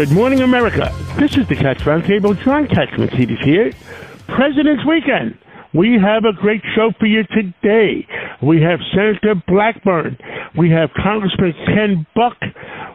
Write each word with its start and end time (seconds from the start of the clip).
Good 0.00 0.12
morning, 0.12 0.40
America. 0.40 0.88
This 1.20 1.36
is 1.36 1.46
the 1.52 1.54
Cats 1.54 1.82
Roundtable. 1.82 2.32
John 2.42 2.64
Catsimatidis 2.64 3.44
here. 3.44 3.70
President's 4.32 4.80
Weekend. 4.88 5.36
We 5.74 6.00
have 6.00 6.24
a 6.24 6.32
great 6.32 6.62
show 6.74 6.88
for 6.98 7.04
you 7.04 7.20
today. 7.36 8.08
We 8.40 8.62
have 8.62 8.80
Senator 8.96 9.34
Blackburn. 9.46 10.16
We 10.56 10.70
have 10.70 10.88
Congressman 10.96 11.52
Ken 11.66 12.06
Buck. 12.16 12.32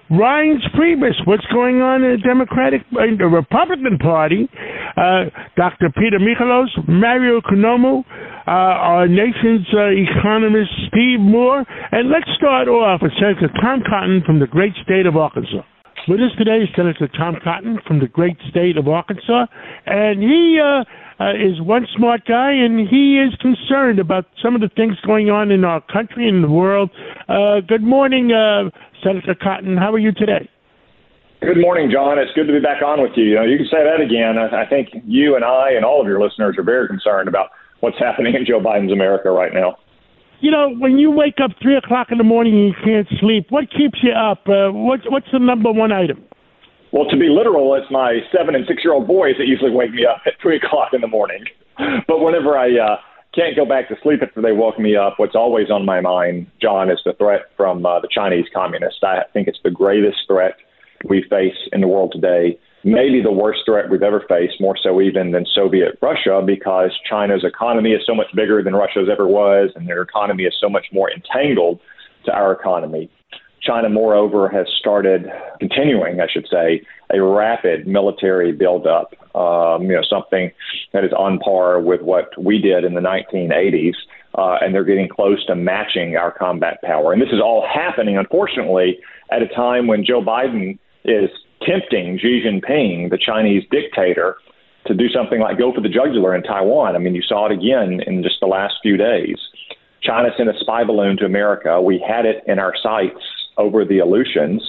Reince 0.10 0.66
Priebus, 0.74 1.14
what's 1.26 1.46
going 1.54 1.78
on 1.78 2.02
in 2.02 2.18
the 2.18 2.24
Democratic, 2.26 2.82
in 2.98 3.18
the 3.20 3.28
Republican 3.28 4.00
Party? 4.00 4.50
Uh, 4.98 5.30
Dr. 5.56 5.94
Peter 5.94 6.18
Michalos, 6.18 6.74
Mario 6.90 7.40
Cuomo, 7.40 8.02
uh, 8.02 8.50
our 8.50 9.08
nation's 9.08 9.68
uh, 9.78 9.94
economist 9.94 10.72
Steve 10.90 11.20
Moore, 11.20 11.64
and 11.92 12.10
let's 12.10 12.34
start 12.36 12.68
off 12.68 13.04
with 13.04 13.12
Senator 13.22 13.54
Tom 13.62 13.84
Cotton 13.88 14.24
from 14.26 14.40
the 14.40 14.48
great 14.48 14.74
state 14.82 15.06
of 15.06 15.16
Arkansas. 15.16 15.62
With 16.08 16.20
us 16.22 16.38
today 16.38 16.62
is 16.62 16.70
Senator 16.76 17.08
Tom 17.08 17.38
Cotton 17.44 17.80
from 17.88 17.98
the 17.98 18.08
great 18.08 18.38
state 18.48 18.78
of 18.78 18.88
Arkansas, 18.88 19.48
and 19.88 20.22
he 20.22 20.62
uh, 20.62 20.84
uh, 21.20 21.34
is 21.34 21.60
one 21.62 21.88
smart 21.98 22.26
guy, 22.28 22.52
and 22.52 22.88
he 22.88 23.18
is 23.18 23.34
concerned 23.42 23.98
about 23.98 24.26
some 24.40 24.54
of 24.54 24.62
the 24.62 24.70
things 24.70 24.98
going 25.02 25.32
on 25.32 25.50
in 25.50 25.66
our 25.66 25.82
country 25.82 26.30
and 26.30 26.44
the 26.44 26.50
world. 26.50 26.92
Uh, 27.28 27.62
good 27.62 27.82
morning, 27.82 28.32
uh, 28.32 28.70
Senator 29.04 29.34
Cotton. 29.34 29.78
How 29.78 29.92
are 29.94 29.98
you 29.98 30.12
today? 30.12 30.48
Good 31.42 31.60
morning, 31.60 31.90
John. 31.92 32.20
It's 32.20 32.32
good 32.36 32.46
to 32.46 32.54
be 32.54 32.60
back 32.60 32.84
on 32.84 33.02
with 33.02 33.14
you. 33.16 33.24
You, 33.24 33.36
know, 33.36 33.44
you 33.44 33.58
can 33.58 33.66
say 33.66 33.84
that 33.84 34.00
again. 34.00 34.38
I 34.38 34.64
think 34.70 34.90
you 35.06 35.36
and 35.36 35.44
I 35.44 35.72
and 35.72 35.84
all 35.84 36.02
of 36.02 36.06
your 36.06 36.22
listeners 36.22 36.56
are 36.60 36.64
very 36.64 36.88
concerned 36.88 37.28
about 37.28 37.50
what's 37.80 37.98
happening 38.00 38.36
in 38.36 38.46
Joe 38.46 38.60
Biden's 38.60 38.94
America 38.94 39.32
right 39.32 39.56
now. 39.56 39.78
You 40.42 40.52
know, 40.52 40.76
when 40.78 40.98
you 40.98 41.12
wake 41.12 41.40
up 41.44 41.52
three 41.62 41.76
o'clock 41.76 42.08
in 42.12 42.18
the 42.18 42.24
morning 42.24 42.54
and 42.54 42.68
you 42.68 42.74
can't 42.84 43.08
sleep, 43.20 43.48
what 43.50 43.70
keeps 43.72 44.00
you 44.04 44.12
up? 44.12 44.48
Uh, 44.48 44.72
what's 44.72 45.04
what's 45.10 45.28
the 45.32 45.40
number 45.40 45.72
one 45.72 45.92
item? 45.92 46.24
Well, 46.92 47.06
to 47.10 47.18
be 47.18 47.30
literal, 47.30 47.74
it's 47.76 47.90
my 47.92 48.20
seven 48.36 48.56
and 48.56 48.66
six 48.68 48.84
year 48.84 48.94
old 48.94 49.08
boys 49.08 49.36
that 49.38 49.48
usually 49.48 49.72
wake 49.72 49.92
me 49.92 50.06
up 50.06 50.22
at 50.26 50.34
three 50.42 50.58
o'clock 50.58 50.94
in 50.94 51.02
the 51.02 51.08
morning. 51.08 51.46
But 52.08 52.22
whenever 52.22 52.58
I 52.58 52.72
uh, 52.78 52.98
can't 53.34 53.56
go 53.56 53.66
back 53.66 53.90
to 53.90 53.96
sleep 54.02 54.22
after 54.22 54.42
they 54.42 54.54
woke 54.54 54.80
me 54.80 54.96
up, 54.96 55.16
what's 55.18 55.36
always 55.36 55.70
on 55.70 55.86
my 55.86 56.00
mind, 56.00 56.48
John, 56.62 56.90
is 56.90 57.00
the 57.04 57.14
threat 57.14 57.42
from 57.58 57.86
uh, 57.86 58.00
the 58.00 58.08
Chinese 58.10 58.46
communists. 58.54 59.02
I 59.04 59.24
think 59.34 59.50
it's 59.50 59.60
the 59.64 59.72
greatest 59.72 60.20
threat 60.28 60.56
we 61.04 61.26
face 61.30 61.58
in 61.74 61.82
the 61.82 61.88
world 61.88 62.14
today 62.14 62.58
maybe 62.86 63.20
the 63.20 63.32
worst 63.32 63.62
threat 63.66 63.90
we've 63.90 64.04
ever 64.04 64.24
faced, 64.30 64.62
more 64.62 64.78
so 64.82 65.02
even 65.02 65.32
than 65.32 65.46
Soviet 65.54 65.98
Russia, 66.02 66.42
because 66.46 66.92
China's 67.10 67.44
economy 67.44 67.92
is 67.92 68.02
so 68.06 68.14
much 68.14 68.28
bigger 68.36 68.62
than 68.62 68.76
Russia's 68.76 69.10
ever 69.12 69.28
was, 69.28 69.72
and 69.76 69.88
their 69.88 70.04
economy 70.04 70.44
is 70.44 70.54
so 70.62 70.70
much 70.70 70.86
more 70.94 71.12
entangled 71.12 71.80
to 72.26 72.32
our 72.32 72.52
economy. 72.54 73.10
China, 73.62 73.90
moreover, 73.90 74.48
has 74.50 74.68
started 74.80 75.26
continuing, 75.60 76.22
I 76.22 76.28
should 76.32 76.48
say, 76.52 76.84
a 77.12 77.20
rapid 77.20 77.88
military 77.88 78.52
buildup. 78.52 79.16
Um, 79.36 79.84
you 79.84 79.94
know, 79.94 80.04
something 80.08 80.52
that 80.94 81.04
is 81.04 81.12
on 81.12 81.40
par 81.40 81.82
with 81.82 82.02
what 82.02 82.30
we 82.42 82.60
did 82.60 82.84
in 82.86 82.94
the 82.94 83.02
1980s, 83.02 83.96
uh, 84.38 84.58
and 84.62 84.74
they're 84.74 84.86
getting 84.86 85.10
close 85.10 85.44
to 85.48 85.56
matching 85.56 86.16
our 86.16 86.32
combat 86.32 86.82
power. 86.84 87.12
And 87.12 87.22
this 87.22 87.30
is 87.34 87.42
all 87.42 87.68
happening, 87.68 88.18
unfortunately, 88.18 89.00
at 89.32 89.42
a 89.42 89.48
time 89.48 89.88
when 89.88 90.06
Joe 90.06 90.22
Biden 90.22 90.78
is 91.04 91.30
tempting 91.62 92.20
Xi 92.20 92.44
Jinping, 92.46 93.10
the 93.10 93.18
Chinese 93.18 93.64
dictator, 93.72 94.38
to 94.86 94.94
do 94.94 95.10
something 95.10 95.40
like 95.40 95.58
go 95.58 95.74
for 95.74 95.82
the 95.82 95.90
jugular 95.90 96.36
in 96.36 96.44
Taiwan. 96.44 96.96
I 96.96 97.00
mean, 97.00 97.16
you 97.16 97.22
saw 97.22 97.48
it 97.48 97.52
again 97.52 98.02
in 98.06 98.24
just 98.24 98.40
the 98.40 98.48
last 98.48 98.76
few 98.82 98.98
days. 98.98 99.38
China 100.02 100.30
sent 100.38 100.50
a 100.50 100.54
spy 100.60 100.84
balloon 100.84 101.18
to 101.18 101.26
America. 101.26 101.82
We 101.82 102.04
had 102.08 102.26
it 102.26 102.44
in 102.46 102.60
our 102.60 102.74
sights 102.82 103.20
over 103.58 103.84
the 103.84 104.00
Aleutians. 104.00 104.62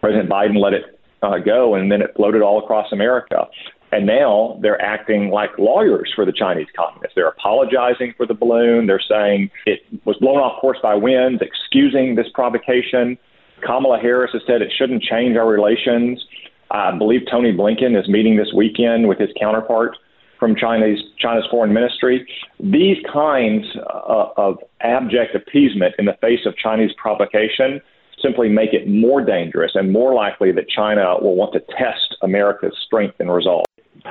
President 0.00 0.28
Biden 0.28 0.60
let 0.60 0.72
it 0.72 0.98
uh, 1.22 1.38
go, 1.38 1.74
and 1.74 1.92
then 1.92 2.02
it 2.02 2.12
floated 2.16 2.42
all 2.42 2.58
across 2.58 2.90
America. 2.90 3.46
And 3.92 4.06
now 4.06 4.58
they're 4.62 4.80
acting 4.80 5.30
like 5.30 5.50
lawyers 5.58 6.12
for 6.14 6.24
the 6.24 6.32
Chinese 6.32 6.68
communists. 6.76 7.14
They're 7.14 7.28
apologizing 7.28 8.14
for 8.16 8.24
the 8.24 8.34
balloon. 8.34 8.86
They're 8.86 9.00
saying 9.00 9.50
it 9.66 9.80
was 10.04 10.16
blown 10.18 10.38
off 10.38 10.60
course 10.60 10.78
by 10.82 10.94
winds, 10.94 11.42
excusing 11.42 12.14
this 12.14 12.26
provocation. 12.32 13.18
Kamala 13.62 13.98
Harris 13.98 14.30
has 14.32 14.42
said 14.46 14.62
it 14.62 14.72
shouldn't 14.76 15.02
change 15.02 15.36
our 15.36 15.48
relations. 15.48 16.24
I 16.70 16.96
believe 16.96 17.22
Tony 17.30 17.52
Blinken 17.52 17.98
is 18.00 18.08
meeting 18.08 18.36
this 18.36 18.52
weekend 18.54 19.08
with 19.08 19.18
his 19.18 19.30
counterpart 19.40 19.96
from 20.38 20.56
China's 20.56 20.98
China's 21.18 21.44
foreign 21.50 21.72
ministry. 21.72 22.26
These 22.58 22.96
kinds 23.12 23.66
uh, 23.76 24.28
of 24.36 24.58
abject 24.80 25.34
appeasement 25.34 25.94
in 25.98 26.06
the 26.06 26.16
face 26.20 26.40
of 26.46 26.56
Chinese 26.56 26.90
provocation 26.96 27.80
simply 28.22 28.48
make 28.48 28.72
it 28.72 28.88
more 28.88 29.24
dangerous 29.24 29.72
and 29.74 29.92
more 29.92 30.14
likely 30.14 30.52
that 30.52 30.68
China 30.68 31.16
will 31.20 31.36
want 31.36 31.52
to 31.54 31.60
test 31.76 32.16
America's 32.22 32.76
strength 32.86 33.16
and 33.18 33.32
resolve. 33.32 33.64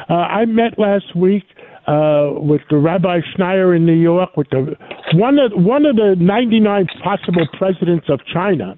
Uh, 0.10 0.14
I 0.14 0.46
met 0.46 0.78
last 0.78 1.16
week 1.16 1.44
uh, 1.88 2.32
with 2.36 2.62
the 2.70 2.78
Rabbi 2.78 3.20
Schneier 3.36 3.76
in 3.76 3.86
New 3.86 3.94
York, 3.94 4.38
with 4.38 4.50
the 4.52 4.76
one 5.14 5.40
of 5.40 5.52
one 5.54 5.86
of 5.86 5.96
the 5.96 6.16
99 6.20 6.88
possible 7.04 7.48
presidents 7.58 8.08
of 8.10 8.20
China, 8.32 8.78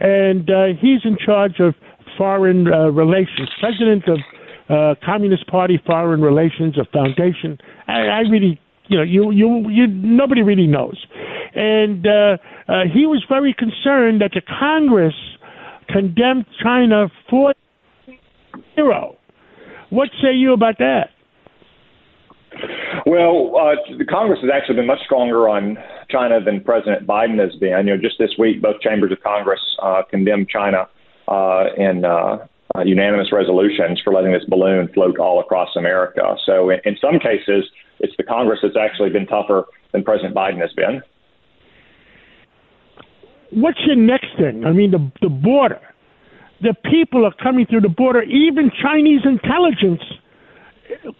and 0.00 0.48
uh, 0.50 0.66
he's 0.80 1.00
in 1.04 1.16
charge 1.24 1.60
of 1.60 1.74
foreign 2.16 2.72
uh, 2.72 2.90
relations, 2.90 3.48
president 3.60 4.04
of 4.08 4.18
uh, 4.68 4.94
Communist 5.04 5.46
Party 5.46 5.80
Foreign 5.86 6.20
Relations, 6.20 6.76
a 6.78 6.84
foundation. 6.92 7.58
I, 7.86 8.00
I 8.00 8.18
really, 8.20 8.60
you 8.88 8.98
know, 8.98 9.02
you 9.02 9.30
you 9.30 9.68
you 9.70 9.86
nobody 9.86 10.42
really 10.42 10.66
knows, 10.66 10.96
and 11.54 12.06
uh, 12.06 12.36
uh, 12.68 12.82
he 12.92 13.06
was 13.06 13.24
very 13.28 13.54
concerned 13.54 14.20
that 14.20 14.32
the 14.34 14.42
Congress 14.42 15.14
condemned 15.88 16.46
China 16.62 17.08
for 17.30 17.54
zero. 18.74 19.16
What 19.90 20.10
say 20.22 20.34
you 20.34 20.52
about 20.52 20.78
that? 20.78 21.10
Well, 23.06 23.52
uh, 23.56 23.96
the 23.96 24.04
Congress 24.04 24.40
has 24.42 24.50
actually 24.52 24.76
been 24.76 24.86
much 24.86 25.00
stronger 25.04 25.48
on 25.48 25.78
China 26.10 26.40
than 26.42 26.62
President 26.62 27.06
Biden 27.06 27.38
has 27.38 27.54
been. 27.58 27.86
You 27.86 27.96
know, 27.96 28.02
just 28.02 28.18
this 28.18 28.34
week, 28.38 28.62
both 28.62 28.80
chambers 28.80 29.12
of 29.12 29.20
Congress 29.22 29.60
uh, 29.82 30.02
condemned 30.10 30.48
China 30.48 30.88
uh, 31.28 31.66
in 31.76 32.04
uh, 32.04 32.46
uh, 32.74 32.82
unanimous 32.84 33.32
resolutions 33.32 34.00
for 34.02 34.12
letting 34.12 34.32
this 34.32 34.44
balloon 34.48 34.88
float 34.94 35.18
all 35.18 35.40
across 35.40 35.74
America. 35.76 36.36
So, 36.46 36.70
in, 36.70 36.80
in 36.84 36.96
some 37.00 37.18
cases, 37.18 37.64
it's 38.00 38.14
the 38.16 38.24
Congress 38.24 38.60
that's 38.62 38.76
actually 38.76 39.10
been 39.10 39.26
tougher 39.26 39.66
than 39.92 40.04
President 40.04 40.34
Biden 40.34 40.60
has 40.60 40.72
been. 40.72 41.02
What's 43.50 43.80
your 43.86 43.96
next 43.96 44.28
thing? 44.38 44.64
I 44.64 44.72
mean, 44.72 44.90
the 44.90 45.10
the 45.22 45.30
border. 45.30 45.80
The 46.60 46.74
people 46.90 47.24
are 47.24 47.34
coming 47.40 47.66
through 47.66 47.82
the 47.82 47.88
border. 47.88 48.22
Even 48.22 48.70
Chinese 48.82 49.20
intelligence 49.24 50.02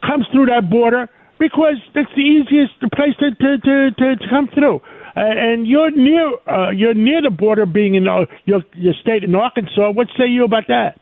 comes 0.04 0.26
through 0.32 0.46
that 0.46 0.68
border 0.68 1.08
because 1.38 1.76
that's 1.94 2.10
the 2.14 2.22
easiest 2.22 2.74
place 2.94 3.14
to 3.20 3.30
to 3.30 3.58
to, 3.58 3.90
to, 3.90 4.16
to 4.16 4.26
come 4.28 4.48
through. 4.54 4.80
Uh, 5.16 5.20
and 5.24 5.66
you're 5.66 5.90
near 5.90 6.32
uh, 6.46 6.70
you're 6.70 6.94
near 6.94 7.22
the 7.22 7.30
border, 7.30 7.66
being 7.66 7.94
in 7.94 8.06
uh, 8.06 8.26
your 8.44 8.62
your 8.74 8.94
state 9.00 9.24
in 9.24 9.34
Arkansas. 9.34 9.90
What 9.90 10.08
say 10.18 10.26
you 10.26 10.44
about 10.44 10.64
that? 10.68 11.00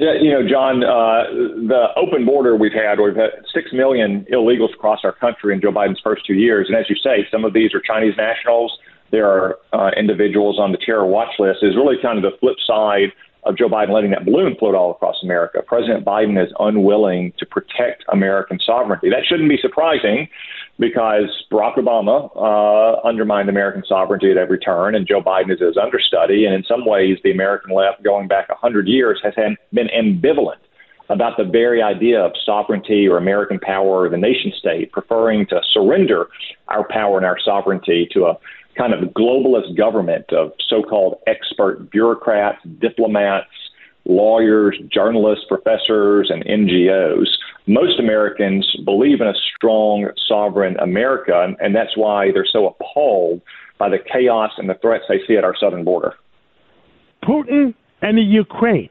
Yeah, 0.00 0.14
you 0.20 0.30
know, 0.30 0.46
John, 0.48 0.82
uh, 0.82 1.28
the 1.68 1.88
open 1.96 2.24
border 2.24 2.56
we've 2.56 2.72
had, 2.72 2.98
we've 2.98 3.16
had 3.16 3.44
six 3.52 3.72
million 3.72 4.26
illegals 4.32 4.72
across 4.74 5.00
our 5.04 5.12
country 5.12 5.54
in 5.54 5.60
Joe 5.60 5.70
Biden's 5.70 6.00
first 6.02 6.26
two 6.26 6.34
years, 6.34 6.66
and 6.68 6.76
as 6.76 6.86
you 6.88 6.96
say, 6.96 7.26
some 7.30 7.44
of 7.44 7.52
these 7.52 7.74
are 7.74 7.80
Chinese 7.80 8.14
nationals. 8.16 8.72
There 9.10 9.28
are 9.28 9.58
uh, 9.72 9.90
individuals 9.96 10.58
on 10.58 10.72
the 10.72 10.78
terror 10.78 11.06
watch 11.06 11.38
list. 11.38 11.60
Is 11.62 11.76
really 11.76 11.96
kind 12.02 12.16
of 12.18 12.30
the 12.30 12.36
flip 12.38 12.56
side 12.66 13.12
of 13.46 13.56
Joe 13.56 13.68
Biden 13.68 13.90
letting 13.90 14.10
that 14.10 14.24
balloon 14.24 14.56
float 14.58 14.74
all 14.74 14.90
across 14.90 15.22
America. 15.22 15.62
President 15.66 16.04
Biden 16.04 16.42
is 16.42 16.52
unwilling 16.58 17.32
to 17.38 17.46
protect 17.46 18.04
American 18.12 18.58
sovereignty. 18.64 19.08
That 19.08 19.24
shouldn't 19.24 19.48
be 19.48 19.58
surprising 19.60 20.28
because 20.78 21.44
Barack 21.50 21.76
Obama 21.76 22.30
uh, 22.36 23.06
undermined 23.06 23.48
American 23.48 23.82
sovereignty 23.88 24.30
at 24.30 24.36
every 24.36 24.58
turn, 24.58 24.94
and 24.94 25.06
Joe 25.06 25.22
Biden 25.22 25.52
is 25.52 25.60
his 25.60 25.76
understudy. 25.76 26.44
And 26.44 26.54
in 26.54 26.64
some 26.64 26.84
ways, 26.84 27.18
the 27.24 27.30
American 27.30 27.74
left, 27.74 28.02
going 28.02 28.28
back 28.28 28.48
100 28.48 28.88
years, 28.88 29.20
has 29.22 29.34
been 29.72 29.88
ambivalent 29.96 30.60
about 31.08 31.36
the 31.36 31.44
very 31.44 31.82
idea 31.82 32.20
of 32.20 32.32
sovereignty 32.44 33.08
or 33.08 33.16
American 33.16 33.58
power 33.58 34.04
or 34.04 34.08
the 34.08 34.16
nation 34.16 34.52
state, 34.58 34.92
preferring 34.92 35.46
to 35.46 35.60
surrender 35.72 36.28
our 36.68 36.86
power 36.88 37.16
and 37.16 37.26
our 37.26 37.38
sovereignty 37.38 38.08
to 38.12 38.26
a 38.26 38.38
kind 38.76 38.92
of 38.92 39.10
globalist 39.10 39.76
government 39.76 40.32
of 40.32 40.52
so 40.68 40.82
called 40.82 41.18
expert 41.26 41.90
bureaucrats, 41.90 42.58
diplomats, 42.80 43.46
lawyers, 44.04 44.78
journalists, 44.92 45.44
professors, 45.48 46.30
and 46.30 46.44
NGOs. 46.44 47.26
Most 47.66 47.98
Americans 47.98 48.76
believe 48.84 49.20
in 49.20 49.26
a 49.26 49.34
strong, 49.56 50.10
sovereign 50.28 50.76
America, 50.78 51.54
and, 51.60 51.74
that's 51.74 51.96
why 51.96 52.30
they're 52.32 52.46
so 52.50 52.68
appalled 52.68 53.40
by 53.78 53.88
the 53.88 53.98
chaos 53.98 54.52
and 54.58 54.68
the 54.68 54.74
threats 54.74 55.04
they 55.08 55.20
see 55.26 55.36
at 55.36 55.44
our 55.44 55.56
southern 55.56 55.84
border. 55.84 56.14
Putin 57.24 57.74
and 58.02 58.18
the 58.18 58.22
Ukraine. 58.22 58.90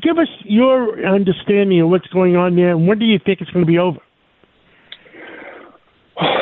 Give 0.00 0.18
us 0.18 0.28
your 0.44 1.04
understanding 1.06 1.80
of 1.80 1.90
what's 1.90 2.06
going 2.08 2.36
on 2.36 2.56
there, 2.56 2.70
and 2.70 2.86
when 2.86 2.98
do 2.98 3.04
you 3.04 3.18
think 3.18 3.40
it's 3.40 3.50
going 3.50 3.64
to 3.64 3.70
be 3.70 3.78
over? 3.78 3.98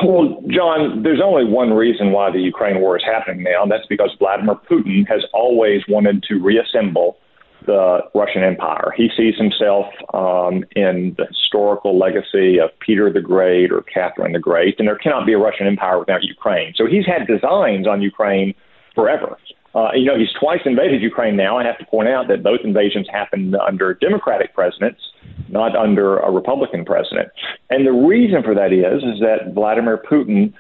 Well, 0.05 0.41
John, 0.49 1.03
there's 1.03 1.21
only 1.23 1.45
one 1.45 1.73
reason 1.73 2.13
why 2.13 2.31
the 2.31 2.39
Ukraine 2.39 2.81
war 2.81 2.97
is 2.97 3.03
happening 3.05 3.43
now, 3.43 3.63
and 3.63 3.73
that's 3.73 3.87
because 3.89 4.11
Vladimir 4.19 4.55
Putin 4.71 5.07
has 5.09 5.25
always 5.33 5.83
wanted 5.89 6.23
to 6.25 6.37
reassemble 6.37 7.17
the 7.67 8.01
Russian 8.15 8.45
Empire. 8.45 8.93
He 8.97 9.09
sees 9.17 9.35
himself 9.37 9.87
um, 10.13 10.65
in 10.77 11.15
the 11.17 11.27
historical 11.27 11.99
legacy 11.99 12.61
of 12.61 12.71
Peter 12.81 13.11
the 13.13 13.23
Great 13.23 13.73
or 13.73 13.83
Catherine 13.83 14.33
the 14.33 14.39
Great, 14.39 14.79
and 14.79 14.87
there 14.87 14.99
cannot 14.99 15.27
be 15.27 15.33
a 15.33 15.39
Russian 15.39 15.67
Empire 15.67 15.99
without 15.99 16.23
Ukraine. 16.23 16.75
So 16.77 16.87
he's 16.87 17.07
had 17.07 17.27
designs 17.27 17.87
on 17.89 18.03
Ukraine 18.03 18.55
forever. 18.95 19.39
Uh, 19.75 19.91
you 19.95 20.05
know, 20.05 20.17
he's 20.17 20.33
twice 20.39 20.61
invaded 20.65 21.03
Ukraine 21.03 21.37
now. 21.37 21.59
I 21.59 21.65
have 21.65 21.79
to 21.79 21.87
point 21.87 22.09
out 22.09 22.29
that 22.29 22.43
both 22.43 22.61
invasions 22.63 23.09
happened 23.11 23.57
under 23.57 23.95
Democratic 23.95 24.55
presidents, 24.55 25.01
not 25.49 25.75
under 25.75 26.19
a 26.19 26.31
Republican 26.31 26.85
president. 26.85 27.31
And 27.71 27.87
the 27.87 27.93
reason 27.93 28.43
for 28.43 28.55
that 28.55 28.73
is, 28.73 29.03
is 29.03 29.21
that 29.21 29.53
Vladimir 29.53 29.99
Putin 29.99 30.53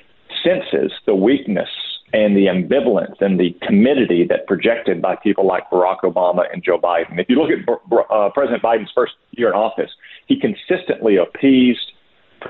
senses 0.42 0.92
the 1.06 1.14
weakness 1.14 1.68
and 2.12 2.36
the 2.36 2.46
ambivalence 2.46 3.20
and 3.20 3.40
the 3.40 3.56
timidity 3.66 4.24
that 4.24 4.46
projected 4.46 5.02
by 5.02 5.16
people 5.16 5.46
like 5.46 5.68
Barack 5.70 6.00
Obama 6.00 6.44
and 6.52 6.62
Joe 6.62 6.78
Biden. 6.78 7.18
If 7.18 7.28
you 7.28 7.36
look 7.40 7.50
at 7.50 7.68
uh, 8.10 8.30
President 8.30 8.62
Biden's 8.62 8.90
first 8.94 9.14
year 9.32 9.48
in 9.48 9.54
office, 9.54 9.90
he 10.26 10.38
consistently 10.38 11.16
appeased 11.16 11.92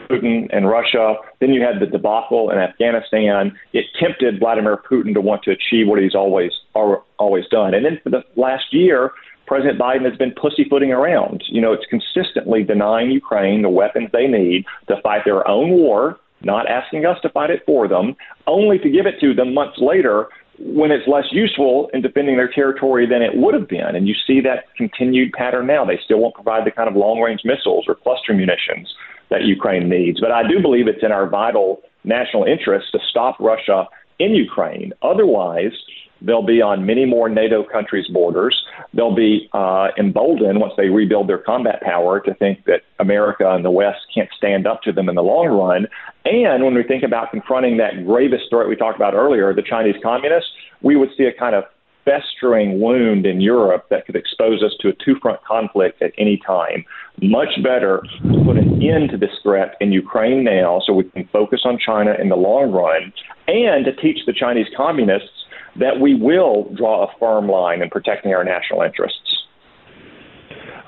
Putin 0.08 0.48
and 0.52 0.68
Russia. 0.68 1.16
Then 1.40 1.50
you 1.50 1.62
had 1.62 1.80
the 1.80 1.86
debacle 1.86 2.50
in 2.50 2.58
Afghanistan. 2.58 3.56
It 3.72 3.86
tempted 3.98 4.38
Vladimir 4.38 4.78
Putin 4.90 5.14
to 5.14 5.20
want 5.20 5.42
to 5.44 5.50
achieve 5.50 5.88
what 5.88 6.00
he's 6.00 6.14
always 6.14 6.52
always 6.74 7.44
done. 7.50 7.74
And 7.74 7.84
then 7.84 8.00
for 8.02 8.10
the 8.10 8.24
last 8.36 8.72
year, 8.72 9.10
President 9.46 9.78
Biden 9.78 10.08
has 10.08 10.16
been 10.16 10.32
pussyfooting 10.32 10.92
around. 10.92 11.44
You 11.48 11.60
know, 11.60 11.72
it's 11.72 11.86
consistently 11.86 12.64
denying 12.64 13.10
Ukraine 13.10 13.62
the 13.62 13.68
weapons 13.68 14.08
they 14.12 14.26
need 14.26 14.64
to 14.88 15.00
fight 15.02 15.22
their 15.24 15.46
own 15.46 15.70
war 15.70 16.18
not 16.44 16.68
asking 16.68 17.06
us 17.06 17.18
to 17.22 17.28
fight 17.30 17.50
it 17.50 17.62
for 17.64 17.88
them, 17.88 18.16
only 18.46 18.78
to 18.78 18.90
give 18.90 19.06
it 19.06 19.18
to 19.20 19.34
them 19.34 19.54
months 19.54 19.78
later 19.78 20.28
when 20.58 20.90
it's 20.90 21.06
less 21.08 21.24
useful 21.32 21.90
in 21.92 22.02
defending 22.02 22.36
their 22.36 22.48
territory 22.48 23.06
than 23.06 23.22
it 23.22 23.36
would 23.36 23.54
have 23.54 23.68
been. 23.68 23.96
And 23.96 24.06
you 24.06 24.14
see 24.26 24.40
that 24.42 24.66
continued 24.76 25.32
pattern 25.32 25.66
now. 25.66 25.84
They 25.84 25.98
still 26.04 26.18
won't 26.18 26.34
provide 26.34 26.66
the 26.66 26.70
kind 26.70 26.88
of 26.88 26.96
long 26.96 27.20
range 27.20 27.40
missiles 27.44 27.86
or 27.88 27.94
cluster 27.94 28.32
munitions 28.32 28.94
that 29.30 29.42
Ukraine 29.42 29.88
needs. 29.88 30.20
But 30.20 30.30
I 30.30 30.46
do 30.46 30.60
believe 30.60 30.86
it's 30.86 31.02
in 31.02 31.12
our 31.12 31.28
vital 31.28 31.82
national 32.04 32.44
interest 32.44 32.92
to 32.92 33.00
stop 33.08 33.38
Russia 33.40 33.86
in 34.18 34.32
Ukraine. 34.32 34.92
Otherwise, 35.02 35.72
They'll 36.24 36.46
be 36.46 36.62
on 36.62 36.86
many 36.86 37.04
more 37.04 37.28
NATO 37.28 37.62
countries' 37.62 38.08
borders. 38.08 38.56
They'll 38.94 39.14
be 39.14 39.48
uh, 39.52 39.88
emboldened 39.98 40.58
once 40.58 40.72
they 40.76 40.88
rebuild 40.88 41.28
their 41.28 41.38
combat 41.38 41.82
power 41.82 42.20
to 42.20 42.34
think 42.34 42.64
that 42.64 42.82
America 42.98 43.50
and 43.50 43.64
the 43.64 43.70
West 43.70 44.00
can't 44.14 44.30
stand 44.36 44.66
up 44.66 44.82
to 44.82 44.92
them 44.92 45.08
in 45.08 45.14
the 45.14 45.22
long 45.22 45.48
run. 45.48 45.86
And 46.24 46.64
when 46.64 46.74
we 46.74 46.82
think 46.82 47.02
about 47.02 47.30
confronting 47.30 47.76
that 47.76 48.06
gravest 48.06 48.44
threat 48.48 48.68
we 48.68 48.76
talked 48.76 48.96
about 48.96 49.14
earlier, 49.14 49.52
the 49.54 49.62
Chinese 49.62 49.96
communists, 50.02 50.50
we 50.82 50.96
would 50.96 51.10
see 51.16 51.24
a 51.24 51.32
kind 51.32 51.54
of 51.54 51.64
festering 52.04 52.80
wound 52.80 53.26
in 53.26 53.40
Europe 53.40 53.86
that 53.90 54.06
could 54.06 54.16
expose 54.16 54.62
us 54.62 54.72
to 54.80 54.88
a 54.88 54.92
two 55.04 55.16
front 55.20 55.42
conflict 55.44 56.02
at 56.02 56.12
any 56.18 56.40
time. 56.46 56.84
Much 57.22 57.62
better 57.62 58.02
to 58.22 58.44
put 58.44 58.56
an 58.56 58.82
end 58.82 59.10
to 59.10 59.16
this 59.16 59.30
threat 59.42 59.76
in 59.80 59.92
Ukraine 59.92 60.44
now 60.44 60.82
so 60.84 60.92
we 60.92 61.04
can 61.04 61.26
focus 61.32 61.62
on 61.64 61.78
China 61.78 62.14
in 62.20 62.28
the 62.28 62.36
long 62.36 62.70
run 62.70 63.12
and 63.46 63.84
to 63.84 63.92
teach 63.92 64.18
the 64.26 64.32
Chinese 64.32 64.66
communists 64.76 65.43
that 65.78 66.00
we 66.00 66.14
will 66.14 66.72
draw 66.76 67.04
a 67.04 67.18
firm 67.18 67.48
line 67.48 67.82
in 67.82 67.90
protecting 67.90 68.32
our 68.32 68.44
national 68.44 68.82
interests. 68.82 69.44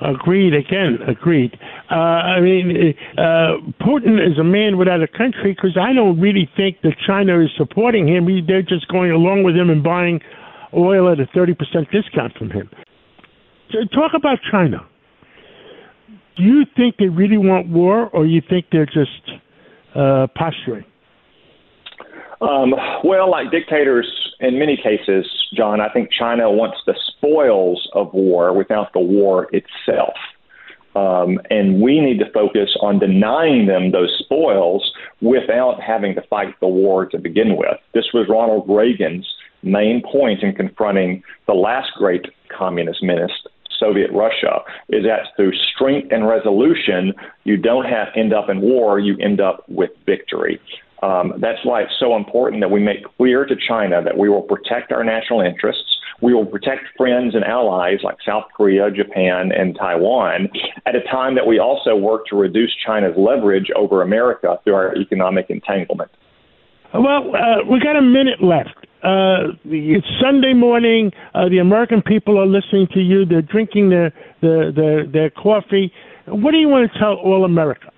Agreed. 0.00 0.52
Again, 0.54 0.98
agreed. 1.08 1.58
Uh, 1.90 1.94
I 1.94 2.40
mean, 2.40 2.94
uh, 3.16 3.56
Putin 3.80 4.20
is 4.20 4.38
a 4.38 4.44
man 4.44 4.76
without 4.76 5.02
a 5.02 5.08
country 5.08 5.54
because 5.54 5.78
I 5.80 5.94
don't 5.94 6.20
really 6.20 6.50
think 6.54 6.82
that 6.82 6.92
China 7.06 7.40
is 7.40 7.48
supporting 7.56 8.06
him. 8.06 8.26
They're 8.46 8.62
just 8.62 8.88
going 8.88 9.10
along 9.10 9.44
with 9.44 9.56
him 9.56 9.70
and 9.70 9.82
buying 9.82 10.20
oil 10.74 11.10
at 11.10 11.18
a 11.18 11.26
30% 11.26 11.56
discount 11.90 12.36
from 12.36 12.50
him. 12.50 12.68
So 13.72 13.78
talk 13.94 14.12
about 14.14 14.38
China. 14.50 14.86
Do 16.36 16.42
you 16.42 16.66
think 16.76 16.96
they 16.98 17.08
really 17.08 17.38
want 17.38 17.68
war, 17.68 18.10
or 18.10 18.26
you 18.26 18.42
think 18.46 18.66
they're 18.70 18.84
just 18.84 19.30
uh, 19.94 20.26
posturing? 20.36 20.84
Um, 22.40 22.74
well, 23.02 23.30
like 23.30 23.50
dictators 23.50 24.26
in 24.40 24.58
many 24.58 24.76
cases, 24.76 25.26
John, 25.54 25.80
I 25.80 25.88
think 25.88 26.10
China 26.12 26.50
wants 26.50 26.78
the 26.86 26.94
spoils 27.08 27.88
of 27.94 28.12
war 28.12 28.52
without 28.52 28.92
the 28.92 29.00
war 29.00 29.48
itself. 29.52 30.14
Um, 30.94 31.38
and 31.50 31.82
we 31.82 32.00
need 32.00 32.18
to 32.20 32.30
focus 32.30 32.74
on 32.80 32.98
denying 32.98 33.66
them 33.66 33.92
those 33.92 34.14
spoils 34.18 34.92
without 35.20 35.80
having 35.80 36.14
to 36.14 36.22
fight 36.22 36.58
the 36.60 36.68
war 36.68 37.04
to 37.06 37.18
begin 37.18 37.56
with. 37.56 37.78
This 37.92 38.06
was 38.14 38.26
Ronald 38.28 38.64
Reagan's 38.68 39.26
main 39.62 40.02
point 40.02 40.42
in 40.42 40.54
confronting 40.54 41.22
the 41.46 41.52
last 41.52 41.90
great 41.98 42.26
communist 42.48 43.02
menace, 43.02 43.32
Soviet 43.78 44.10
Russia, 44.10 44.60
is 44.88 45.04
that 45.04 45.36
through 45.36 45.52
strength 45.74 46.08
and 46.10 46.26
resolution, 46.26 47.12
you 47.44 47.58
don't 47.58 47.84
have 47.84 48.08
end 48.16 48.32
up 48.32 48.48
in 48.48 48.62
war, 48.62 48.98
you 48.98 49.18
end 49.18 49.40
up 49.40 49.68
with 49.68 49.90
victory. 50.06 50.58
Um, 51.02 51.34
that's 51.38 51.64
why 51.64 51.82
it's 51.82 51.92
so 52.00 52.16
important 52.16 52.62
that 52.62 52.70
we 52.70 52.80
make 52.80 53.04
clear 53.16 53.44
to 53.44 53.54
China 53.68 54.02
that 54.02 54.16
we 54.16 54.28
will 54.28 54.42
protect 54.42 54.92
our 54.92 55.04
national 55.04 55.40
interests. 55.40 55.96
We 56.22 56.32
will 56.32 56.46
protect 56.46 56.84
friends 56.96 57.34
and 57.34 57.44
allies 57.44 57.98
like 58.02 58.16
South 58.24 58.44
Korea, 58.56 58.90
Japan, 58.90 59.52
and 59.52 59.76
Taiwan 59.76 60.48
at 60.86 60.94
a 60.94 61.02
time 61.02 61.34
that 61.34 61.46
we 61.46 61.58
also 61.58 61.94
work 61.94 62.26
to 62.30 62.36
reduce 62.36 62.74
China's 62.86 63.14
leverage 63.18 63.70
over 63.76 64.00
America 64.00 64.58
through 64.64 64.74
our 64.74 64.96
economic 64.96 65.50
entanglement. 65.50 66.10
Well, 66.94 67.34
uh, 67.36 67.64
we 67.70 67.78
got 67.80 67.96
a 67.96 68.02
minute 68.02 68.42
left. 68.42 68.86
Uh, 69.02 69.52
it's 69.66 70.06
Sunday 70.20 70.54
morning. 70.54 71.12
Uh, 71.34 71.48
the 71.50 71.58
American 71.58 72.00
people 72.00 72.38
are 72.38 72.46
listening 72.46 72.88
to 72.94 73.00
you. 73.00 73.26
They're 73.26 73.42
drinking 73.42 73.90
their, 73.90 74.12
their, 74.40 74.72
their, 74.72 75.06
their 75.06 75.30
coffee. 75.30 75.92
What 76.26 76.52
do 76.52 76.56
you 76.56 76.68
want 76.68 76.90
to 76.90 76.98
tell 76.98 77.14
all 77.14 77.44
America? 77.44 77.92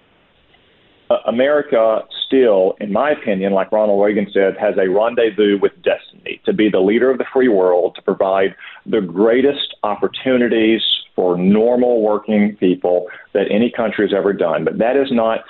Uh, 1.11 1.17
America 1.27 2.01
still, 2.27 2.77
in 2.81 2.93
my 2.93 3.11
opinion, 3.11 3.53
like 3.53 3.73
Ronald 3.73 4.05
Reagan 4.05 4.27
said, 4.33 4.57
has 4.59 4.75
a 4.77 4.89
rendezvous 4.91 5.59
with 5.61 5.73
destiny 5.83 6.41
to 6.45 6.53
be 6.53 6.69
the 6.69 6.81
leader 6.81 7.11
of 7.11 7.17
the 7.17 7.25
free 7.33 7.49
world, 7.49 7.95
to 7.97 8.03
provide 8.03 8.55
the 8.85 9.01
greatest 9.01 9.75
opportunities 9.83 10.83
for 11.17 11.39
normal 11.39 12.03
working 12.03 12.57
people 12.57 13.07
that 13.33 13.51
any 13.51 13.73
country 13.75 14.07
has 14.07 14.15
ever 14.15 14.33
done. 14.33 14.65
But 14.65 14.79
that 14.79 14.97
is 14.97 15.09
not 15.11 15.41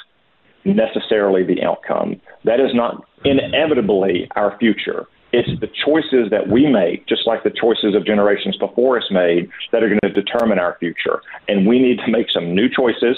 necessarily 0.65 1.45
the 1.45 1.62
outcome. 1.62 2.21
That 2.45 2.61
is 2.61 2.73
not 2.73 3.05
inevitably 3.25 4.29
our 4.37 4.57
future. 4.59 5.07
It's 5.33 5.61
the 5.61 5.67
choices 5.67 6.31
that 6.31 6.49
we 6.49 6.67
make, 6.67 7.07
just 7.07 7.27
like 7.27 7.43
the 7.43 7.50
choices 7.50 7.95
of 7.95 8.07
generations 8.07 8.57
before 8.57 8.97
us 8.97 9.05
made, 9.11 9.50
that 9.73 9.83
are 9.83 9.88
going 9.88 10.00
to 10.03 10.11
determine 10.11 10.59
our 10.59 10.77
future. 10.79 11.21
And 11.49 11.67
we 11.67 11.79
need 11.79 11.99
to 12.07 12.11
make 12.11 12.31
some 12.31 12.55
new 12.55 12.69
choices 12.69 13.17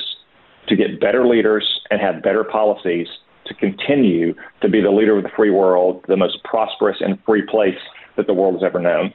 to 0.70 0.76
get 0.76 1.00
better 1.00 1.26
leaders 1.26 1.80
and 1.90 2.00
have 2.00 2.22
better 2.22 2.44
policies 2.44 3.06
to 3.46 3.54
continue 3.54 4.34
to 4.62 4.68
be 4.68 4.80
the 4.80 4.90
leader 4.90 5.16
of 5.18 5.24
the 5.24 5.30
free 5.36 5.50
world, 5.50 6.04
the 6.08 6.16
most 6.16 6.42
prosperous 6.44 6.96
and 7.00 7.18
free 7.26 7.42
place 7.42 7.78
that 8.16 8.26
the 8.26 8.32
world 8.32 8.54
has 8.54 8.62
ever 8.62 8.78
known. 8.78 9.12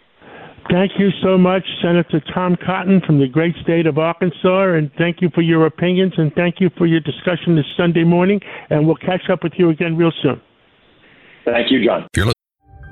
Thank 0.69 0.93
you 0.97 1.09
so 1.23 1.37
much, 1.37 1.63
Senator 1.81 2.19
Tom 2.33 2.57
Cotton 2.65 2.99
from 3.05 3.19
the 3.19 3.27
great 3.27 3.55
state 3.61 3.85
of 3.85 3.99
Arkansas, 3.99 4.73
and 4.73 4.91
thank 4.97 5.21
you 5.21 5.29
for 5.33 5.41
your 5.41 5.67
opinions 5.67 6.13
and 6.17 6.33
thank 6.33 6.59
you 6.59 6.71
for 6.75 6.87
your 6.87 6.99
discussion 7.01 7.55
this 7.55 7.65
Sunday 7.77 8.03
morning. 8.03 8.41
And 8.69 8.87
we'll 8.87 8.95
catch 8.95 9.29
up 9.31 9.43
with 9.43 9.53
you 9.57 9.69
again 9.69 9.95
real 9.95 10.11
soon. 10.23 10.41
Thank 11.45 11.71
you, 11.71 11.85
John. 11.85 12.07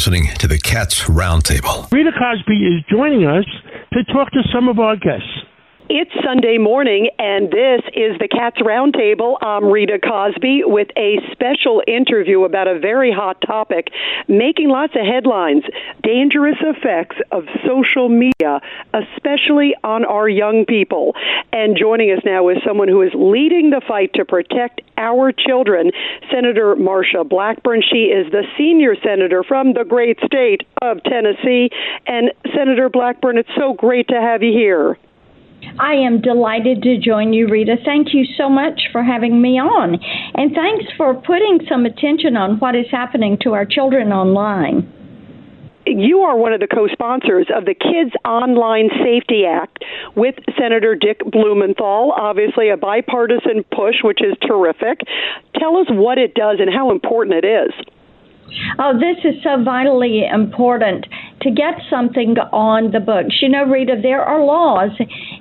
Listening 0.00 0.32
to 0.38 0.48
the 0.48 0.56
Cats 0.56 1.02
Roundtable. 1.12 1.92
Rita 1.92 2.10
Cosby 2.18 2.56
is 2.56 2.82
joining 2.88 3.26
us 3.26 3.44
to 3.92 4.02
talk 4.04 4.30
to 4.30 4.40
some 4.50 4.66
of 4.66 4.78
our 4.78 4.96
guests. 4.96 5.39
It's 5.92 6.12
Sunday 6.24 6.56
morning, 6.56 7.10
and 7.18 7.50
this 7.50 7.80
is 7.94 8.16
the 8.20 8.28
Cats 8.28 8.58
Roundtable. 8.58 9.36
I'm 9.42 9.64
Rita 9.64 9.98
Cosby 9.98 10.62
with 10.64 10.86
a 10.96 11.18
special 11.32 11.82
interview 11.84 12.44
about 12.44 12.68
a 12.68 12.78
very 12.78 13.10
hot 13.10 13.40
topic, 13.44 13.90
making 14.28 14.68
lots 14.68 14.94
of 14.94 15.04
headlines 15.04 15.64
dangerous 16.00 16.58
effects 16.60 17.16
of 17.32 17.42
social 17.66 18.08
media, 18.08 18.60
especially 18.94 19.74
on 19.82 20.04
our 20.04 20.28
young 20.28 20.64
people. 20.64 21.16
And 21.52 21.76
joining 21.76 22.12
us 22.12 22.22
now 22.24 22.50
is 22.50 22.58
someone 22.64 22.86
who 22.86 23.02
is 23.02 23.10
leading 23.12 23.70
the 23.70 23.80
fight 23.80 24.12
to 24.14 24.24
protect 24.24 24.82
our 24.96 25.32
children, 25.32 25.90
Senator 26.30 26.76
Marsha 26.76 27.28
Blackburn. 27.28 27.82
She 27.82 28.14
is 28.14 28.30
the 28.30 28.44
senior 28.56 28.94
senator 29.02 29.42
from 29.42 29.72
the 29.72 29.82
great 29.82 30.20
state 30.24 30.60
of 30.80 31.02
Tennessee. 31.02 31.70
And 32.06 32.30
Senator 32.54 32.88
Blackburn, 32.88 33.38
it's 33.38 33.50
so 33.58 33.72
great 33.72 34.06
to 34.06 34.20
have 34.20 34.44
you 34.44 34.52
here. 34.52 34.96
I 35.78 35.94
am 35.94 36.20
delighted 36.20 36.82
to 36.82 36.98
join 36.98 37.32
you, 37.32 37.48
Rita. 37.48 37.76
Thank 37.84 38.12
you 38.12 38.24
so 38.36 38.48
much 38.48 38.88
for 38.92 39.02
having 39.02 39.40
me 39.40 39.58
on. 39.58 39.98
And 40.34 40.54
thanks 40.54 40.84
for 40.96 41.14
putting 41.14 41.60
some 41.68 41.86
attention 41.86 42.36
on 42.36 42.58
what 42.58 42.74
is 42.74 42.86
happening 42.90 43.38
to 43.42 43.54
our 43.54 43.64
children 43.64 44.12
online. 44.12 44.92
You 45.86 46.20
are 46.20 46.36
one 46.36 46.52
of 46.52 46.60
the 46.60 46.66
co 46.66 46.86
sponsors 46.88 47.46
of 47.54 47.64
the 47.64 47.74
Kids 47.74 48.12
Online 48.24 48.90
Safety 49.02 49.44
Act 49.46 49.82
with 50.14 50.34
Senator 50.58 50.94
Dick 50.94 51.20
Blumenthal, 51.24 52.12
obviously 52.12 52.68
a 52.68 52.76
bipartisan 52.76 53.64
push, 53.72 53.96
which 54.04 54.20
is 54.22 54.36
terrific. 54.46 55.00
Tell 55.58 55.78
us 55.78 55.86
what 55.90 56.18
it 56.18 56.34
does 56.34 56.58
and 56.60 56.72
how 56.72 56.90
important 56.90 57.42
it 57.42 57.46
is. 57.46 57.72
Oh, 58.78 58.92
this 58.98 59.18
is 59.24 59.42
so 59.42 59.62
vitally 59.62 60.26
important 60.26 61.06
to 61.42 61.50
get 61.50 61.74
something 61.88 62.36
on 62.52 62.92
the 62.92 63.00
books. 63.00 63.36
You 63.40 63.48
know, 63.48 63.64
Rita, 63.64 63.96
there 64.02 64.22
are 64.22 64.44
laws 64.44 64.90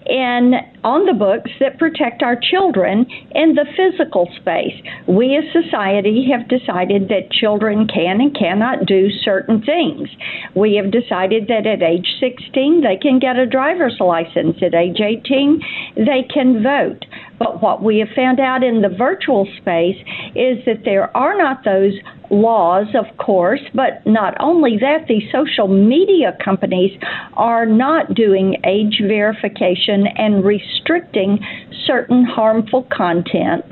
in 0.05 0.53
on 0.83 1.05
the 1.05 1.13
books 1.13 1.51
that 1.59 1.77
protect 1.77 2.23
our 2.23 2.37
children 2.39 3.05
in 3.35 3.55
the 3.55 3.65
physical 3.75 4.29
space. 4.39 4.73
We 5.07 5.35
as 5.35 5.43
society 5.51 6.29
have 6.31 6.47
decided 6.47 7.09
that 7.09 7.31
children 7.31 7.87
can 7.87 8.21
and 8.21 8.35
cannot 8.35 8.85
do 8.85 9.09
certain 9.09 9.61
things. 9.61 10.07
We 10.55 10.75
have 10.75 10.91
decided 10.91 11.47
that 11.47 11.67
at 11.67 11.83
age 11.83 12.07
16 12.19 12.81
they 12.81 12.95
can 12.95 13.19
get 13.19 13.37
a 13.37 13.45
driver's 13.45 13.97
license, 13.99 14.57
at 14.61 14.73
age 14.73 15.01
18 15.01 15.61
they 15.97 16.23
can 16.33 16.63
vote. 16.63 17.05
But 17.37 17.61
what 17.61 17.83
we 17.83 17.99
have 17.99 18.09
found 18.15 18.39
out 18.39 18.63
in 18.63 18.81
the 18.81 18.89
virtual 18.89 19.47
space 19.57 19.97
is 20.35 20.63
that 20.65 20.83
there 20.85 21.15
are 21.15 21.37
not 21.37 21.63
those 21.63 21.93
laws, 22.29 22.87
of 22.95 23.17
course, 23.17 23.61
but 23.73 24.05
not 24.05 24.35
only 24.39 24.77
that, 24.77 25.07
the 25.07 25.21
social 25.31 25.67
media 25.67 26.37
companies 26.43 26.91
are 27.33 27.65
not 27.65 28.13
doing 28.13 28.57
age 28.65 29.01
verification 29.05 30.07
and 30.17 30.43
restricting 30.43 31.39
certain 31.85 32.23
harmful 32.23 32.87
content 32.95 33.65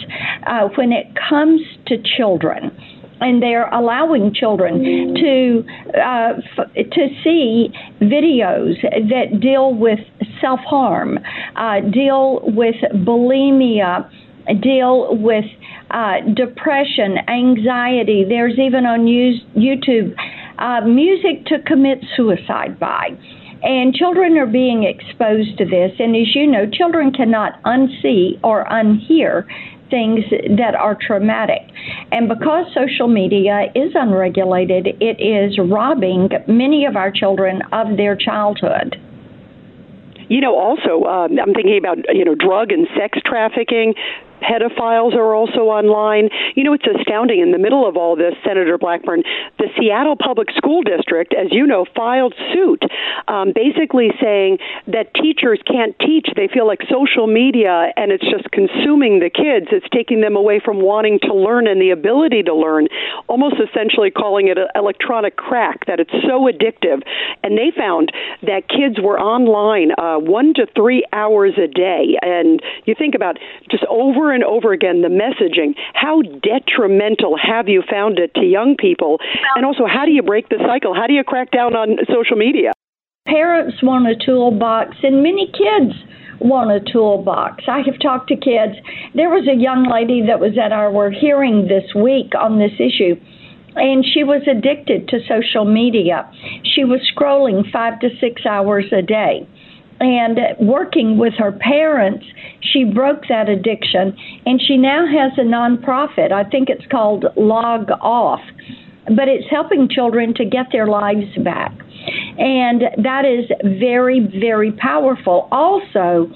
uh, 0.47 0.67
when 0.75 0.91
it 0.91 1.07
comes 1.29 1.61
to 1.87 1.97
children. 2.17 2.75
And 3.19 3.41
they're 3.41 3.67
allowing 3.69 4.31
children 4.31 5.15
to 5.15 5.63
uh, 5.99 6.33
f- 6.37 6.73
to 6.91 7.07
see 7.23 7.69
videos 7.99 8.79
that 9.09 9.39
deal 9.41 9.73
with 9.73 9.97
self 10.39 10.59
harm, 10.59 11.17
uh, 11.55 11.79
deal 11.91 12.41
with 12.43 12.75
bulimia, 12.93 14.07
deal 14.61 15.17
with 15.17 15.45
uh, 15.91 16.21
depression, 16.33 17.17
anxiety. 17.27 18.25
There's 18.27 18.57
even 18.59 18.85
on 18.85 19.05
YouTube 19.05 20.15
uh, 20.57 20.81
music 20.81 21.45
to 21.47 21.59
commit 21.65 22.03
suicide 22.15 22.79
by. 22.79 23.17
And 23.63 23.93
children 23.93 24.37
are 24.37 24.45
being 24.45 24.83
exposed 24.83 25.57
to 25.57 25.65
this. 25.65 25.91
And 25.99 26.15
as 26.15 26.35
you 26.35 26.45
know, 26.45 26.69
children 26.71 27.11
cannot 27.11 27.61
unsee 27.63 28.39
or 28.43 28.65
unhear 28.65 29.45
things 29.89 30.25
that 30.57 30.75
are 30.75 30.97
traumatic. 30.99 31.61
And 32.11 32.27
because 32.27 32.65
social 32.73 33.07
media 33.07 33.71
is 33.73 33.93
unregulated, 33.95 34.87
it 34.99 35.21
is 35.21 35.57
robbing 35.57 36.29
many 36.47 36.85
of 36.85 36.95
our 36.95 37.11
children 37.11 37.61
of 37.71 37.97
their 37.97 38.15
childhood. 38.15 38.97
You 40.29 40.41
know, 40.41 40.59
also, 40.59 41.07
um, 41.07 41.39
I'm 41.39 41.53
thinking 41.53 41.77
about, 41.77 41.99
you 42.13 42.25
know, 42.25 42.35
drug 42.35 42.71
and 42.71 42.85
sex 42.99 43.17
trafficking 43.25 43.93
pedophiles 44.41 45.13
are 45.15 45.33
also 45.35 45.69
online. 45.71 46.29
You 46.55 46.63
know, 46.63 46.73
it's 46.73 46.87
astounding. 46.87 47.39
In 47.39 47.51
the 47.51 47.57
middle 47.57 47.87
of 47.87 47.97
all 47.97 48.15
this, 48.15 48.33
Senator 48.45 48.77
Blackburn, 48.77 49.23
the 49.59 49.67
Seattle 49.77 50.15
Public 50.15 50.49
School 50.55 50.81
District, 50.81 51.33
as 51.33 51.47
you 51.51 51.65
know, 51.65 51.85
filed 51.95 52.33
suit 52.53 52.83
um, 53.27 53.51
basically 53.53 54.09
saying 54.21 54.57
that 54.87 55.13
teachers 55.13 55.59
can't 55.65 55.97
teach. 55.99 56.27
They 56.35 56.47
feel 56.47 56.67
like 56.67 56.79
social 56.89 57.27
media 57.27 57.91
and 57.95 58.11
it's 58.11 58.23
just 58.23 58.49
consuming 58.51 59.19
the 59.19 59.29
kids. 59.29 59.67
It's 59.71 59.87
taking 59.93 60.21
them 60.21 60.35
away 60.35 60.61
from 60.63 60.81
wanting 60.81 61.19
to 61.23 61.33
learn 61.33 61.67
and 61.67 61.81
the 61.81 61.91
ability 61.91 62.43
to 62.43 62.55
learn, 62.55 62.87
almost 63.27 63.55
essentially 63.59 64.11
calling 64.11 64.47
it 64.47 64.57
electronic 64.75 65.35
crack, 65.35 65.85
that 65.87 65.99
it's 65.99 66.11
so 66.23 66.47
addictive. 66.47 67.03
And 67.43 67.57
they 67.57 67.71
found 67.75 68.11
that 68.43 68.67
kids 68.69 68.99
were 69.01 69.19
online 69.19 69.91
uh, 69.97 70.19
one 70.19 70.53
to 70.55 70.67
three 70.75 71.05
hours 71.11 71.53
a 71.57 71.67
day. 71.67 72.17
And 72.21 72.61
you 72.85 72.95
think 72.97 73.15
about 73.15 73.37
just 73.69 73.83
over 73.89 74.26
over 74.27 74.33
and 74.33 74.43
over 74.43 74.73
again 74.73 75.01
the 75.01 75.07
messaging. 75.07 75.73
How 75.93 76.21
detrimental 76.21 77.37
have 77.37 77.69
you 77.69 77.81
found 77.89 78.19
it 78.19 78.33
to 78.35 78.41
young 78.41 78.75
people? 78.77 79.19
And 79.55 79.65
also, 79.65 79.85
how 79.87 80.05
do 80.05 80.11
you 80.11 80.21
break 80.21 80.49
the 80.49 80.59
cycle? 80.67 80.93
How 80.93 81.07
do 81.07 81.13
you 81.13 81.23
crack 81.23 81.51
down 81.51 81.75
on 81.75 81.97
social 82.07 82.35
media? 82.35 82.73
Parents 83.25 83.81
want 83.81 84.07
a 84.07 84.15
toolbox, 84.25 84.97
and 85.03 85.23
many 85.23 85.47
kids 85.47 85.95
want 86.39 86.71
a 86.71 86.79
toolbox. 86.91 87.63
I 87.67 87.81
have 87.85 87.99
talked 88.01 88.27
to 88.29 88.35
kids. 88.35 88.75
There 89.15 89.29
was 89.29 89.47
a 89.47 89.55
young 89.55 89.89
lady 89.89 90.27
that 90.27 90.39
was 90.39 90.57
at 90.57 90.71
our 90.71 91.09
hearing 91.09 91.67
this 91.67 91.95
week 91.95 92.33
on 92.37 92.59
this 92.59 92.73
issue 92.79 93.15
and 93.79 94.03
she 94.03 94.23
was 94.23 94.41
addicted 94.49 95.07
to 95.07 95.19
social 95.27 95.63
media. 95.63 96.27
She 96.63 96.83
was 96.83 96.99
scrolling 97.13 97.69
five 97.71 97.99
to 97.99 98.09
six 98.19 98.43
hours 98.43 98.85
a 98.91 99.03
day 99.03 99.47
and 99.99 100.39
working 100.59 101.17
with 101.17 101.33
her 101.37 101.51
parents, 101.51 102.25
she 102.61 102.83
broke 102.83 103.27
that 103.29 103.49
addiction, 103.49 104.15
and 104.45 104.61
she 104.61 104.77
now 104.77 105.05
has 105.07 105.31
a 105.37 105.41
nonprofit. 105.41 106.31
I 106.31 106.43
think 106.43 106.69
it's 106.69 106.85
called 106.91 107.25
Log 107.35 107.89
Off, 108.01 108.41
but 109.07 109.27
it's 109.27 109.49
helping 109.49 109.89
children 109.89 110.33
to 110.35 110.45
get 110.45 110.67
their 110.71 110.87
lives 110.87 111.35
back. 111.43 111.71
And 112.37 112.83
that 113.03 113.25
is 113.25 113.49
very, 113.79 114.19
very 114.39 114.71
powerful. 114.71 115.47
Also, 115.51 116.31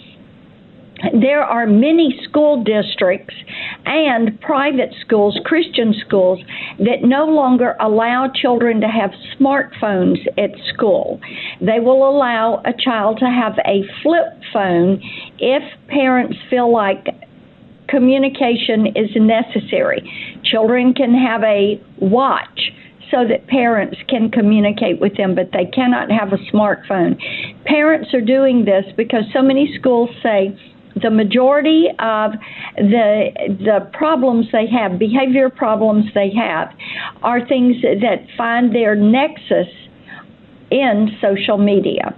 there 1.19 1.43
are 1.43 1.65
many 1.65 2.19
school 2.27 2.63
districts 2.63 3.33
and 3.85 4.39
private 4.41 4.93
schools, 5.05 5.39
Christian 5.45 5.93
schools, 6.05 6.39
that 6.79 7.03
no 7.03 7.25
longer 7.25 7.75
allow 7.79 8.31
children 8.33 8.81
to 8.81 8.87
have 8.87 9.11
smartphones 9.39 10.19
at 10.37 10.51
school. 10.73 11.19
They 11.59 11.79
will 11.79 12.07
allow 12.07 12.61
a 12.65 12.73
child 12.73 13.19
to 13.19 13.25
have 13.25 13.53
a 13.65 13.83
flip 14.03 14.41
phone 14.53 15.01
if 15.39 15.63
parents 15.87 16.37
feel 16.49 16.71
like 16.71 17.07
communication 17.87 18.87
is 18.95 19.09
necessary. 19.15 20.39
Children 20.43 20.93
can 20.93 21.13
have 21.13 21.43
a 21.43 21.81
watch 21.99 22.71
so 23.11 23.27
that 23.27 23.45
parents 23.47 23.97
can 24.07 24.31
communicate 24.31 25.01
with 25.01 25.17
them, 25.17 25.35
but 25.35 25.51
they 25.51 25.65
cannot 25.65 26.09
have 26.09 26.31
a 26.31 26.37
smartphone. 26.51 27.19
Parents 27.65 28.13
are 28.13 28.21
doing 28.21 28.63
this 28.63 28.85
because 28.95 29.23
so 29.33 29.41
many 29.41 29.75
schools 29.77 30.09
say, 30.23 30.57
the 30.95 31.09
majority 31.09 31.87
of 31.99 32.31
the 32.75 33.31
the 33.59 33.89
problems 33.93 34.47
they 34.51 34.67
have, 34.67 34.99
behavior 34.99 35.49
problems 35.49 36.05
they 36.13 36.31
have, 36.35 36.73
are 37.23 37.45
things 37.45 37.81
that 37.81 38.25
find 38.37 38.73
their 38.73 38.95
nexus 38.95 39.67
in 40.69 41.17
social 41.21 41.57
media. 41.57 42.15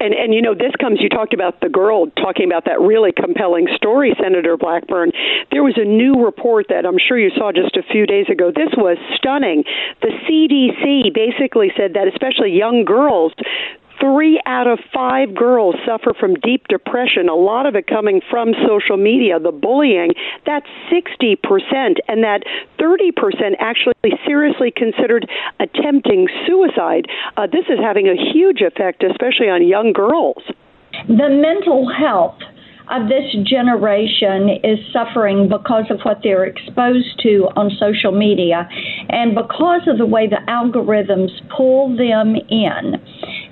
And 0.00 0.14
and 0.14 0.32
you 0.32 0.40
know 0.40 0.54
this 0.54 0.72
comes. 0.80 1.00
You 1.00 1.08
talked 1.08 1.34
about 1.34 1.60
the 1.60 1.68
girl 1.68 2.06
talking 2.16 2.46
about 2.46 2.64
that 2.64 2.80
really 2.80 3.12
compelling 3.12 3.68
story, 3.76 4.14
Senator 4.20 4.56
Blackburn. 4.56 5.12
There 5.52 5.62
was 5.62 5.74
a 5.76 5.84
new 5.84 6.24
report 6.24 6.66
that 6.70 6.86
I'm 6.86 6.96
sure 6.96 7.18
you 7.18 7.30
saw 7.36 7.52
just 7.52 7.76
a 7.76 7.82
few 7.82 8.06
days 8.06 8.26
ago. 8.30 8.50
This 8.54 8.72
was 8.76 8.96
stunning. 9.16 9.64
The 10.00 10.08
CDC 10.24 11.12
basically 11.12 11.68
said 11.76 11.94
that 11.94 12.08
especially 12.08 12.56
young 12.56 12.84
girls 12.84 13.32
three 14.00 14.40
out 14.46 14.66
of 14.66 14.78
five 14.92 15.34
girls 15.34 15.74
suffer 15.86 16.14
from 16.18 16.34
deep 16.34 16.66
depression, 16.68 17.28
a 17.28 17.34
lot 17.34 17.66
of 17.66 17.74
it 17.74 17.86
coming 17.86 18.20
from 18.30 18.52
social 18.66 18.96
media, 18.96 19.38
the 19.38 19.52
bullying. 19.52 20.12
That's 20.46 20.66
60%, 20.90 21.36
and 22.08 22.24
that 22.24 22.42
30% 22.78 23.56
actually 23.58 23.94
seriously 24.26 24.72
considered 24.74 25.28
attempting 25.60 26.28
suicide. 26.46 27.06
Uh, 27.36 27.46
this 27.46 27.66
is 27.68 27.78
having 27.78 28.08
a 28.08 28.16
huge 28.32 28.60
effect, 28.62 29.04
especially 29.04 29.48
on 29.48 29.66
young 29.66 29.92
girls. 29.92 30.42
The 31.06 31.28
mental 31.28 31.88
health 31.88 32.40
of 32.90 33.08
this 33.08 33.24
generation 33.48 34.50
is 34.64 34.78
suffering 34.92 35.48
because 35.48 35.84
of 35.90 36.00
what 36.02 36.18
they're 36.24 36.44
exposed 36.44 37.20
to 37.22 37.48
on 37.54 37.70
social 37.78 38.10
media 38.10 38.68
and 39.08 39.34
because 39.34 39.82
of 39.86 39.96
the 39.98 40.06
way 40.06 40.26
the 40.26 40.40
algorithms 40.48 41.30
pull 41.56 41.96
them 41.96 42.34
in 42.50 43.00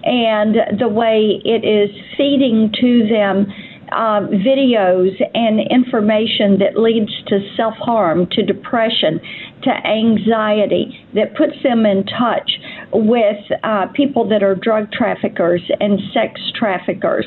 and 0.05 0.57
the 0.81 0.89
way 0.89 1.41
it 1.45 1.65
is 1.65 1.91
feeding 2.17 2.73
to 2.81 3.07
them 3.09 3.47
uh, 3.93 4.21
videos 4.31 5.11
and 5.35 5.61
information 5.71 6.59
that 6.59 6.79
leads 6.79 7.11
to 7.27 7.41
self 7.57 7.75
harm, 7.75 8.27
to 8.33 8.43
depression, 8.43 9.21
to 9.63 9.71
anxiety, 9.71 10.99
that 11.15 11.37
puts 11.37 11.55
them 11.63 11.87
in 11.87 12.05
touch 12.07 12.51
with 12.93 13.45
uh, 13.65 13.87
people 13.95 14.29
that 14.29 14.43
are 14.43 14.55
drug 14.55 14.91
traffickers 14.93 15.63
and 15.81 16.01
sex 16.13 16.41
traffickers. 16.55 17.27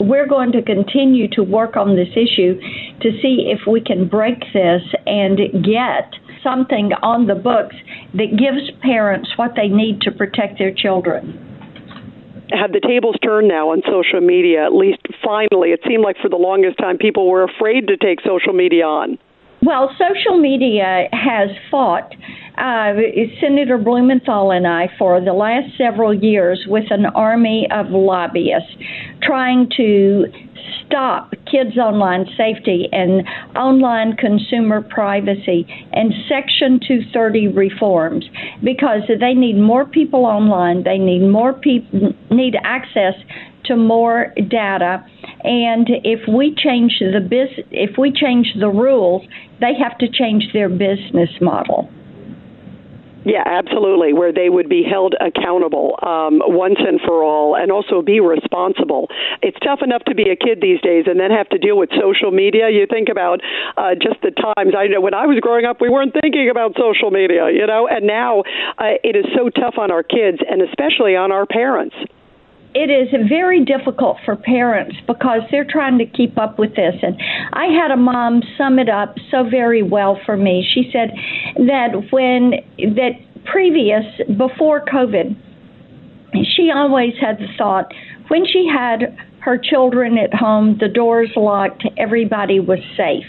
We're 0.00 0.26
going 0.26 0.52
to 0.52 0.62
continue 0.62 1.28
to 1.30 1.42
work 1.42 1.76
on 1.76 1.96
this 1.96 2.10
issue 2.12 2.60
to 3.00 3.10
see 3.22 3.52
if 3.52 3.66
we 3.66 3.80
can 3.80 4.08
break 4.08 4.40
this 4.52 4.82
and 5.06 5.38
get 5.64 6.14
something 6.42 6.92
on 7.02 7.26
the 7.26 7.34
books 7.34 7.76
that 8.14 8.36
gives 8.38 8.70
parents 8.82 9.28
what 9.36 9.52
they 9.56 9.68
need 9.68 10.00
to 10.02 10.12
protect 10.12 10.58
their 10.58 10.72
children 10.72 11.46
have 12.52 12.72
the 12.72 12.80
tables 12.80 13.16
turned 13.22 13.48
now 13.48 13.70
on 13.70 13.82
social 13.86 14.20
media, 14.20 14.64
at 14.64 14.72
least 14.72 15.02
finally. 15.26 15.70
It 15.70 15.80
seemed 15.86 16.04
like 16.04 16.16
for 16.22 16.28
the 16.28 16.36
longest 16.36 16.78
time 16.78 16.96
people 16.96 17.28
were 17.28 17.42
afraid 17.42 17.88
to 17.88 17.96
take 17.96 18.20
social 18.20 18.52
media 18.52 18.84
on. 18.84 19.18
Well, 19.62 19.90
social 19.98 20.38
media 20.38 21.08
has 21.12 21.48
fought 21.70 22.14
uh, 22.56 22.92
Senator 23.40 23.78
Blumenthal 23.78 24.52
and 24.52 24.66
I 24.66 24.88
for 24.98 25.20
the 25.20 25.32
last 25.32 25.76
several 25.76 26.14
years 26.14 26.64
with 26.68 26.84
an 26.90 27.06
army 27.06 27.66
of 27.72 27.86
lobbyists 27.90 28.70
trying 29.22 29.68
to 29.76 30.26
stop 30.84 31.32
kids' 31.50 31.76
online 31.76 32.26
safety 32.36 32.88
and 32.92 33.26
online 33.56 34.16
consumer 34.16 34.82
privacy 34.82 35.66
and 35.92 36.12
Section 36.28 36.78
230 36.86 37.48
reforms 37.48 38.24
because 38.62 39.02
they 39.08 39.34
need 39.34 39.58
more 39.58 39.84
people 39.84 40.26
online, 40.26 40.84
they 40.84 40.98
need 40.98 41.26
more 41.26 41.52
people 41.52 42.12
need 42.30 42.56
access 42.62 43.14
to 43.66 43.76
more 43.76 44.32
data 44.48 45.04
and 45.46 45.88
if 46.02 46.26
we 46.26 46.54
change 46.56 46.98
the 46.98 47.20
bus- 47.20 47.64
if 47.70 47.96
we 47.96 48.10
change 48.10 48.54
the 48.58 48.68
rules, 48.68 49.22
they 49.60 49.74
have 49.74 49.96
to 49.98 50.08
change 50.08 50.52
their 50.52 50.68
business 50.68 51.30
model. 51.40 51.88
Yeah, 53.24 53.42
absolutely. 53.44 54.12
Where 54.12 54.32
they 54.32 54.48
would 54.48 54.68
be 54.68 54.84
held 54.84 55.14
accountable 55.20 55.98
um, 56.00 56.40
once 56.46 56.78
and 56.78 57.00
for 57.00 57.24
all, 57.24 57.56
and 57.56 57.72
also 57.72 58.00
be 58.00 58.20
responsible. 58.20 59.08
It's 59.42 59.58
tough 59.60 59.80
enough 59.82 60.04
to 60.04 60.14
be 60.14 60.30
a 60.30 60.36
kid 60.36 60.60
these 60.60 60.80
days, 60.80 61.06
and 61.06 61.18
then 61.18 61.32
have 61.32 61.48
to 61.48 61.58
deal 61.58 61.76
with 61.76 61.90
social 61.90 62.30
media. 62.30 62.70
You 62.70 62.86
think 62.86 63.08
about 63.08 63.40
uh, 63.76 63.94
just 63.94 64.22
the 64.22 64.30
times. 64.30 64.74
I 64.78 64.86
know 64.86 65.00
when 65.00 65.14
I 65.14 65.26
was 65.26 65.40
growing 65.40 65.64
up, 65.64 65.80
we 65.80 65.90
weren't 65.90 66.14
thinking 66.14 66.50
about 66.50 66.76
social 66.78 67.10
media, 67.10 67.50
you 67.50 67.66
know, 67.66 67.88
and 67.88 68.06
now 68.06 68.42
uh, 68.78 68.98
it 69.02 69.16
is 69.16 69.26
so 69.34 69.50
tough 69.50 69.74
on 69.76 69.90
our 69.90 70.04
kids, 70.04 70.38
and 70.48 70.62
especially 70.62 71.16
on 71.16 71.32
our 71.32 71.46
parents 71.46 71.96
it 72.76 72.90
is 72.90 73.08
very 73.26 73.64
difficult 73.64 74.18
for 74.26 74.36
parents 74.36 74.96
because 75.06 75.40
they're 75.50 75.66
trying 75.68 75.96
to 75.96 76.04
keep 76.04 76.36
up 76.36 76.58
with 76.58 76.76
this. 76.76 76.94
And 77.00 77.16
I 77.54 77.68
had 77.68 77.90
a 77.90 77.96
mom 77.96 78.42
sum 78.58 78.78
it 78.78 78.90
up 78.90 79.16
so 79.30 79.48
very 79.48 79.82
well 79.82 80.20
for 80.26 80.36
me. 80.36 80.62
She 80.74 80.90
said 80.92 81.10
that 81.66 82.12
when 82.12 82.50
that 82.94 83.12
previous 83.46 84.04
before 84.36 84.84
COVID, 84.84 85.34
she 86.54 86.70
always 86.70 87.14
had 87.18 87.38
the 87.38 87.48
thought 87.56 87.90
when 88.28 88.44
she 88.44 88.68
had 88.70 89.16
her 89.40 89.56
children 89.56 90.18
at 90.18 90.34
home, 90.34 90.76
the 90.78 90.88
doors 90.88 91.30
locked, 91.34 91.84
everybody 91.96 92.60
was 92.60 92.80
safe. 92.94 93.24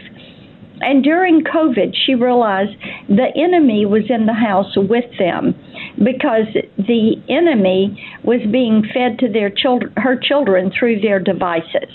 And 0.82 1.04
during 1.04 1.44
COVID, 1.44 1.96
she 2.06 2.16
realized 2.16 2.76
the 3.08 3.28
enemy 3.36 3.86
was 3.86 4.04
in 4.10 4.26
the 4.26 4.34
house 4.34 4.76
with 4.76 5.06
them 5.18 5.56
because 5.98 6.46
the 6.78 7.16
enemy 7.30 8.04
was 8.28 8.42
being 8.52 8.84
fed 8.94 9.18
to 9.20 9.32
their 9.32 9.50
children, 9.50 9.94
her 9.96 10.20
children 10.20 10.70
through 10.78 11.00
their 11.00 11.18
devices. 11.18 11.90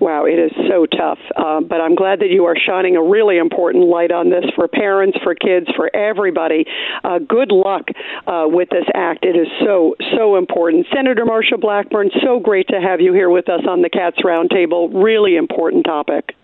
Wow, 0.00 0.24
it 0.24 0.38
is 0.40 0.50
so 0.68 0.86
tough. 0.86 1.18
Uh, 1.36 1.60
but 1.60 1.80
I'm 1.80 1.94
glad 1.94 2.20
that 2.20 2.30
you 2.30 2.46
are 2.46 2.56
shining 2.56 2.96
a 2.96 3.02
really 3.02 3.36
important 3.36 3.84
light 3.84 4.10
on 4.10 4.30
this 4.30 4.44
for 4.56 4.66
parents, 4.66 5.16
for 5.22 5.34
kids, 5.36 5.66
for 5.76 5.94
everybody. 5.94 6.64
Uh, 7.04 7.18
good 7.20 7.52
luck 7.52 7.82
uh, 8.26 8.46
with 8.46 8.70
this 8.70 8.86
act. 8.94 9.24
It 9.24 9.36
is 9.36 9.46
so, 9.60 9.94
so 10.16 10.36
important. 10.36 10.86
Senator 10.92 11.24
Marsha 11.24 11.60
Blackburn, 11.60 12.10
so 12.24 12.40
great 12.40 12.66
to 12.68 12.80
have 12.80 13.00
you 13.00 13.12
here 13.12 13.30
with 13.30 13.48
us 13.48 13.60
on 13.68 13.82
the 13.82 13.90
Cats 13.90 14.16
Roundtable. 14.24 14.90
Really 14.92 15.36
important 15.36 15.84
topic. 15.84 16.34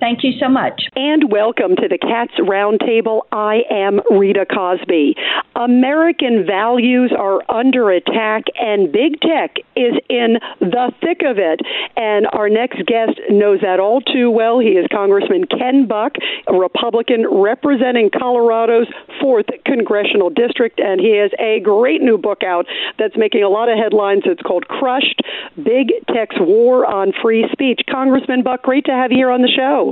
Thank 0.00 0.22
you 0.22 0.32
so 0.38 0.48
much. 0.48 0.82
And 0.94 1.30
welcome 1.30 1.74
to 1.74 1.88
the 1.88 1.98
Cats 1.98 2.32
Roundtable. 2.38 3.22
I 3.32 3.62
am 3.68 4.00
Rita 4.10 4.46
Cosby. 4.46 5.16
American 5.56 6.46
values 6.46 7.12
are 7.16 7.40
under 7.48 7.90
attack, 7.90 8.44
and 8.60 8.92
big 8.92 9.20
tech 9.20 9.56
is 9.74 9.94
in 10.08 10.38
the 10.60 10.92
thick 11.00 11.22
of 11.24 11.38
it. 11.38 11.60
And 11.96 12.28
our 12.32 12.48
next 12.48 12.84
guest 12.86 13.18
knows 13.28 13.60
that 13.62 13.80
all 13.80 14.00
too 14.00 14.30
well. 14.30 14.60
He 14.60 14.78
is 14.78 14.86
Congressman 14.92 15.46
Ken 15.46 15.86
Buck, 15.86 16.12
a 16.46 16.54
Republican 16.54 17.26
representing 17.28 18.10
Colorado's 18.10 18.86
4th 19.20 19.50
Congressional 19.64 20.30
District, 20.30 20.78
and 20.78 21.00
he 21.00 21.16
has 21.16 21.32
a 21.40 21.60
great 21.60 22.02
new 22.02 22.18
book 22.18 22.44
out 22.44 22.66
that's 22.98 23.16
making 23.16 23.42
a 23.42 23.48
lot 23.48 23.68
of 23.68 23.76
headlines. 23.76 24.22
It's 24.26 24.42
called 24.42 24.68
Crushed 24.68 25.22
Big 25.56 25.90
Tech's 26.14 26.36
War 26.38 26.86
on 26.86 27.12
Free 27.20 27.48
Speech. 27.50 27.80
Congressman 27.90 28.42
Buck, 28.44 28.62
great 28.62 28.84
to 28.84 28.92
have 28.92 29.10
you 29.10 29.18
here 29.18 29.30
on 29.30 29.42
the 29.42 29.48
show. 29.48 29.87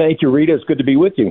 Thank 0.00 0.22
you, 0.22 0.30
Rita. 0.30 0.54
It's 0.54 0.64
good 0.64 0.78
to 0.78 0.84
be 0.84 0.96
with 0.96 1.12
you. 1.18 1.30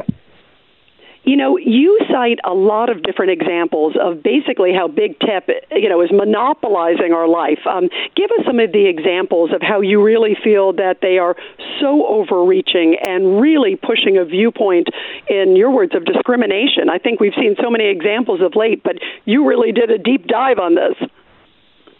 You 1.23 1.35
know, 1.35 1.57
you 1.57 1.99
cite 2.07 2.37
a 2.45 2.53
lot 2.53 2.89
of 2.89 3.01
different 3.01 3.31
examples 3.31 3.95
of 3.99 4.21
basically 4.21 4.73
how 4.73 4.87
big 4.87 5.19
tech, 5.19 5.49
you 5.71 5.89
know, 5.89 6.01
is 6.01 6.11
monopolizing 6.11 7.11
our 7.11 7.27
life. 7.27 7.65
Um, 7.65 7.89
give 8.15 8.29
us 8.37 8.45
some 8.45 8.59
of 8.59 8.71
the 8.71 8.85
examples 8.85 9.49
of 9.53 9.63
how 9.63 9.81
you 9.81 10.03
really 10.03 10.37
feel 10.43 10.73
that 10.73 10.97
they 11.01 11.17
are 11.17 11.35
so 11.81 12.05
overreaching 12.05 12.95
and 13.07 13.41
really 13.41 13.75
pushing 13.75 14.17
a 14.17 14.23
viewpoint, 14.23 14.87
in 15.27 15.55
your 15.55 15.71
words, 15.71 15.95
of 15.95 16.05
discrimination. 16.05 16.89
I 16.89 16.99
think 16.99 17.19
we've 17.19 17.33
seen 17.35 17.55
so 17.61 17.71
many 17.71 17.89
examples 17.89 18.39
of 18.39 18.55
late, 18.55 18.83
but 18.83 18.97
you 19.25 19.47
really 19.47 19.71
did 19.71 19.89
a 19.89 19.97
deep 19.97 20.27
dive 20.27 20.59
on 20.59 20.75
this. 20.75 21.09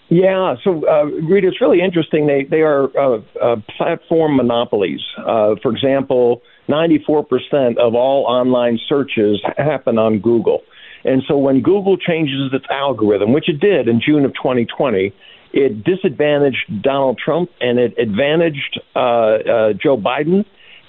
Yeah, 0.10 0.56
so 0.64 0.88
uh, 0.88 1.06
Rita, 1.06 1.48
it's 1.48 1.62
really 1.62 1.82
interesting. 1.82 2.26
They 2.26 2.44
they 2.44 2.62
are 2.62 2.90
uh, 2.98 3.22
uh, 3.40 3.56
platform 3.78 4.38
monopolies. 4.38 5.02
Uh, 5.18 5.54
for 5.62 5.72
example, 5.72 6.42
94% 6.70 7.78
of 7.78 7.96
all 7.96 8.26
online 8.26 8.80
searches 8.88 9.42
happen 9.58 9.98
on 9.98 10.20
Google, 10.20 10.62
and 11.04 11.24
so 11.28 11.38
when 11.38 11.62
Google 11.62 11.98
changes 11.98 12.52
its 12.54 12.66
algorithm, 12.70 13.34
which 13.34 13.50
it 13.50 13.60
did 13.60 13.88
in 13.88 14.02
June 14.02 14.26
of 14.26 14.34
2020, 14.34 15.14
it 15.52 15.84
disadvantaged 15.84 16.84
Donald 16.84 17.18
Trump 17.18 17.50
and 17.60 17.80
it 17.80 17.98
advantaged 17.98 18.80
uh, 18.96 19.00
uh, 19.00 19.74
Joe 19.74 19.98
Biden, 19.98 20.46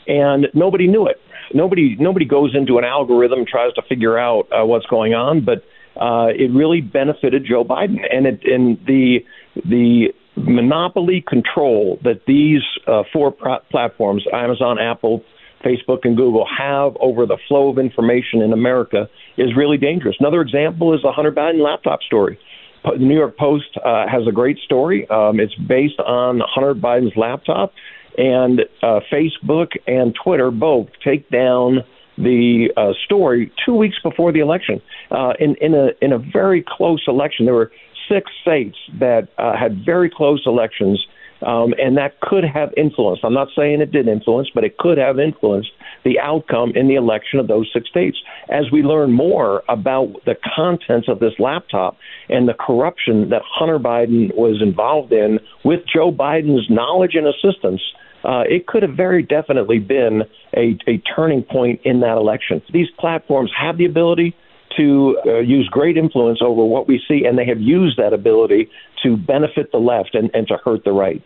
and 0.06 0.48
nobody 0.54 0.86
knew 0.86 1.06
it. 1.06 1.20
Nobody 1.52 1.96
nobody 1.98 2.26
goes 2.26 2.54
into 2.54 2.78
an 2.78 2.84
algorithm 2.84 3.40
and 3.40 3.48
tries 3.48 3.72
to 3.74 3.82
figure 3.82 4.18
out 4.18 4.46
what's 4.50 4.86
going 4.86 5.14
on, 5.14 5.44
but 5.44 5.64
uh, 6.00 6.28
it 6.28 6.50
really 6.52 6.80
benefited 6.80 7.44
Joe 7.44 7.64
Biden, 7.64 7.98
and 8.12 8.26
it 8.26 8.44
and 8.44 8.78
the 8.86 9.24
the 9.64 10.14
monopoly 10.36 11.24
control 11.26 11.98
that 12.04 12.22
these 12.26 12.62
uh, 12.86 13.02
four 13.12 13.32
platforms 13.70 14.24
Amazon, 14.32 14.78
Apple, 14.78 15.24
Facebook, 15.64 16.00
and 16.04 16.16
Google 16.16 16.46
have 16.46 16.96
over 17.00 17.26
the 17.26 17.38
flow 17.48 17.68
of 17.68 17.78
information 17.78 18.42
in 18.42 18.52
America 18.52 19.08
is 19.36 19.56
really 19.56 19.76
dangerous. 19.76 20.16
Another 20.20 20.40
example 20.40 20.94
is 20.94 21.02
the 21.02 21.12
Hunter 21.12 21.32
Biden 21.32 21.62
laptop 21.62 22.02
story. 22.02 22.38
The 22.84 22.96
New 22.96 23.16
York 23.16 23.36
Post 23.36 23.76
uh, 23.84 24.06
has 24.08 24.26
a 24.26 24.32
great 24.32 24.58
story. 24.58 25.08
Um, 25.10 25.38
it's 25.38 25.54
based 25.54 26.00
on 26.00 26.40
Hunter 26.40 26.74
Biden's 26.74 27.14
laptop, 27.14 27.74
and 28.16 28.60
uh, 28.82 29.00
Facebook 29.12 29.72
and 29.86 30.14
Twitter 30.14 30.50
both 30.50 30.88
take 31.04 31.28
down 31.30 31.84
the 32.16 32.70
uh, 32.76 32.92
story 33.04 33.52
two 33.64 33.74
weeks 33.74 33.96
before 34.02 34.32
the 34.32 34.40
election. 34.40 34.80
Uh, 35.10 35.34
in 35.38 35.56
in 35.56 35.74
a 35.74 35.90
in 36.00 36.12
a 36.12 36.18
very 36.18 36.64
close 36.66 37.02
election, 37.06 37.44
there 37.44 37.54
were 37.54 37.70
six 38.08 38.30
states 38.42 38.76
that 38.98 39.28
uh, 39.38 39.56
had 39.56 39.84
very 39.84 40.10
close 40.10 40.42
elections, 40.46 41.06
um, 41.42 41.74
and 41.78 41.96
that 41.96 42.20
could 42.20 42.44
have 42.44 42.72
influenced. 42.76 43.24
I'm 43.24 43.34
not 43.34 43.48
saying 43.56 43.80
it 43.80 43.92
did 43.92 44.08
influence, 44.08 44.50
but 44.54 44.64
it 44.64 44.78
could 44.78 44.98
have 44.98 45.18
influenced 45.18 45.70
the 46.04 46.18
outcome 46.18 46.72
in 46.74 46.88
the 46.88 46.94
election 46.94 47.38
of 47.38 47.48
those 47.48 47.70
six 47.72 47.88
states. 47.88 48.18
As 48.48 48.70
we 48.72 48.82
learn 48.82 49.12
more 49.12 49.62
about 49.68 50.12
the 50.26 50.36
contents 50.54 51.08
of 51.08 51.20
this 51.20 51.34
laptop 51.38 51.96
and 52.28 52.48
the 52.48 52.54
corruption 52.54 53.30
that 53.30 53.42
Hunter 53.44 53.78
Biden 53.78 54.34
was 54.34 54.60
involved 54.62 55.12
in 55.12 55.38
with 55.64 55.80
Joe 55.92 56.12
Biden's 56.12 56.68
knowledge 56.70 57.14
and 57.14 57.26
assistance 57.26 57.82
uh, 58.24 58.42
it 58.48 58.66
could 58.66 58.82
have 58.82 58.94
very 58.94 59.22
definitely 59.22 59.78
been 59.78 60.22
a, 60.54 60.76
a 60.86 60.98
turning 60.98 61.42
point 61.42 61.80
in 61.84 62.00
that 62.00 62.16
election. 62.16 62.60
These 62.72 62.88
platforms 62.98 63.50
have 63.58 63.78
the 63.78 63.86
ability 63.86 64.36
to 64.76 65.18
uh, 65.26 65.38
use 65.38 65.68
great 65.68 65.96
influence 65.96 66.40
over 66.42 66.64
what 66.64 66.86
we 66.86 67.02
see, 67.08 67.24
and 67.24 67.38
they 67.38 67.46
have 67.46 67.60
used 67.60 67.96
that 67.98 68.12
ability 68.12 68.70
to 69.02 69.16
benefit 69.16 69.72
the 69.72 69.78
left 69.78 70.14
and, 70.14 70.30
and 70.34 70.46
to 70.48 70.56
hurt 70.64 70.84
the 70.84 70.92
right. 70.92 71.22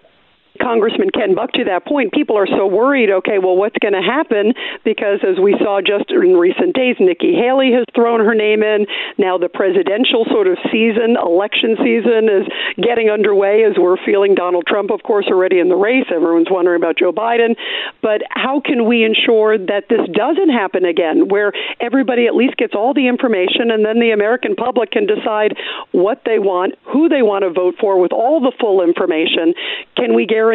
Congressman 0.64 1.10
Ken 1.10 1.34
Buck, 1.34 1.52
to 1.52 1.64
that 1.64 1.84
point, 1.84 2.12
people 2.12 2.38
are 2.38 2.46
so 2.46 2.66
worried. 2.66 3.10
Okay, 3.10 3.36
well, 3.36 3.54
what's 3.54 3.76
going 3.84 3.92
to 3.92 4.00
happen? 4.00 4.54
Because 4.82 5.20
as 5.20 5.36
we 5.36 5.52
saw 5.60 5.84
just 5.84 6.08
in 6.08 6.40
recent 6.40 6.72
days, 6.74 6.96
Nikki 6.98 7.36
Haley 7.36 7.72
has 7.76 7.84
thrown 7.94 8.24
her 8.24 8.34
name 8.34 8.62
in. 8.62 8.86
Now 9.18 9.36
the 9.36 9.50
presidential 9.52 10.24
sort 10.32 10.48
of 10.48 10.56
season, 10.72 11.20
election 11.20 11.76
season, 11.84 12.32
is 12.32 12.48
getting 12.80 13.10
underway 13.10 13.64
as 13.68 13.76
we're 13.76 14.00
feeling 14.06 14.34
Donald 14.34 14.64
Trump, 14.66 14.90
of 14.90 15.02
course, 15.02 15.26
already 15.28 15.60
in 15.60 15.68
the 15.68 15.76
race. 15.76 16.06
Everyone's 16.08 16.48
wondering 16.50 16.80
about 16.80 16.96
Joe 16.96 17.12
Biden. 17.12 17.56
But 18.00 18.22
how 18.30 18.60
can 18.64 18.88
we 18.88 19.04
ensure 19.04 19.58
that 19.58 19.92
this 19.92 20.08
doesn't 20.16 20.48
happen 20.48 20.86
again, 20.86 21.28
where 21.28 21.52
everybody 21.78 22.26
at 22.26 22.34
least 22.34 22.56
gets 22.56 22.74
all 22.74 22.94
the 22.94 23.06
information 23.06 23.70
and 23.70 23.84
then 23.84 24.00
the 24.00 24.12
American 24.12 24.56
public 24.56 24.92
can 24.92 25.04
decide 25.04 25.58
what 25.92 26.22
they 26.24 26.38
want, 26.38 26.74
who 26.84 27.10
they 27.10 27.20
want 27.20 27.44
to 27.44 27.50
vote 27.50 27.74
for 27.78 28.00
with 28.00 28.12
all 28.12 28.40
the 28.40 28.52
full 28.58 28.80
information? 28.80 29.52
Can 29.96 30.14
we 30.14 30.24
guarantee 30.24 30.53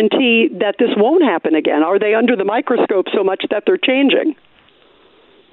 that 0.59 0.75
this 0.79 0.89
won't 0.95 1.23
happen 1.23 1.55
again? 1.55 1.83
Are 1.83 1.99
they 1.99 2.13
under 2.13 2.35
the 2.35 2.45
microscope 2.45 3.07
so 3.13 3.23
much 3.23 3.43
that 3.51 3.63
they're 3.65 3.77
changing? 3.77 4.35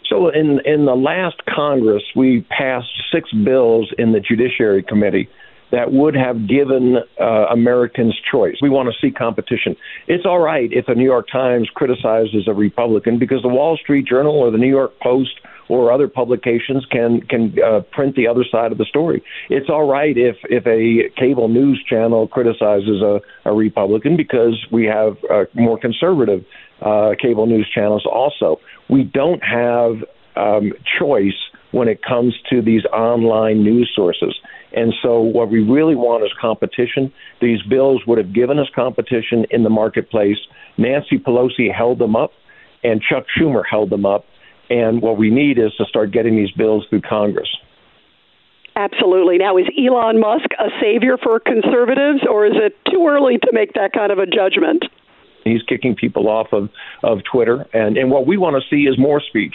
So 0.09 0.29
in 0.29 0.61
in 0.65 0.85
the 0.85 0.95
last 0.95 1.45
Congress, 1.47 2.05
we 2.15 2.43
passed 2.43 2.91
six 3.13 3.33
bills 3.33 3.93
in 3.99 4.13
the 4.13 4.21
Judiciary 4.21 4.83
Committee 4.83 5.29
that 5.73 5.93
would 5.93 6.15
have 6.15 6.49
given 6.49 6.99
uh, 7.21 7.25
Americans 7.51 8.17
choice. 8.31 8.57
We 8.63 8.71
want 8.71 8.89
to 8.89 8.95
see 9.01 9.13
competition. 9.13 9.75
It's 10.07 10.25
all 10.25 10.39
right 10.39 10.73
if 10.73 10.87
the 10.87 10.95
New 10.95 11.05
York 11.05 11.27
Times 11.31 11.69
criticizes 11.75 12.47
a 12.47 12.55
Republican 12.55 13.19
because 13.19 13.43
the 13.43 13.49
Wall 13.49 13.77
Street 13.77 14.07
Journal 14.07 14.33
or 14.33 14.53
the 14.53 14.59
New 14.59 14.69
York 14.69 14.93
Post 15.01 15.41
or 15.69 15.93
other 15.93 16.09
publications 16.09 16.87
can 16.91 17.21
can 17.23 17.55
uh, 17.63 17.81
print 17.93 18.17
the 18.17 18.27
other 18.27 18.45
side 18.51 18.73
of 18.73 18.79
the 18.79 18.85
story. 18.85 19.23
It's 19.51 19.69
all 19.69 19.91
right 19.91 20.17
if 20.17 20.37
if 20.45 20.67
a 20.67 21.11
cable 21.19 21.49
news 21.49 21.83
channel 21.89 22.29
criticizes 22.29 23.03
a, 23.03 23.21
a 23.45 23.55
Republican 23.55 24.17
because 24.17 24.67
we 24.71 24.85
have 24.87 25.17
uh, 25.31 25.45
more 25.55 25.79
conservative 25.79 26.45
uh, 26.81 27.15
cable 27.21 27.47
news 27.47 27.69
channels 27.75 28.07
also. 28.07 28.61
We 28.89 29.05
don't 29.05 29.43
have 29.43 30.05
um, 30.37 30.73
choice 30.99 31.35
when 31.73 31.89
it 31.89 32.03
comes 32.03 32.35
to 32.51 32.63
these 32.63 32.85
online 32.87 33.63
news 33.63 33.91
sources. 33.95 34.35
And 34.73 34.93
so, 35.03 35.21
what 35.21 35.51
we 35.51 35.61
really 35.61 35.95
want 35.95 36.25
is 36.25 36.31
competition. 36.41 37.13
These 37.41 37.63
bills 37.63 38.03
would 38.07 38.19
have 38.19 38.35
given 38.35 38.59
us 38.59 38.67
competition 38.75 39.47
in 39.51 39.63
the 39.63 39.71
marketplace. 39.71 40.37
Nancy 40.77 41.19
Pelosi 41.19 41.73
held 41.75 41.99
them 41.99 42.15
up, 42.15 42.33
and 42.83 43.01
Chuck 43.01 43.25
Schumer 43.39 43.63
held 43.69 43.91
them 43.91 44.05
up. 44.05 44.25
And 44.69 45.01
what 45.01 45.17
we 45.17 45.31
need 45.31 45.59
is 45.59 45.73
to 45.75 45.85
start 45.85 46.11
getting 46.11 46.37
these 46.37 46.51
bills 46.51 46.85
through 46.91 47.03
Congress. 47.03 47.49
Absolutely. 48.77 49.39
Now, 49.39 49.57
is 49.57 49.67
Elon 49.79 50.21
Musk 50.21 50.47
a 50.59 50.69
savior 50.81 51.17
for 51.17 51.41
conservatives, 51.41 52.21
or 52.31 52.45
is 52.45 52.53
it 52.57 52.77
too 52.91 53.07
early 53.09 53.39
to 53.39 53.49
make 53.53 53.73
that 53.73 53.93
kind 53.93 54.13
of 54.13 54.19
a 54.19 54.27
judgment? 54.27 54.85
He's 55.45 55.63
kicking 55.63 55.95
people 55.95 56.29
off 56.29 56.49
of, 56.53 56.69
of 57.03 57.21
Twitter. 57.25 57.67
And, 57.73 57.97
and 57.97 58.11
what 58.11 58.27
we 58.27 58.37
want 58.37 58.57
to 58.57 58.69
see 58.69 58.83
is 58.83 58.99
more 58.99 59.21
speech. 59.21 59.55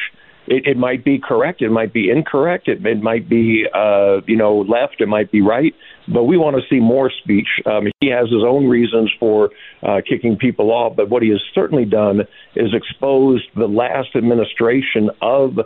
It, 0.52 0.68
it 0.68 0.78
might 0.78 1.06
be 1.06 1.18
correct. 1.18 1.62
It 1.62 1.70
might 1.70 1.94
be 1.94 2.10
incorrect. 2.10 2.68
It, 2.68 2.86
it 2.86 3.02
might 3.02 3.30
be, 3.30 3.66
uh, 3.74 4.20
you 4.28 4.36
know, 4.36 4.66
left. 4.68 5.00
It 5.00 5.08
might 5.08 5.32
be 5.32 5.42
right. 5.42 5.74
But 6.14 6.26
we 6.26 6.38
want 6.38 6.58
to 6.58 6.62
see 6.70 6.82
more 6.82 7.10
speech. 7.10 7.48
Um, 7.66 7.88
he 8.02 8.10
has 8.10 8.26
his 8.30 8.44
own 8.46 8.68
reasons 8.68 9.10
for 9.18 9.52
uh, 9.82 10.02
kicking 10.06 10.36
people 10.36 10.72
off. 10.72 10.98
But 10.98 11.10
what 11.10 11.24
he 11.24 11.30
has 11.30 11.40
certainly 11.56 11.86
done 11.86 12.24
is 12.58 12.74
exposed 12.74 13.46
the 13.56 13.68
last 13.68 14.10
administration 14.14 15.10
of 15.22 15.58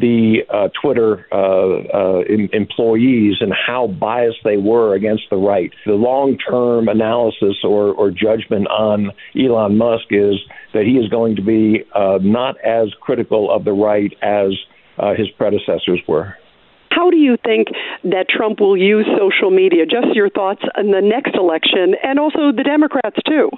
the 0.00 0.40
uh, 0.48 0.68
Twitter 0.80 1.26
uh, 1.30 1.36
uh, 1.36 2.18
em- 2.28 2.48
employees 2.52 3.36
and 3.40 3.52
how 3.52 3.86
biased 3.86 4.38
they 4.44 4.56
were 4.56 4.94
against 4.94 5.24
the 5.30 5.36
right. 5.36 5.70
The 5.86 5.92
long 5.92 6.38
term 6.38 6.88
analysis 6.88 7.58
or, 7.64 7.92
or 7.92 8.10
judgment 8.10 8.66
on 8.68 9.12
Elon 9.38 9.76
Musk 9.76 10.06
is 10.10 10.36
that 10.72 10.84
he 10.84 10.92
is 10.92 11.08
going 11.08 11.36
to 11.36 11.42
be 11.42 11.84
uh, 11.94 12.18
not 12.22 12.56
as 12.64 12.88
critical 13.00 13.50
of 13.50 13.64
the 13.64 13.72
right 13.72 14.12
as 14.22 14.52
uh, 14.98 15.14
his 15.14 15.28
predecessors 15.36 16.00
were. 16.08 16.34
How 16.90 17.08
do 17.10 17.16
you 17.16 17.36
think 17.44 17.68
that 18.04 18.26
Trump 18.28 18.60
will 18.60 18.76
use 18.76 19.06
social 19.16 19.50
media? 19.50 19.86
Just 19.86 20.14
your 20.14 20.28
thoughts 20.28 20.62
on 20.76 20.90
the 20.90 21.00
next 21.00 21.36
election 21.36 21.94
and 22.02 22.18
also 22.18 22.50
the 22.50 22.64
Democrats, 22.64 23.16
too. 23.26 23.50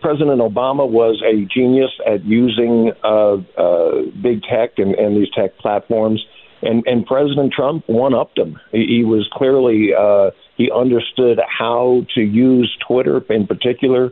President 0.00 0.40
Obama 0.40 0.88
was 0.88 1.22
a 1.24 1.44
genius 1.52 1.90
at 2.06 2.24
using 2.24 2.92
uh, 3.04 3.36
uh, 3.56 4.02
big 4.22 4.42
tech 4.42 4.78
and, 4.78 4.94
and 4.94 5.16
these 5.16 5.30
tech 5.34 5.56
platforms, 5.58 6.24
and, 6.62 6.82
and 6.86 7.06
President 7.06 7.52
Trump 7.52 7.84
one 7.88 8.14
upped 8.14 8.38
him. 8.38 8.58
He, 8.72 8.86
he 8.86 9.04
was 9.04 9.28
clearly 9.32 9.90
uh, 9.98 10.30
he 10.56 10.70
understood 10.70 11.40
how 11.46 12.02
to 12.14 12.20
use 12.20 12.76
Twitter 12.86 13.22
in 13.30 13.46
particular 13.46 14.10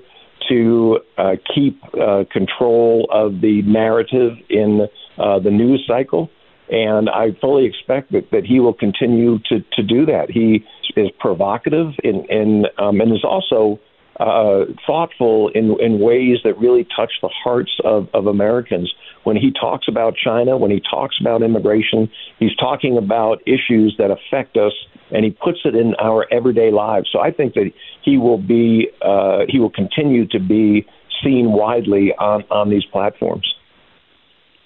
to 0.48 1.00
uh, 1.18 1.32
keep 1.54 1.82
uh, 1.94 2.24
control 2.32 3.06
of 3.10 3.40
the 3.40 3.62
narrative 3.62 4.32
in 4.48 4.88
uh, 5.18 5.38
the 5.40 5.50
news 5.50 5.84
cycle. 5.86 6.30
And 6.70 7.08
I 7.08 7.32
fully 7.40 7.66
expect 7.66 8.12
that, 8.12 8.30
that 8.30 8.44
he 8.44 8.60
will 8.60 8.74
continue 8.74 9.38
to, 9.50 9.60
to 9.72 9.82
do 9.82 10.06
that. 10.06 10.30
He 10.30 10.64
is 10.96 11.08
provocative 11.18 11.88
um, 12.04 13.00
and 13.00 13.12
is 13.12 13.24
also 13.24 13.78
uh, 14.18 14.64
thoughtful 14.86 15.48
in, 15.54 15.76
in 15.80 16.00
ways 16.00 16.38
that 16.44 16.58
really 16.58 16.86
touch 16.96 17.12
the 17.22 17.28
hearts 17.28 17.70
of, 17.84 18.08
of 18.14 18.26
Americans. 18.26 18.92
When 19.24 19.36
he 19.36 19.52
talks 19.52 19.86
about 19.88 20.14
China, 20.16 20.56
when 20.56 20.70
he 20.70 20.80
talks 20.80 21.16
about 21.20 21.42
immigration, 21.42 22.10
he's 22.38 22.54
talking 22.56 22.96
about 22.96 23.42
issues 23.46 23.94
that 23.98 24.10
affect 24.10 24.56
us, 24.56 24.72
and 25.10 25.24
he 25.24 25.30
puts 25.30 25.58
it 25.64 25.74
in 25.74 25.94
our 26.00 26.26
everyday 26.32 26.70
lives. 26.70 27.08
So 27.12 27.20
I 27.20 27.30
think 27.30 27.54
that 27.54 27.70
he 28.02 28.18
will 28.18 28.38
be, 28.38 28.88
uh, 29.02 29.40
he 29.48 29.58
will 29.58 29.70
continue 29.70 30.26
to 30.28 30.40
be 30.40 30.86
seen 31.22 31.52
widely 31.52 32.12
on, 32.18 32.44
on 32.50 32.70
these 32.70 32.84
platforms. 32.86 33.54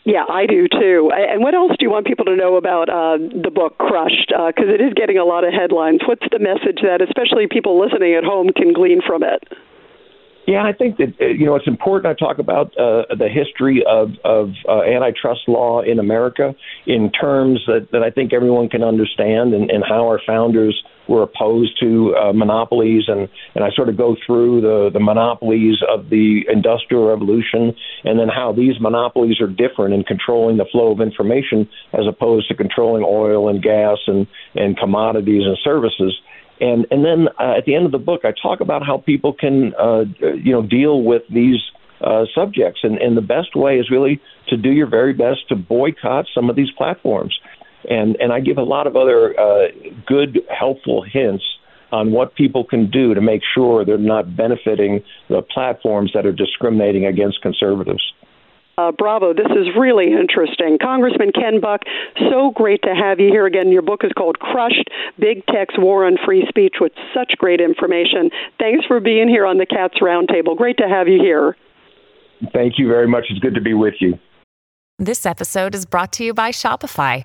Yeah, 0.04 0.24
I 0.28 0.46
do 0.46 0.66
too. 0.66 1.12
And 1.14 1.42
what 1.42 1.54
else 1.54 1.72
do 1.78 1.84
you 1.84 1.90
want 1.90 2.06
people 2.06 2.24
to 2.24 2.34
know 2.34 2.56
about 2.56 2.88
uh, 2.88 3.18
the 3.18 3.50
book 3.54 3.78
Crushed? 3.78 4.28
Because 4.34 4.68
uh, 4.68 4.74
it 4.74 4.80
is 4.80 4.94
getting 4.94 5.16
a 5.16 5.24
lot 5.24 5.44
of 5.44 5.52
headlines. 5.52 6.00
What's 6.06 6.26
the 6.30 6.40
message 6.40 6.82
that, 6.82 7.00
especially 7.00 7.46
people 7.46 7.78
listening 7.78 8.14
at 8.14 8.24
home, 8.24 8.50
can 8.50 8.72
glean 8.72 9.00
from 9.06 9.22
it? 9.22 9.46
Yeah, 10.46 10.64
I 10.64 10.72
think 10.72 10.96
that 10.96 11.14
uh, 11.20 11.26
you 11.26 11.46
know 11.46 11.54
it's 11.54 11.68
important. 11.68 12.10
I 12.10 12.18
talk 12.18 12.38
about 12.38 12.76
uh, 12.76 13.14
the 13.16 13.28
history 13.28 13.84
of 13.86 14.10
of 14.24 14.50
uh, 14.68 14.82
antitrust 14.82 15.42
law 15.46 15.82
in 15.82 16.00
America 16.00 16.54
in 16.84 17.12
terms 17.12 17.62
that, 17.68 17.88
that 17.92 18.02
I 18.02 18.10
think 18.10 18.32
everyone 18.32 18.68
can 18.68 18.82
understand, 18.82 19.54
and, 19.54 19.70
and 19.70 19.84
how 19.88 20.08
our 20.08 20.20
founders 20.26 20.82
were 21.08 21.22
opposed 21.22 21.78
to 21.80 22.14
uh, 22.16 22.32
monopolies, 22.32 23.04
and 23.08 23.28
and 23.54 23.64
I 23.64 23.70
sort 23.70 23.88
of 23.88 23.96
go 23.96 24.16
through 24.26 24.60
the 24.60 24.90
the 24.92 25.00
monopolies 25.00 25.76
of 25.88 26.10
the 26.10 26.42
industrial 26.48 27.08
revolution, 27.08 27.74
and 28.04 28.18
then 28.18 28.28
how 28.28 28.52
these 28.52 28.80
monopolies 28.80 29.40
are 29.40 29.48
different 29.48 29.94
in 29.94 30.04
controlling 30.04 30.56
the 30.56 30.66
flow 30.70 30.92
of 30.92 31.00
information 31.00 31.68
as 31.92 32.06
opposed 32.06 32.48
to 32.48 32.54
controlling 32.54 33.04
oil 33.06 33.48
and 33.48 33.62
gas 33.62 33.98
and 34.06 34.26
and 34.54 34.76
commodities 34.76 35.42
and 35.44 35.58
services. 35.62 36.18
And 36.60 36.86
and 36.90 37.04
then 37.04 37.28
uh, 37.38 37.56
at 37.58 37.64
the 37.64 37.74
end 37.74 37.86
of 37.86 37.92
the 37.92 37.98
book, 37.98 38.20
I 38.24 38.32
talk 38.40 38.60
about 38.60 38.86
how 38.86 38.98
people 38.98 39.32
can 39.32 39.74
uh, 39.74 40.04
you 40.20 40.52
know 40.52 40.62
deal 40.62 41.02
with 41.02 41.22
these 41.28 41.60
uh, 42.00 42.24
subjects, 42.34 42.80
and 42.82 42.98
and 42.98 43.16
the 43.16 43.22
best 43.22 43.56
way 43.56 43.78
is 43.78 43.90
really 43.90 44.20
to 44.48 44.56
do 44.56 44.70
your 44.70 44.88
very 44.88 45.12
best 45.12 45.48
to 45.48 45.56
boycott 45.56 46.26
some 46.34 46.50
of 46.50 46.56
these 46.56 46.70
platforms, 46.76 47.38
and 47.88 48.16
and 48.20 48.32
I 48.32 48.40
give 48.40 48.58
a 48.58 48.62
lot 48.62 48.86
of 48.86 48.96
other 48.96 49.38
uh, 49.38 49.68
good 50.06 50.40
helpful 50.48 51.02
hints 51.02 51.44
on 51.90 52.10
what 52.10 52.34
people 52.34 52.64
can 52.64 52.90
do 52.90 53.14
to 53.14 53.20
make 53.20 53.42
sure 53.54 53.84
they're 53.84 53.98
not 53.98 54.34
benefiting 54.34 55.02
the 55.28 55.42
platforms 55.42 56.10
that 56.14 56.24
are 56.24 56.32
discriminating 56.32 57.04
against 57.04 57.42
conservatives. 57.42 58.02
Uh, 58.78 58.90
bravo. 58.90 59.34
This 59.34 59.50
is 59.50 59.68
really 59.78 60.12
interesting. 60.12 60.78
Congressman 60.80 61.30
Ken 61.32 61.60
Buck, 61.60 61.82
so 62.30 62.50
great 62.54 62.80
to 62.84 62.94
have 62.94 63.20
you 63.20 63.28
here 63.28 63.44
again. 63.44 63.70
Your 63.70 63.82
book 63.82 64.00
is 64.02 64.10
called 64.16 64.38
Crushed 64.38 64.88
Big 65.18 65.44
Tech's 65.46 65.74
War 65.76 66.06
on 66.06 66.16
Free 66.24 66.46
Speech 66.48 66.76
with 66.80 66.92
such 67.12 67.34
great 67.36 67.60
information. 67.60 68.30
Thanks 68.58 68.86
for 68.86 68.98
being 68.98 69.28
here 69.28 69.44
on 69.44 69.58
the 69.58 69.66
Cats 69.66 69.96
Roundtable. 70.00 70.56
Great 70.56 70.78
to 70.78 70.88
have 70.88 71.06
you 71.06 71.20
here. 71.20 71.54
Thank 72.54 72.78
you 72.78 72.88
very 72.88 73.06
much. 73.06 73.26
It's 73.28 73.40
good 73.40 73.54
to 73.54 73.60
be 73.60 73.74
with 73.74 73.94
you. 74.00 74.18
This 74.98 75.26
episode 75.26 75.74
is 75.74 75.84
brought 75.84 76.12
to 76.14 76.24
you 76.24 76.32
by 76.32 76.50
Shopify. 76.50 77.24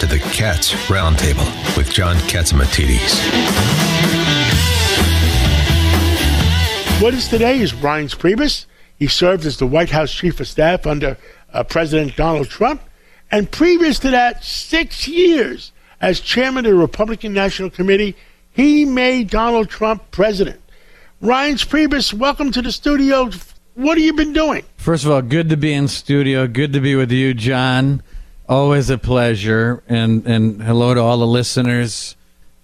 to 0.00 0.06
the 0.06 0.18
Cats 0.18 0.72
Roundtable 0.88 1.76
with 1.76 1.92
John 1.92 2.16
Catsimatidis. 2.20 3.20
With 7.02 7.14
us 7.14 7.28
today 7.28 7.60
is 7.60 7.74
Reince 7.74 8.16
Priebus. 8.16 8.64
He 8.98 9.08
served 9.08 9.44
as 9.44 9.58
the 9.58 9.66
White 9.66 9.90
House 9.90 10.10
Chief 10.10 10.40
of 10.40 10.48
Staff 10.48 10.86
under 10.86 11.18
uh, 11.52 11.64
President 11.64 12.16
Donald 12.16 12.48
Trump, 12.48 12.80
and 13.30 13.50
previous 13.50 13.98
to 13.98 14.10
that, 14.12 14.42
six 14.42 15.06
years 15.06 15.70
as 16.00 16.20
chairman 16.20 16.64
of 16.64 16.72
the 16.72 16.78
Republican 16.78 17.34
National 17.34 17.68
Committee. 17.68 18.16
He 18.52 18.86
made 18.86 19.28
Donald 19.28 19.68
Trump 19.68 20.10
president. 20.12 20.62
Reince 21.22 21.66
Priebus, 21.66 22.14
welcome 22.14 22.50
to 22.52 22.62
the 22.62 22.72
studio. 22.72 23.30
What 23.74 23.98
have 23.98 24.04
you 24.06 24.14
been 24.14 24.32
doing? 24.32 24.64
First 24.78 25.04
of 25.04 25.10
all, 25.10 25.20
good 25.20 25.50
to 25.50 25.58
be 25.58 25.74
in 25.74 25.88
studio. 25.88 26.46
Good 26.46 26.72
to 26.72 26.80
be 26.80 26.94
with 26.96 27.12
you, 27.12 27.34
John. 27.34 28.02
Always 28.50 28.90
a 28.90 28.98
pleasure. 28.98 29.80
And 29.88 30.26
and 30.26 30.60
hello 30.60 30.92
to 30.92 31.00
all 31.00 31.18
the 31.18 31.26
listeners. 31.26 32.16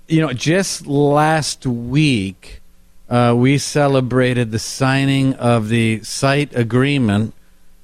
You 0.09 0.21
know, 0.21 0.33
just 0.33 0.85
last 0.85 1.65
week, 1.65 2.61
uh, 3.09 3.35
we 3.37 3.57
celebrated 3.59 4.51
the 4.51 4.59
signing 4.59 5.35
of 5.35 5.69
the 5.69 6.03
site 6.03 6.53
agreement 6.57 7.35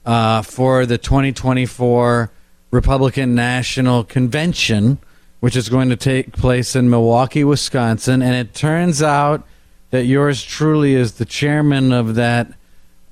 uh, 0.04 0.42
for 0.42 0.84
the 0.84 0.98
2024 0.98 2.32
Republican 2.72 3.36
National 3.36 4.02
Convention, 4.02 4.98
which 5.38 5.54
is 5.54 5.68
going 5.68 5.88
to 5.88 5.96
take 5.96 6.32
place 6.32 6.74
in 6.74 6.90
Milwaukee, 6.90 7.44
Wisconsin. 7.44 8.20
And 8.20 8.34
it 8.34 8.52
turns 8.52 9.00
out 9.00 9.46
that 9.90 10.06
yours 10.06 10.42
truly 10.42 10.96
is 10.96 11.12
the 11.12 11.24
chairman 11.24 11.92
of 11.92 12.16
that 12.16 12.52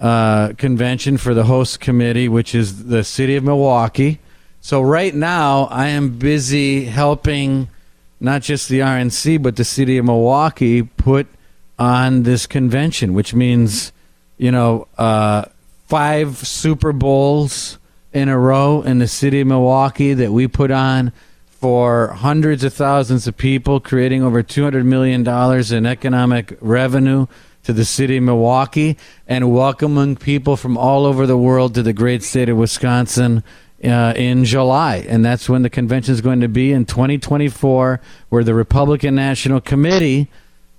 uh, 0.00 0.54
convention 0.58 1.16
for 1.16 1.32
the 1.32 1.44
host 1.44 1.78
committee, 1.78 2.28
which 2.28 2.56
is 2.56 2.86
the 2.86 3.04
city 3.04 3.36
of 3.36 3.44
Milwaukee. 3.44 4.18
So 4.62 4.82
right 4.82 5.14
now, 5.14 5.64
I 5.64 5.88
am 5.88 6.18
busy 6.18 6.84
helping 6.84 7.68
not 8.20 8.42
just 8.42 8.68
the 8.68 8.80
RNC, 8.80 9.42
but 9.42 9.56
the 9.56 9.64
city 9.64 9.96
of 9.96 10.04
Milwaukee 10.04 10.82
put 10.82 11.26
on 11.78 12.24
this 12.24 12.46
convention, 12.46 13.14
which 13.14 13.32
means, 13.32 13.90
you 14.36 14.52
know, 14.52 14.86
uh, 14.98 15.46
five 15.88 16.36
Super 16.36 16.92
Bowls 16.92 17.78
in 18.12 18.28
a 18.28 18.38
row 18.38 18.82
in 18.82 18.98
the 18.98 19.08
city 19.08 19.40
of 19.40 19.46
Milwaukee 19.46 20.12
that 20.12 20.30
we 20.30 20.46
put 20.46 20.70
on 20.70 21.12
for 21.46 22.08
hundreds 22.08 22.62
of 22.62 22.74
thousands 22.74 23.26
of 23.26 23.38
people, 23.38 23.80
creating 23.80 24.22
over 24.22 24.42
$200 24.42 24.84
million 24.84 25.26
in 25.74 25.86
economic 25.86 26.56
revenue 26.60 27.26
to 27.62 27.72
the 27.72 27.84
city 27.86 28.18
of 28.18 28.24
Milwaukee 28.24 28.98
and 29.26 29.52
welcoming 29.54 30.16
people 30.16 30.56
from 30.56 30.76
all 30.76 31.06
over 31.06 31.26
the 31.26 31.36
world 31.36 31.74
to 31.74 31.82
the 31.82 31.92
great 31.94 32.22
state 32.22 32.50
of 32.50 32.58
Wisconsin 32.58 33.42
uh, 33.84 34.12
in 34.16 34.44
July. 34.44 34.96
And 35.08 35.24
that's 35.24 35.48
when 35.48 35.62
the 35.62 35.70
convention 35.70 36.14
is 36.14 36.20
going 36.20 36.40
to 36.40 36.48
be 36.48 36.72
in 36.72 36.84
2024, 36.84 38.00
where 38.28 38.44
the 38.44 38.54
Republican 38.54 39.14
National 39.14 39.60
Committee 39.60 40.28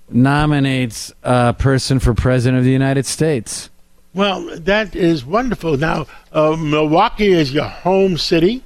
nominates 0.08 1.12
a 1.22 1.54
person 1.54 1.98
for 1.98 2.14
president 2.14 2.58
of 2.58 2.64
the 2.64 2.70
United 2.72 3.06
States. 3.06 3.70
Well, 4.14 4.58
that 4.58 4.94
is 4.94 5.24
wonderful. 5.24 5.76
Now, 5.78 6.06
uh, 6.32 6.56
Milwaukee 6.56 7.32
is 7.32 7.52
your 7.52 7.64
home 7.64 8.18
city. 8.18 8.62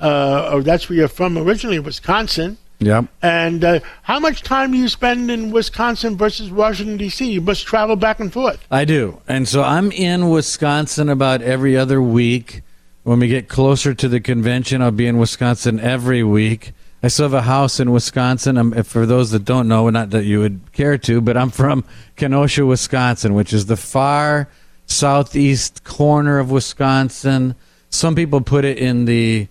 Uh, 0.00 0.50
or 0.52 0.62
that's 0.62 0.88
where 0.88 0.98
you're 0.98 1.08
from 1.08 1.38
originally, 1.38 1.78
Wisconsin. 1.78 2.58
Yeah. 2.78 3.04
And 3.22 3.64
uh, 3.64 3.80
how 4.02 4.20
much 4.20 4.42
time 4.42 4.72
do 4.72 4.78
you 4.78 4.88
spend 4.88 5.30
in 5.30 5.50
Wisconsin 5.50 6.16
versus 6.16 6.50
Washington, 6.50 6.98
D.C.? 6.98 7.30
You 7.30 7.40
must 7.40 7.66
travel 7.66 7.96
back 7.96 8.20
and 8.20 8.30
forth. 8.30 8.62
I 8.70 8.84
do. 8.84 9.22
And 9.26 9.48
so 9.48 9.62
I'm 9.62 9.90
in 9.92 10.28
Wisconsin 10.28 11.08
about 11.08 11.40
every 11.40 11.76
other 11.76 12.02
week. 12.02 12.60
When 13.06 13.20
we 13.20 13.28
get 13.28 13.48
closer 13.48 13.94
to 13.94 14.08
the 14.08 14.18
convention, 14.18 14.82
I'll 14.82 14.90
be 14.90 15.06
in 15.06 15.16
Wisconsin 15.16 15.78
every 15.78 16.24
week. 16.24 16.72
I 17.04 17.06
still 17.06 17.26
have 17.26 17.34
a 17.34 17.42
house 17.42 17.78
in 17.78 17.92
Wisconsin. 17.92 18.58
Um, 18.58 18.74
I'm, 18.76 18.82
for 18.82 19.06
those 19.06 19.30
that 19.30 19.44
don't 19.44 19.68
know, 19.68 19.88
not 19.90 20.10
that 20.10 20.24
you 20.24 20.40
would 20.40 20.72
care 20.72 20.98
to, 20.98 21.20
but 21.20 21.36
I'm 21.36 21.50
from 21.50 21.84
Kenosha, 22.16 22.66
Wisconsin, 22.66 23.34
which 23.34 23.52
is 23.52 23.66
the 23.66 23.76
far 23.76 24.48
southeast 24.86 25.84
corner 25.84 26.40
of 26.40 26.50
Wisconsin. 26.50 27.54
Some 27.90 28.16
people 28.16 28.40
put 28.40 28.64
it 28.64 28.76
in 28.76 29.04
the 29.04 29.46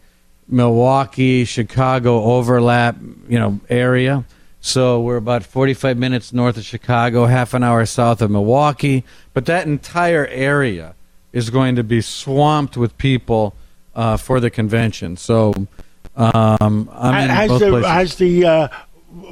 Milwaukee, 0.50 1.46
Chicago 1.46 2.24
overlap, 2.24 2.98
you 3.30 3.40
know, 3.40 3.62
area. 3.70 4.26
So 4.60 5.00
we're 5.00 5.16
about 5.16 5.46
45 5.46 5.98
minutes 5.98 6.34
north 6.34 6.58
of 6.58 6.66
Chicago, 6.66 7.26
half 7.26 7.54
an 7.54 7.64
hour 7.64 7.86
south 7.86 8.22
of 8.22 8.32
Milwaukee. 8.32 9.06
But 9.34 9.46
that 9.46 9.66
entire 9.66 10.28
area 10.28 10.94
is 11.36 11.52
going 11.52 11.76
to 11.76 11.84
be 11.84 12.02
swamped 12.02 12.78
with 12.78 12.98
people 12.98 13.54
uh, 13.94 14.16
for 14.18 14.40
the 14.40 14.50
convention. 14.50 15.18
So 15.18 15.54
um, 16.16 16.90
I'm 16.94 17.24
in 17.24 17.30
has 17.30 17.50
both 17.50 17.60
the, 17.60 17.70
places. 17.70 17.92
has 17.92 18.16
the 18.16 18.46
uh, 18.46 18.68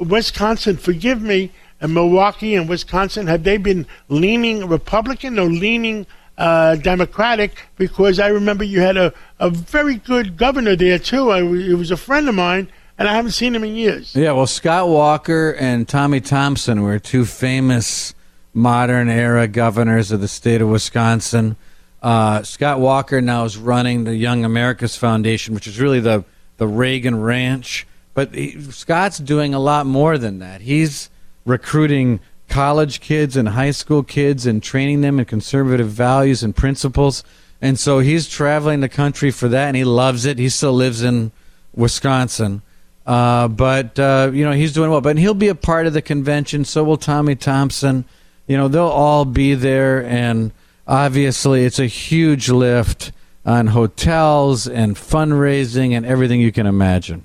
Wisconsin, 0.00 0.76
forgive 0.76 1.22
me, 1.22 1.50
and 1.80 1.94
Milwaukee 1.94 2.54
and 2.54 2.68
Wisconsin, 2.68 3.26
have 3.26 3.42
they 3.42 3.56
been 3.56 3.86
leaning 4.08 4.68
Republican 4.68 5.38
or 5.38 5.46
leaning 5.46 6.06
uh, 6.36 6.76
Democratic? 6.76 7.62
Because 7.76 8.20
I 8.20 8.28
remember 8.28 8.64
you 8.64 8.80
had 8.80 8.98
a, 8.98 9.12
a 9.40 9.48
very 9.48 9.96
good 9.96 10.36
governor 10.36 10.76
there, 10.76 10.98
too. 10.98 11.30
I, 11.30 11.40
it 11.40 11.78
was 11.78 11.90
a 11.90 11.96
friend 11.96 12.28
of 12.28 12.34
mine, 12.34 12.68
and 12.98 13.08
I 13.08 13.14
haven't 13.14 13.32
seen 13.32 13.54
him 13.54 13.64
in 13.64 13.76
years. 13.76 14.14
Yeah, 14.14 14.32
well, 14.32 14.46
Scott 14.46 14.88
Walker 14.88 15.56
and 15.58 15.88
Tommy 15.88 16.20
Thompson 16.20 16.82
were 16.82 16.98
two 16.98 17.24
famous 17.24 18.14
modern 18.52 19.08
era 19.08 19.48
governors 19.48 20.12
of 20.12 20.20
the 20.20 20.28
state 20.28 20.60
of 20.60 20.68
Wisconsin. 20.68 21.56
Uh, 22.04 22.42
Scott 22.42 22.80
Walker 22.80 23.22
now 23.22 23.44
is 23.44 23.56
running 23.56 24.04
the 24.04 24.14
Young 24.14 24.44
Americas 24.44 24.94
Foundation, 24.94 25.54
which 25.54 25.66
is 25.66 25.80
really 25.80 26.00
the, 26.00 26.22
the 26.58 26.66
Reagan 26.66 27.18
Ranch. 27.18 27.86
But 28.12 28.34
he, 28.34 28.60
Scott's 28.60 29.16
doing 29.16 29.54
a 29.54 29.58
lot 29.58 29.86
more 29.86 30.18
than 30.18 30.38
that. 30.40 30.60
He's 30.60 31.08
recruiting 31.46 32.20
college 32.50 33.00
kids 33.00 33.38
and 33.38 33.48
high 33.48 33.70
school 33.70 34.02
kids 34.02 34.44
and 34.44 34.62
training 34.62 35.00
them 35.00 35.18
in 35.18 35.24
conservative 35.24 35.88
values 35.88 36.42
and 36.42 36.54
principles. 36.54 37.24
And 37.62 37.78
so 37.78 38.00
he's 38.00 38.28
traveling 38.28 38.80
the 38.80 38.90
country 38.90 39.30
for 39.30 39.48
that, 39.48 39.68
and 39.68 39.76
he 39.76 39.84
loves 39.84 40.26
it. 40.26 40.38
He 40.38 40.50
still 40.50 40.74
lives 40.74 41.02
in 41.02 41.32
Wisconsin. 41.74 42.60
Uh, 43.06 43.48
but, 43.48 43.98
uh, 43.98 44.30
you 44.30 44.44
know, 44.44 44.52
he's 44.52 44.74
doing 44.74 44.90
well. 44.90 45.00
But 45.00 45.16
he'll 45.16 45.32
be 45.32 45.48
a 45.48 45.54
part 45.54 45.86
of 45.86 45.94
the 45.94 46.02
convention. 46.02 46.66
So 46.66 46.84
will 46.84 46.98
Tommy 46.98 47.34
Thompson. 47.34 48.04
You 48.46 48.58
know, 48.58 48.68
they'll 48.68 48.84
all 48.84 49.24
be 49.24 49.54
there. 49.54 50.04
And 50.04 50.52
obviously, 50.86 51.64
it's 51.64 51.78
a 51.78 51.86
huge 51.86 52.48
lift 52.48 53.12
on 53.44 53.68
hotels 53.68 54.66
and 54.66 54.96
fundraising 54.96 55.92
and 55.92 56.06
everything 56.06 56.40
you 56.40 56.52
can 56.52 56.66
imagine. 56.66 57.24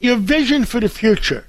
Your 0.00 0.16
vision 0.16 0.64
for 0.64 0.80
the 0.80 0.88
future. 0.88 1.46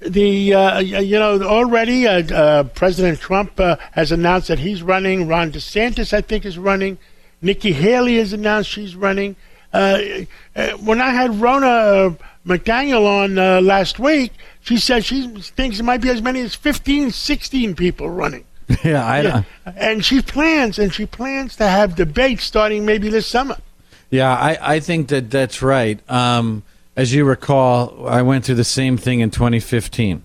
The 0.00 0.52
uh, 0.52 0.78
you 0.80 1.16
know 1.16 1.40
already 1.42 2.08
uh, 2.08 2.22
uh, 2.34 2.64
President 2.64 3.20
Trump 3.20 3.60
uh, 3.60 3.76
has 3.92 4.10
announced 4.10 4.48
that 4.48 4.58
he's 4.58 4.82
running. 4.82 5.28
Ron 5.28 5.52
DeSantis, 5.52 6.12
I 6.12 6.22
think, 6.22 6.44
is 6.44 6.58
running. 6.58 6.98
Nikki 7.40 7.72
Haley 7.72 8.16
has 8.16 8.32
announced 8.32 8.68
she's 8.68 8.96
running. 8.96 9.36
Uh, 9.72 10.00
uh, 10.56 10.70
when 10.78 11.00
I 11.00 11.10
had 11.10 11.30
Ronna 11.32 12.18
McDaniel 12.44 13.06
on 13.06 13.64
last 13.64 14.00
week, 14.00 14.32
she 14.60 14.76
said 14.76 15.04
she 15.04 15.28
thinks 15.38 15.78
it 15.78 15.84
might 15.84 16.00
be 16.00 16.10
as 16.10 16.20
many 16.20 16.40
as 16.40 16.54
15, 16.56 17.12
16 17.12 17.76
people 17.76 18.10
running. 18.10 18.44
Yeah, 18.84 19.06
I 19.06 19.22
Yeah. 19.22 19.42
And 19.76 20.04
she 20.04 20.22
plans, 20.22 20.78
and 20.78 20.92
she 20.92 21.06
plans 21.06 21.56
to 21.56 21.66
have 21.66 21.96
debates 21.96 22.44
starting 22.44 22.84
maybe 22.84 23.08
this 23.08 23.26
summer. 23.26 23.56
Yeah, 24.10 24.34
I, 24.34 24.74
I 24.74 24.80
think 24.80 25.08
that 25.08 25.30
that's 25.30 25.62
right. 25.62 25.98
Um, 26.10 26.64
as 26.96 27.14
you 27.14 27.24
recall, 27.24 28.06
I 28.06 28.22
went 28.22 28.44
through 28.44 28.56
the 28.56 28.64
same 28.64 28.98
thing 28.98 29.20
in 29.20 29.30
2015. 29.30 30.22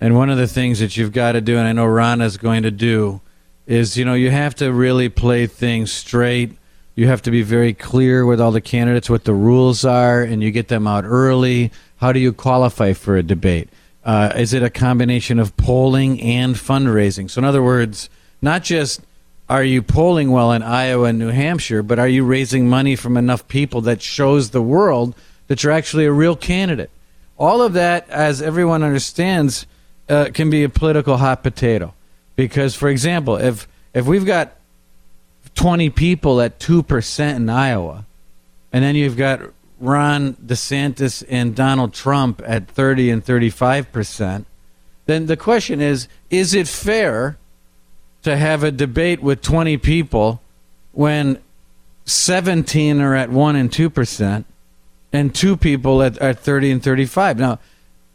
And 0.00 0.16
one 0.16 0.30
of 0.30 0.38
the 0.38 0.48
things 0.48 0.80
that 0.80 0.96
you've 0.96 1.12
got 1.12 1.32
to 1.32 1.40
do, 1.40 1.56
and 1.56 1.68
I 1.68 1.72
know 1.72 1.86
Ronna's 1.86 2.36
going 2.38 2.62
to 2.62 2.70
do, 2.70 3.20
is 3.66 3.96
you 3.96 4.04
know 4.04 4.14
you 4.14 4.30
have 4.30 4.54
to 4.56 4.72
really 4.72 5.08
play 5.08 5.46
things 5.46 5.92
straight. 5.92 6.56
You 6.96 7.06
have 7.06 7.22
to 7.22 7.30
be 7.30 7.42
very 7.42 7.72
clear 7.72 8.26
with 8.26 8.40
all 8.40 8.50
the 8.50 8.60
candidates 8.60 9.08
what 9.08 9.24
the 9.24 9.34
rules 9.34 9.84
are, 9.84 10.22
and 10.22 10.42
you 10.42 10.50
get 10.50 10.68
them 10.68 10.86
out 10.86 11.04
early. 11.04 11.70
How 11.98 12.12
do 12.12 12.18
you 12.18 12.32
qualify 12.32 12.94
for 12.94 13.16
a 13.16 13.22
debate? 13.22 13.68
Uh, 14.04 14.32
is 14.36 14.54
it 14.54 14.62
a 14.62 14.70
combination 14.70 15.38
of 15.38 15.56
polling 15.56 16.20
and 16.20 16.54
fundraising? 16.54 17.30
So, 17.30 17.40
in 17.40 17.44
other 17.44 17.62
words, 17.62 18.08
not 18.40 18.62
just 18.62 19.02
are 19.48 19.64
you 19.64 19.82
polling 19.82 20.30
well 20.30 20.52
in 20.52 20.62
Iowa 20.62 21.08
and 21.08 21.18
New 21.18 21.28
Hampshire, 21.28 21.82
but 21.82 21.98
are 21.98 22.08
you 22.08 22.24
raising 22.24 22.68
money 22.68 22.96
from 22.96 23.16
enough 23.16 23.48
people 23.48 23.80
that 23.82 24.00
shows 24.00 24.50
the 24.50 24.62
world 24.62 25.14
that 25.48 25.62
you're 25.62 25.72
actually 25.72 26.06
a 26.06 26.12
real 26.12 26.36
candidate? 26.36 26.90
All 27.38 27.60
of 27.60 27.72
that, 27.72 28.08
as 28.08 28.40
everyone 28.40 28.82
understands, 28.82 29.66
uh, 30.08 30.28
can 30.32 30.50
be 30.50 30.62
a 30.62 30.68
political 30.68 31.16
hot 31.16 31.42
potato. 31.42 31.94
Because, 32.36 32.74
for 32.74 32.88
example, 32.88 33.36
if 33.36 33.66
if 33.92 34.06
we've 34.06 34.24
got 34.24 34.52
20 35.56 35.90
people 35.90 36.40
at 36.40 36.58
2% 36.60 37.36
in 37.36 37.50
Iowa, 37.50 38.06
and 38.72 38.84
then 38.84 38.94
you've 38.94 39.16
got 39.16 39.40
Ron 39.80 40.34
DeSantis 40.34 41.24
and 41.28 41.56
Donald 41.56 41.92
Trump 41.92 42.42
at 42.46 42.68
30 42.68 43.10
and 43.10 43.24
35%, 43.24 44.44
then 45.06 45.26
the 45.26 45.36
question 45.36 45.80
is 45.80 46.06
is 46.28 46.54
it 46.54 46.68
fair 46.68 47.38
to 48.22 48.36
have 48.36 48.62
a 48.62 48.70
debate 48.70 49.22
with 49.22 49.40
20 49.40 49.78
people 49.78 50.40
when 50.92 51.38
17 52.04 53.00
are 53.00 53.14
at 53.14 53.30
1 53.30 53.56
and 53.56 53.70
2% 53.70 54.44
and 55.12 55.34
two 55.34 55.56
people 55.56 56.02
at, 56.02 56.18
at 56.18 56.38
30 56.38 56.70
and 56.70 56.82
35? 56.82 57.38
Now, 57.38 57.58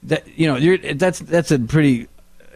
that 0.04 0.28
you 0.38 0.48
know, 0.48 0.78
that's 0.94 1.20
that's 1.20 1.50
a 1.50 1.58
pretty 1.58 2.08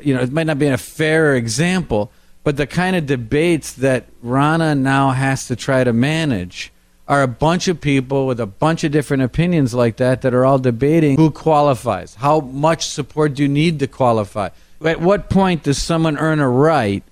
you 0.02 0.15
know, 0.15 0.22
it 0.22 0.32
might 0.32 0.48
not 0.48 0.60
be 0.60 0.67
a 0.67 0.78
fair 0.78 1.36
example, 1.36 2.12
But 2.43 2.58
the 2.58 2.67
kind 2.67 2.95
of 2.95 3.06
debates 3.06 3.74
that 3.74 4.06
Ronna 4.24 4.78
now 4.78 5.12
has 5.12 5.48
to 5.48 5.56
try 5.56 5.84
to 5.84 5.93
manage 5.93 6.72
are 7.10 7.24
a 7.24 7.28
bunch 7.28 7.67
of 7.67 7.82
people 7.82 8.28
with 8.28 8.39
a 8.39 8.45
bunch 8.45 8.84
of 8.84 8.91
different 8.91 9.24
opinions 9.24 9.74
like 9.74 9.98
that 9.98 10.22
that 10.22 10.32
are 10.32 10.45
all 10.45 10.60
debating 10.60 11.17
who 11.17 11.32
qualifies. 11.32 12.13
How 12.13 12.39
much 12.39 12.88
support 12.88 13.34
do 13.34 13.41
you 13.41 13.50
need 13.50 13.80
to 13.80 13.88
qualify? 13.88 14.50
At 14.86 15.02
what 15.02 15.28
point 15.28 15.63
does 15.63 15.80
someone 15.80 16.19
earn 16.19 16.39
a 16.39 16.48
right 16.48 17.04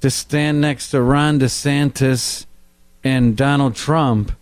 to 0.00 0.10
stand 0.10 0.60
next 0.60 0.90
to 0.90 1.00
Ron 1.00 1.38
DeSantis 1.38 2.46
and 3.04 3.36
Donald 3.36 3.76
Trump 3.76 4.32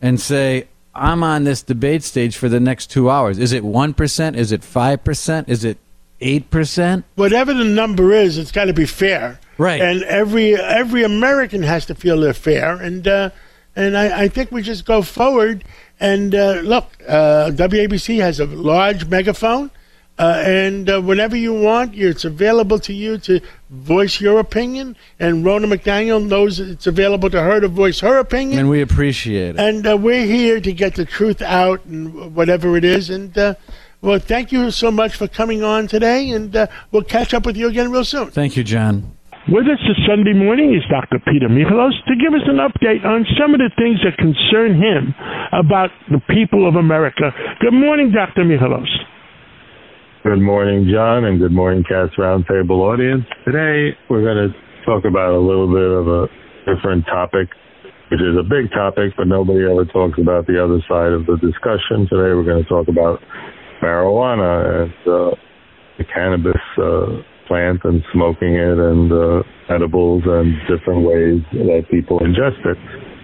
and 0.00 0.18
say, 0.18 0.68
I'm 0.94 1.22
on 1.22 1.44
this 1.44 1.62
debate 1.62 2.02
stage 2.02 2.36
for 2.36 2.48
the 2.48 2.58
next 2.58 2.90
two 2.90 3.10
hours? 3.10 3.38
Is 3.38 3.52
it 3.52 3.62
1%? 3.62 4.36
Is 4.36 4.52
it 4.52 4.62
5%? 4.62 5.48
Is 5.48 5.64
it 5.64 5.76
8%? 6.22 7.04
Whatever 7.16 7.52
the 7.52 7.64
number 7.64 8.12
is, 8.12 8.38
it's 8.38 8.52
got 8.52 8.64
to 8.64 8.72
be 8.72 8.86
fair. 8.86 9.38
Right. 9.58 9.82
And 9.82 10.02
every 10.04 10.56
every 10.56 11.02
American 11.02 11.62
has 11.62 11.84
to 11.86 11.94
feel 11.94 12.20
they're 12.20 12.32
fair. 12.32 12.74
And 12.76 13.06
uh, 13.06 13.30
and 13.74 13.96
I, 13.96 14.24
I 14.24 14.28
think 14.28 14.50
we 14.50 14.62
just 14.62 14.84
go 14.84 15.02
forward. 15.02 15.64
And 16.00 16.34
uh, 16.34 16.60
look, 16.62 16.86
uh, 17.08 17.50
WABC 17.52 18.20
has 18.20 18.40
a 18.40 18.46
large 18.46 19.06
megaphone. 19.06 19.70
Uh, 20.18 20.42
and 20.44 20.90
uh, 20.90 21.00
whenever 21.00 21.36
you 21.36 21.54
want, 21.54 21.94
it's 21.96 22.24
available 22.24 22.78
to 22.78 22.92
you 22.92 23.16
to 23.18 23.40
voice 23.70 24.20
your 24.20 24.38
opinion. 24.40 24.94
And 25.18 25.44
Ronna 25.44 25.72
McDaniel 25.72 26.24
knows 26.24 26.60
it's 26.60 26.86
available 26.86 27.30
to 27.30 27.40
her 27.40 27.60
to 27.60 27.68
voice 27.68 28.00
her 28.00 28.18
opinion. 28.18 28.58
And 28.60 28.68
we 28.68 28.82
appreciate 28.82 29.56
it. 29.56 29.60
And 29.60 29.86
uh, 29.86 29.96
we're 29.96 30.26
here 30.26 30.60
to 30.60 30.72
get 30.72 30.96
the 30.96 31.06
truth 31.06 31.40
out 31.40 31.84
and 31.86 32.34
whatever 32.34 32.76
it 32.76 32.84
is. 32.84 33.08
And 33.08 33.36
uh, 33.38 33.54
well, 34.02 34.18
thank 34.18 34.52
you 34.52 34.70
so 34.70 34.90
much 34.90 35.16
for 35.16 35.28
coming 35.28 35.62
on 35.62 35.86
today. 35.86 36.30
And 36.30 36.54
uh, 36.54 36.66
we'll 36.90 37.04
catch 37.04 37.32
up 37.32 37.46
with 37.46 37.56
you 37.56 37.68
again 37.68 37.90
real 37.90 38.04
soon. 38.04 38.30
Thank 38.30 38.56
you, 38.56 38.64
John. 38.64 39.16
With 39.50 39.66
us 39.66 39.82
this 39.82 39.98
Sunday 40.06 40.38
morning 40.38 40.70
is 40.70 40.86
Dr. 40.86 41.18
Peter 41.18 41.50
Michalos 41.50 41.98
to 42.06 42.14
give 42.14 42.30
us 42.30 42.46
an 42.46 42.62
update 42.62 43.02
on 43.02 43.26
some 43.34 43.50
of 43.50 43.58
the 43.58 43.74
things 43.74 43.98
that 44.06 44.14
concern 44.14 44.78
him 44.78 45.10
about 45.50 45.90
the 46.06 46.22
people 46.30 46.62
of 46.62 46.78
America. 46.78 47.34
Good 47.58 47.74
morning, 47.74 48.14
Dr. 48.14 48.46
Michalos. 48.46 48.86
Good 50.22 50.38
morning, 50.38 50.86
John, 50.86 51.24
and 51.26 51.40
good 51.40 51.50
morning, 51.50 51.82
Cats 51.82 52.14
Roundtable 52.14 52.86
audience. 52.86 53.26
Today, 53.42 53.98
we're 54.06 54.22
going 54.22 54.46
to 54.46 54.54
talk 54.86 55.02
about 55.10 55.34
a 55.34 55.42
little 55.42 55.66
bit 55.66 55.90
of 55.90 56.06
a 56.06 56.22
different 56.62 57.02
topic, 57.06 57.50
which 58.14 58.22
is 58.22 58.38
a 58.38 58.46
big 58.46 58.70
topic, 58.70 59.10
but 59.18 59.26
nobody 59.26 59.66
ever 59.66 59.84
talks 59.90 60.22
about 60.22 60.46
the 60.46 60.54
other 60.54 60.78
side 60.86 61.10
of 61.10 61.26
the 61.26 61.34
discussion. 61.42 62.06
Today, 62.06 62.30
we're 62.30 62.46
going 62.46 62.62
to 62.62 62.68
talk 62.70 62.86
about 62.86 63.18
marijuana 63.82 64.86
and 64.86 64.94
uh, 65.02 65.34
the 65.98 66.06
cannabis 66.14 66.62
uh, 66.78 67.26
plant 67.46 67.80
and 67.84 68.02
smoking 68.12 68.54
it 68.54 68.78
and 68.78 69.12
uh, 69.12 69.42
edibles 69.68 70.22
and 70.26 70.54
different 70.68 71.06
ways 71.06 71.42
that 71.52 71.84
people 71.90 72.20
ingest 72.20 72.64
it. 72.64 72.78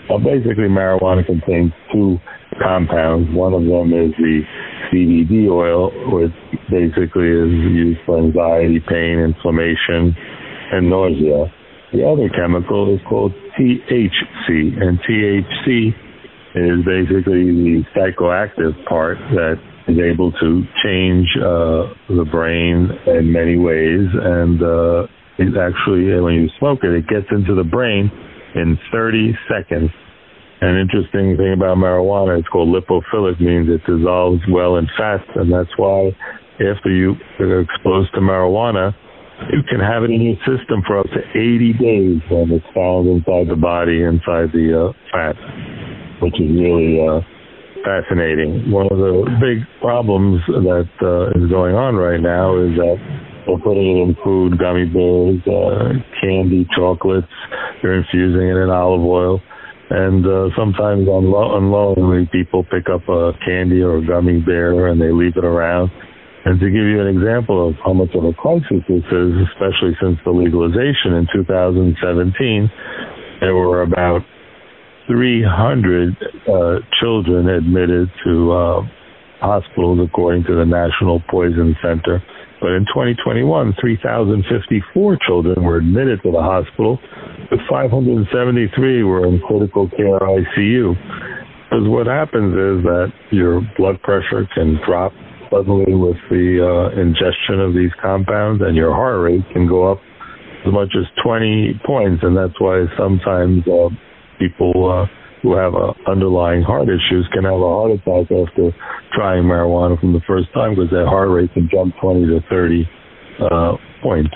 Well, 0.08 0.18
basically, 0.18 0.72
marijuana 0.72 1.24
contains 1.24 1.72
two 1.92 2.18
compounds. 2.62 3.28
One 3.32 3.52
of 3.52 3.62
them 3.62 3.92
is 3.92 4.12
the 4.16 4.40
CBD 4.88 5.50
oil, 5.50 5.92
which 6.12 6.32
basically 6.70 7.28
is 7.28 7.52
used 7.76 8.00
for 8.06 8.18
anxiety, 8.18 8.80
pain, 8.88 9.20
inflammation, 9.20 10.16
and 10.72 10.88
nausea. 10.88 11.52
The 11.92 12.04
other 12.04 12.28
chemical 12.28 12.94
is 12.94 13.00
called 13.08 13.32
THC, 13.58 14.80
and 14.80 14.98
THC 15.00 15.92
is 16.54 16.84
basically 16.84 17.52
the 17.52 17.82
psychoactive 17.94 18.72
part 18.86 19.18
that 19.32 19.60
is 19.88 19.98
able 19.98 20.30
to 20.32 20.62
change 20.84 21.26
uh, 21.40 21.88
the 22.12 22.26
brain 22.30 22.88
in 23.06 23.32
many 23.32 23.56
ways. 23.56 24.06
And 24.12 24.62
uh, 24.62 25.08
it 25.38 25.56
actually, 25.56 26.12
when 26.20 26.34
you 26.34 26.48
smoke 26.58 26.80
it, 26.84 26.92
it 26.92 27.08
gets 27.08 27.26
into 27.30 27.54
the 27.54 27.64
brain 27.64 28.10
in 28.54 28.78
30 28.92 29.32
seconds. 29.48 29.90
An 30.60 30.76
interesting 30.76 31.36
thing 31.36 31.54
about 31.54 31.78
marijuana, 31.78 32.38
it's 32.38 32.48
called 32.48 32.68
lipophilic, 32.68 33.40
means 33.40 33.68
it 33.70 33.80
dissolves 33.86 34.42
well 34.50 34.76
in 34.76 34.88
fat, 34.98 35.22
and 35.36 35.52
that's 35.52 35.70
why 35.76 36.10
after 36.58 36.90
you 36.90 37.14
are 37.38 37.60
exposed 37.60 38.12
to 38.14 38.20
marijuana, 38.20 38.92
you 39.52 39.62
can 39.70 39.78
have 39.78 40.02
it 40.02 40.10
in 40.10 40.20
your 40.20 40.36
system 40.42 40.82
for 40.84 40.98
up 40.98 41.06
to 41.14 41.22
80 41.30 41.72
days 41.78 42.20
when 42.28 42.50
it's 42.50 42.66
found 42.74 43.06
inside 43.06 43.46
the 43.46 43.54
body, 43.54 44.02
inside 44.02 44.50
the 44.50 44.90
uh, 44.90 44.92
fat, 45.14 45.38
which 46.20 46.34
is 46.34 46.50
really 46.50 46.98
uh, 47.06 47.22
fascinating. 47.84 48.70
One 48.70 48.86
of 48.90 48.98
the 48.98 49.24
big 49.40 49.64
problems 49.80 50.40
that 50.46 50.90
uh, 51.02 51.38
is 51.38 51.50
going 51.50 51.74
on 51.74 51.96
right 51.96 52.20
now 52.20 52.58
is 52.58 52.76
that 52.76 52.98
they're 53.46 53.58
putting 53.58 53.96
it 53.96 54.02
in 54.04 54.16
food, 54.24 54.58
gummy 54.58 54.84
bears, 54.84 55.40
uh, 55.48 55.96
candy, 56.20 56.68
chocolates. 56.76 57.32
They're 57.82 57.96
infusing 57.96 58.48
it 58.48 58.56
in 58.60 58.70
olive 58.70 59.04
oil. 59.04 59.40
And 59.90 60.20
uh, 60.26 60.52
sometimes 60.52 61.08
unlo- 61.08 61.56
unknowingly, 61.56 62.28
people 62.30 62.62
pick 62.64 62.92
up 62.92 63.08
a 63.08 63.32
candy 63.44 63.80
or 63.80 63.98
a 63.98 64.06
gummy 64.06 64.40
bear 64.40 64.88
and 64.88 65.00
they 65.00 65.12
leave 65.12 65.36
it 65.36 65.44
around. 65.44 65.90
And 66.44 66.60
to 66.60 66.66
give 66.66 66.84
you 66.84 67.00
an 67.00 67.08
example 67.08 67.68
of 67.68 67.74
how 67.84 67.92
much 67.92 68.14
of 68.14 68.24
a 68.24 68.32
crisis 68.32 68.84
this 68.88 69.04
is, 69.04 69.30
especially 69.48 69.96
since 70.00 70.20
the 70.24 70.30
legalization 70.30 71.16
in 71.16 71.26
2017, 71.32 72.70
there 73.40 73.54
were 73.54 73.82
about 73.82 74.22
300 75.08 76.16
uh, 76.46 76.78
children 77.00 77.48
admitted 77.48 78.08
to 78.24 78.52
uh, 78.52 78.80
hospitals 79.40 79.98
according 80.04 80.44
to 80.44 80.54
the 80.54 80.64
National 80.64 81.20
Poison 81.30 81.74
Center. 81.82 82.22
But 82.60 82.76
in 82.76 82.84
2021, 82.92 83.74
3,054 83.80 85.18
children 85.26 85.64
were 85.64 85.78
admitted 85.78 86.20
to 86.24 86.32
the 86.32 86.42
hospital, 86.42 86.98
but 87.50 87.58
573 87.70 89.02
were 89.04 89.26
in 89.26 89.40
critical 89.40 89.88
care 89.90 90.18
ICU. 90.18 90.94
Because 91.70 91.86
what 91.88 92.06
happens 92.06 92.52
is 92.52 92.84
that 92.84 93.12
your 93.30 93.62
blood 93.76 94.02
pressure 94.02 94.48
can 94.54 94.78
drop 94.84 95.12
suddenly 95.50 95.94
with 95.94 96.16
the 96.28 96.60
uh, 96.60 97.00
ingestion 97.00 97.60
of 97.60 97.72
these 97.72 97.92
compounds, 98.02 98.60
and 98.60 98.76
your 98.76 98.92
heart 98.92 99.20
rate 99.20 99.44
can 99.52 99.68
go 99.68 99.90
up 99.92 100.00
as 100.66 100.72
much 100.72 100.92
as 100.98 101.06
20 101.24 101.80
points, 101.86 102.22
and 102.22 102.36
that's 102.36 102.58
why 102.58 102.84
sometimes 102.98 103.62
uh, 103.68 103.88
people 104.38 104.72
uh, 104.90 105.06
who 105.42 105.54
have 105.56 105.74
uh, 105.74 105.92
underlying 106.10 106.62
heart 106.62 106.88
issues 106.88 107.28
can 107.32 107.44
have 107.44 107.60
a 107.60 107.70
heart 107.70 107.92
attack 107.92 108.26
after 108.30 108.74
trying 109.14 109.44
marijuana 109.44 109.98
from 110.00 110.12
the 110.12 110.22
first 110.26 110.52
time 110.52 110.74
because 110.74 110.90
their 110.90 111.06
heart 111.06 111.30
rate 111.30 111.52
can 111.54 111.68
jump 111.70 111.94
20 112.00 112.26
to 112.26 112.40
30 112.50 112.88
uh, 113.42 113.72
points. 114.02 114.34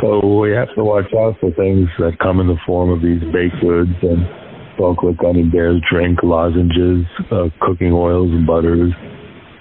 So 0.00 0.40
we 0.40 0.52
have 0.52 0.68
to 0.76 0.84
watch 0.84 1.10
out 1.16 1.40
for 1.40 1.50
things 1.52 1.88
that 1.98 2.18
come 2.20 2.40
in 2.40 2.46
the 2.46 2.60
form 2.66 2.90
of 2.90 3.00
these 3.00 3.20
baked 3.32 3.58
goods 3.60 3.96
and 4.02 4.22
chocolate 4.76 5.16
gummy 5.16 5.44
bears, 5.44 5.80
drink 5.90 6.20
lozenges, 6.22 7.06
uh, 7.32 7.48
cooking 7.60 7.92
oils 7.92 8.30
and 8.30 8.46
butters. 8.46 8.92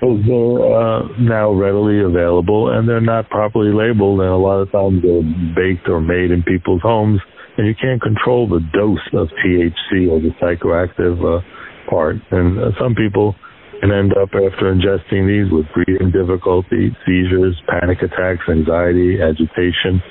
Those 0.02 0.22
are 0.28 0.60
uh, 0.60 1.08
now 1.18 1.54
readily 1.54 2.04
available 2.04 2.70
and 2.70 2.88
they're 2.88 3.00
not 3.00 3.30
properly 3.30 3.74
labeled, 3.74 4.20
and 4.20 4.30
a 4.30 4.36
lot 4.36 4.60
of 4.60 4.72
times 4.72 5.02
they're 5.02 5.24
baked 5.56 5.88
or 5.88 6.02
made 6.02 6.32
in 6.32 6.44
people's 6.44 6.82
homes 6.84 7.22
and 7.58 7.68
you 7.68 7.76
can't 7.76 8.02
control 8.02 8.48
the 8.48 8.60
dose 8.74 9.06
of 9.14 9.28
THC 9.44 10.10
or 10.10 10.20
the 10.20 10.32
psychoactive 10.42 11.20
uh, 11.24 11.42
part. 11.90 12.18
And 12.32 12.60
uh, 12.60 12.72
some 12.80 12.96
people 12.96 13.36
can 13.82 13.92
end 13.92 14.12
up 14.18 14.30
after 14.34 14.74
ingesting 14.74 15.28
these 15.28 15.52
with 15.52 15.66
breathing 15.74 16.12
difficulty, 16.12 16.96
seizures, 17.06 17.56
panic 17.68 18.00
attacks, 18.02 18.44
anxiety, 18.50 19.22
agitation, 19.22 20.02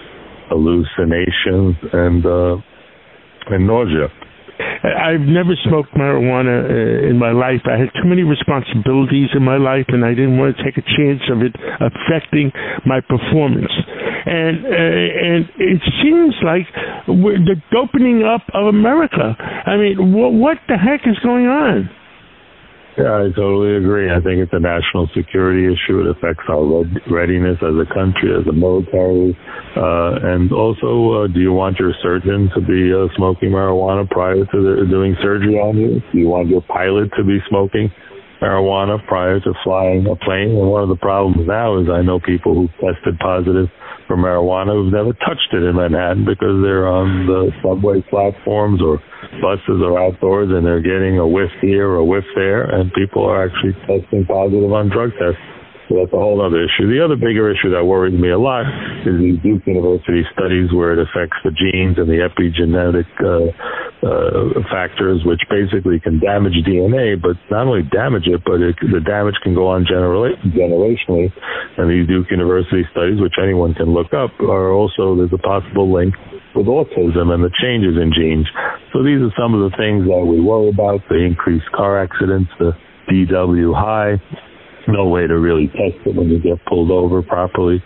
hallucinations, 0.48 1.76
and 1.92 2.24
uh, 2.26 2.56
and 3.50 3.66
nausea. 3.66 4.08
I've 4.84 5.26
never 5.26 5.56
smoked 5.66 5.90
marijuana 5.96 6.62
uh, 6.62 7.08
in 7.08 7.18
my 7.18 7.32
life. 7.32 7.64
I 7.66 7.80
had 7.80 7.90
too 7.96 8.06
many 8.06 8.22
responsibilities 8.22 9.32
in 9.34 9.42
my 9.42 9.56
life, 9.56 9.86
and 9.88 10.04
I 10.04 10.14
didn't 10.14 10.38
want 10.38 10.56
to 10.56 10.62
take 10.62 10.76
a 10.76 10.84
chance 10.84 11.24
of 11.32 11.42
it 11.42 11.56
affecting 11.80 12.52
my 12.86 13.00
performance. 13.00 13.72
And 14.26 14.64
uh, 14.64 14.70
and 14.70 15.44
it 15.58 15.82
seems 16.02 16.34
like 16.42 16.66
the 17.06 17.56
opening 17.76 18.24
up 18.24 18.42
of 18.54 18.66
America. 18.66 19.36
I 19.38 19.76
mean, 19.76 19.96
wh- 19.96 20.32
what 20.40 20.58
the 20.68 20.76
heck 20.76 21.06
is 21.06 21.18
going 21.22 21.46
on? 21.46 21.90
Yeah, 22.96 23.26
I 23.26 23.34
totally 23.34 23.74
agree. 23.74 24.06
I 24.06 24.22
think 24.22 24.38
it's 24.38 24.54
a 24.54 24.62
national 24.62 25.10
security 25.18 25.66
issue. 25.66 26.06
It 26.06 26.14
affects 26.14 26.46
our 26.46 26.86
readiness 27.10 27.58
as 27.58 27.74
a 27.74 27.88
country, 27.90 28.30
as 28.30 28.46
a 28.46 28.54
military. 28.54 29.34
Uh, 29.74 30.22
and 30.22 30.52
also, 30.54 31.26
uh, 31.26 31.26
do 31.26 31.40
you 31.42 31.50
want 31.50 31.82
your 31.82 31.90
surgeon 32.00 32.54
to 32.54 32.62
be 32.62 32.94
uh, 32.94 33.10
smoking 33.16 33.50
marijuana 33.50 34.08
prior 34.08 34.46
to 34.46 34.58
the, 34.62 34.86
doing 34.88 35.16
surgery 35.20 35.58
on 35.58 35.76
you? 35.76 35.98
Do 36.12 36.18
you 36.18 36.28
want 36.28 36.46
your 36.46 36.62
pilot 36.62 37.10
to 37.18 37.24
be 37.24 37.42
smoking 37.50 37.90
marijuana 38.40 39.04
prior 39.08 39.40
to 39.40 39.52
flying 39.64 40.06
a 40.06 40.14
plane? 40.14 40.54
And 40.54 40.70
one 40.70 40.84
of 40.84 40.88
the 40.88 40.96
problems 41.02 41.48
now 41.48 41.82
is 41.82 41.88
I 41.90 42.02
know 42.02 42.20
people 42.20 42.54
who 42.54 42.68
tested 42.78 43.18
positive 43.18 43.66
for 44.06 44.16
marijuana 44.16 44.72
who've 44.72 44.92
never 44.92 45.12
touched 45.12 45.52
it 45.52 45.62
in 45.62 45.76
Manhattan 45.76 46.24
because 46.24 46.60
they're 46.62 46.88
on 46.88 47.26
the 47.26 47.50
subway 47.62 48.02
platforms 48.10 48.80
or 48.82 49.00
buses 49.40 49.80
or 49.82 49.98
outdoors 49.98 50.50
and 50.50 50.64
they're 50.64 50.82
getting 50.82 51.18
a 51.18 51.26
whiff 51.26 51.50
here 51.60 51.88
or 51.88 51.96
a 51.96 52.04
whiff 52.04 52.24
there 52.34 52.64
and 52.64 52.92
people 52.92 53.24
are 53.24 53.46
actually 53.46 53.72
testing 53.86 54.24
positive 54.26 54.72
on 54.72 54.90
drug 54.90 55.10
tests. 55.18 55.40
So 55.88 56.00
that's 56.00 56.12
a 56.16 56.20
whole 56.20 56.40
other 56.40 56.64
issue. 56.64 56.88
The 56.88 57.04
other 57.04 57.16
bigger 57.16 57.52
issue 57.52 57.68
that 57.76 57.84
worries 57.84 58.16
me 58.16 58.32
a 58.32 58.40
lot 58.40 58.64
is 59.04 59.20
these 59.20 59.36
Duke 59.44 59.68
University 59.68 60.24
studies 60.32 60.72
where 60.72 60.96
it 60.96 61.00
affects 61.04 61.36
the 61.44 61.52
genes 61.52 62.00
and 62.00 62.08
the 62.08 62.24
epigenetic 62.24 63.04
uh, 63.20 63.52
uh, 64.00 64.64
factors, 64.72 65.20
which 65.28 65.44
basically 65.52 66.00
can 66.00 66.24
damage 66.24 66.56
DNA, 66.64 67.20
but 67.20 67.36
not 67.52 67.68
only 67.68 67.84
damage 67.92 68.24
it, 68.24 68.40
but 68.48 68.64
it, 68.64 68.76
the 68.80 69.04
damage 69.04 69.36
can 69.44 69.52
go 69.52 69.68
on 69.68 69.84
genera- 69.84 70.40
generationally. 70.56 71.28
And 71.76 71.92
these 71.92 72.08
Duke 72.08 72.32
University 72.32 72.88
studies, 72.88 73.20
which 73.20 73.36
anyone 73.36 73.76
can 73.76 73.92
look 73.92 74.16
up, 74.16 74.32
are 74.40 74.72
also 74.72 75.20
there's 75.20 75.36
a 75.36 75.42
possible 75.44 75.92
link 75.92 76.16
with 76.56 76.64
autism 76.64 77.28
and 77.28 77.44
the 77.44 77.52
changes 77.60 78.00
in 78.00 78.08
genes. 78.16 78.48
So 78.96 79.04
these 79.04 79.20
are 79.20 79.34
some 79.36 79.52
of 79.52 79.68
the 79.68 79.76
things 79.76 80.08
that 80.08 80.24
we 80.24 80.40
worry 80.40 80.72
about: 80.72 81.04
the 81.12 81.20
increased 81.20 81.68
car 81.76 82.00
accidents, 82.00 82.48
the 82.56 82.72
DW 83.04 83.76
high 83.76 84.16
no 84.88 85.08
way 85.08 85.26
to 85.26 85.38
really 85.38 85.68
test 85.68 86.00
it 86.06 86.14
when 86.14 86.28
you 86.28 86.40
get 86.40 86.64
pulled 86.66 86.90
over 86.90 87.22
properly. 87.22 87.82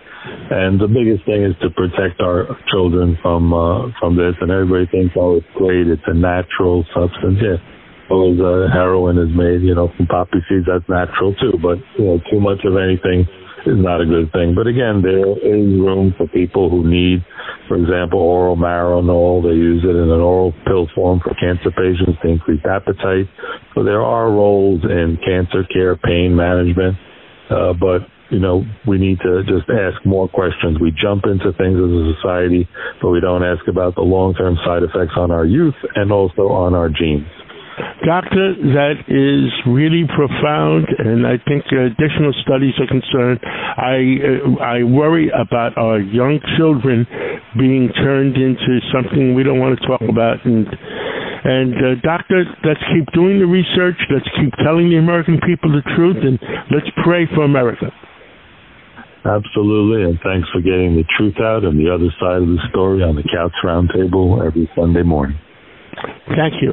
And 0.51 0.81
the 0.81 0.89
biggest 0.89 1.25
thing 1.25 1.45
is 1.45 1.55
to 1.63 1.71
protect 1.71 2.21
our 2.21 2.47
children 2.71 3.17
from 3.23 3.55
uh, 3.55 3.89
from 4.01 4.17
this. 4.17 4.35
And 4.41 4.51
everybody 4.51 4.87
thinks, 4.91 5.15
oh, 5.17 5.37
it's 5.37 5.53
great, 5.55 5.87
it's 5.87 6.03
a 6.07 6.15
natural 6.15 6.85
substance. 6.93 7.39
Yeah, 7.41 7.57
well, 8.11 8.33
uh, 8.35 8.73
heroin 8.73 9.17
is 9.19 9.31
made, 9.33 9.63
you 9.63 9.75
know, 9.75 9.93
from 9.97 10.07
poppy 10.07 10.41
seeds. 10.49 10.67
That's 10.67 10.85
natural 10.89 11.35
too. 11.37 11.57
But 11.63 11.79
you 11.97 12.05
know, 12.05 12.21
too 12.31 12.41
much 12.41 12.65
of 12.65 12.77
anything 12.77 13.29
is 13.69 13.79
not 13.79 14.01
a 14.01 14.07
good 14.07 14.33
thing. 14.33 14.55
But 14.57 14.67
again, 14.67 15.03
there 15.03 15.29
is 15.29 15.69
room 15.77 16.15
for 16.17 16.27
people 16.29 16.71
who 16.71 16.89
need, 16.89 17.25
for 17.69 17.77
example, 17.77 18.19
oral 18.19 18.57
Marinol. 18.57 19.43
They 19.43 19.55
use 19.55 19.85
it 19.85 19.95
in 19.95 20.09
an 20.09 20.21
oral 20.21 20.53
pill 20.67 20.89
form 20.95 21.21
for 21.21 21.35
cancer 21.37 21.71
patients 21.71 22.19
to 22.23 22.29
increase 22.29 22.65
appetite. 22.65 23.29
So 23.75 23.85
there 23.85 24.03
are 24.03 24.31
roles 24.31 24.83
in 24.85 25.19
cancer 25.25 25.65
care, 25.73 25.97
pain 25.97 26.35
management, 26.35 26.97
uh, 27.51 27.73
but 27.75 28.09
you 28.31 28.39
know, 28.39 28.63
we 28.87 28.99
need 28.99 29.19
to 29.21 29.43
just 29.45 29.69
ask 29.71 30.05
more 30.05 30.29
questions. 30.29 30.79
We 30.81 30.93
jump 30.93 31.25
into 31.25 31.53
things 31.57 31.81
as 31.81 31.89
a 31.89 32.13
society, 32.17 32.69
but 33.01 33.09
we 33.11 33.21
don't 33.21 33.43
ask 33.43 33.67
about 33.69 33.95
the 33.95 34.03
long-term 34.03 34.57
side 34.67 34.83
effects 34.83 35.17
on 35.17 35.31
our 35.31 35.47
youth 35.47 35.75
and 35.95 36.13
also 36.13 36.49
on 36.49 36.75
our 36.75 36.91
genes. 36.91 37.27
Doctor, 38.07 38.55
that 38.79 39.05
is 39.11 39.51
really 39.67 40.07
profound, 40.07 40.87
and 40.99 41.27
I 41.27 41.37
think 41.45 41.67
additional 41.69 42.33
studies 42.43 42.75
are 42.79 42.87
concerned. 42.87 43.39
I 43.43 43.99
uh, 44.23 44.63
I 44.63 44.77
worry 44.83 45.31
about 45.35 45.77
our 45.77 45.99
young 45.99 46.41
children 46.57 47.07
being 47.59 47.91
turned 47.95 48.37
into 48.37 48.81
something 48.95 49.35
we 49.35 49.43
don't 49.43 49.59
want 49.59 49.79
to 49.79 49.87
talk 49.87 50.03
about. 50.03 50.45
And 50.47 50.67
and 51.45 51.75
uh, 51.75 51.95
doctor, 52.03 52.45
let's 52.65 52.83
keep 52.95 53.07
doing 53.15 53.39
the 53.39 53.47
research. 53.51 53.99
Let's 54.11 54.29
keep 54.41 54.55
telling 54.65 54.91
the 54.91 54.99
American 54.99 55.39
people 55.45 55.71
the 55.71 55.85
truth, 55.95 56.19
and 56.23 56.39
let's 56.71 56.89
pray 57.05 57.27
for 57.35 57.45
America. 57.45 57.91
Absolutely, 59.27 60.09
and 60.09 60.19
thanks 60.25 60.49
for 60.55 60.63
getting 60.63 60.97
the 60.97 61.05
truth 61.19 61.37
out 61.43 61.65
and 61.65 61.79
the 61.79 61.93
other 61.93 62.09
side 62.19 62.41
of 62.41 62.49
the 62.49 62.63
story 62.71 63.03
on 63.03 63.17
the 63.17 63.27
Cats 63.27 63.55
Roundtable 63.63 64.41
every 64.47 64.71
Sunday 64.75 65.03
morning. 65.03 65.39
Thank 66.33 66.63
you. 66.63 66.73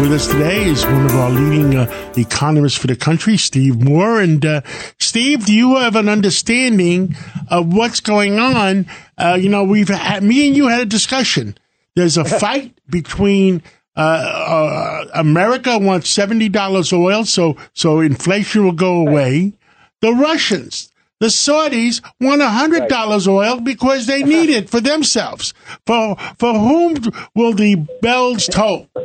With 0.00 0.12
us 0.12 0.26
today 0.26 0.64
is 0.64 0.84
one 0.84 1.06
of 1.06 1.14
our 1.14 1.30
leading 1.30 1.76
uh, 1.76 2.12
economists 2.16 2.76
for 2.76 2.88
the 2.88 2.96
country, 2.96 3.38
Steve 3.38 3.80
Moore. 3.82 4.20
And 4.20 4.44
uh, 4.44 4.60
Steve, 5.00 5.46
do 5.46 5.54
you 5.54 5.76
have 5.76 5.96
an 5.96 6.08
understanding 6.08 7.16
of 7.48 7.72
what's 7.72 8.00
going 8.00 8.38
on? 8.38 8.86
Uh, 9.16 9.38
you 9.40 9.48
know, 9.48 9.64
we've 9.64 9.88
had, 9.88 10.22
me 10.22 10.46
and 10.46 10.56
you 10.56 10.68
had 10.68 10.80
a 10.82 10.86
discussion. 10.86 11.56
There's 11.96 12.18
a 12.18 12.24
fight 12.24 12.76
between 12.90 13.62
uh, 13.96 14.00
uh, 14.00 15.04
America 15.14 15.78
wants 15.78 16.10
seventy 16.10 16.48
dollars 16.48 16.92
oil, 16.92 17.24
so 17.24 17.56
so 17.72 18.00
inflation 18.00 18.64
will 18.64 18.72
go 18.72 19.06
away. 19.06 19.52
The 20.00 20.12
Russians, 20.12 20.92
the 21.20 21.28
Saudis 21.28 22.02
want 22.20 22.42
hundred 22.42 22.88
dollars 22.88 23.28
oil 23.28 23.60
because 23.60 24.06
they 24.06 24.22
need 24.34 24.50
it 24.50 24.68
for 24.68 24.80
themselves. 24.80 25.54
For 25.86 26.16
for 26.38 26.52
whom 26.52 26.96
will 27.34 27.52
the 27.52 27.76
bells 28.02 28.46
toll? 28.48 28.88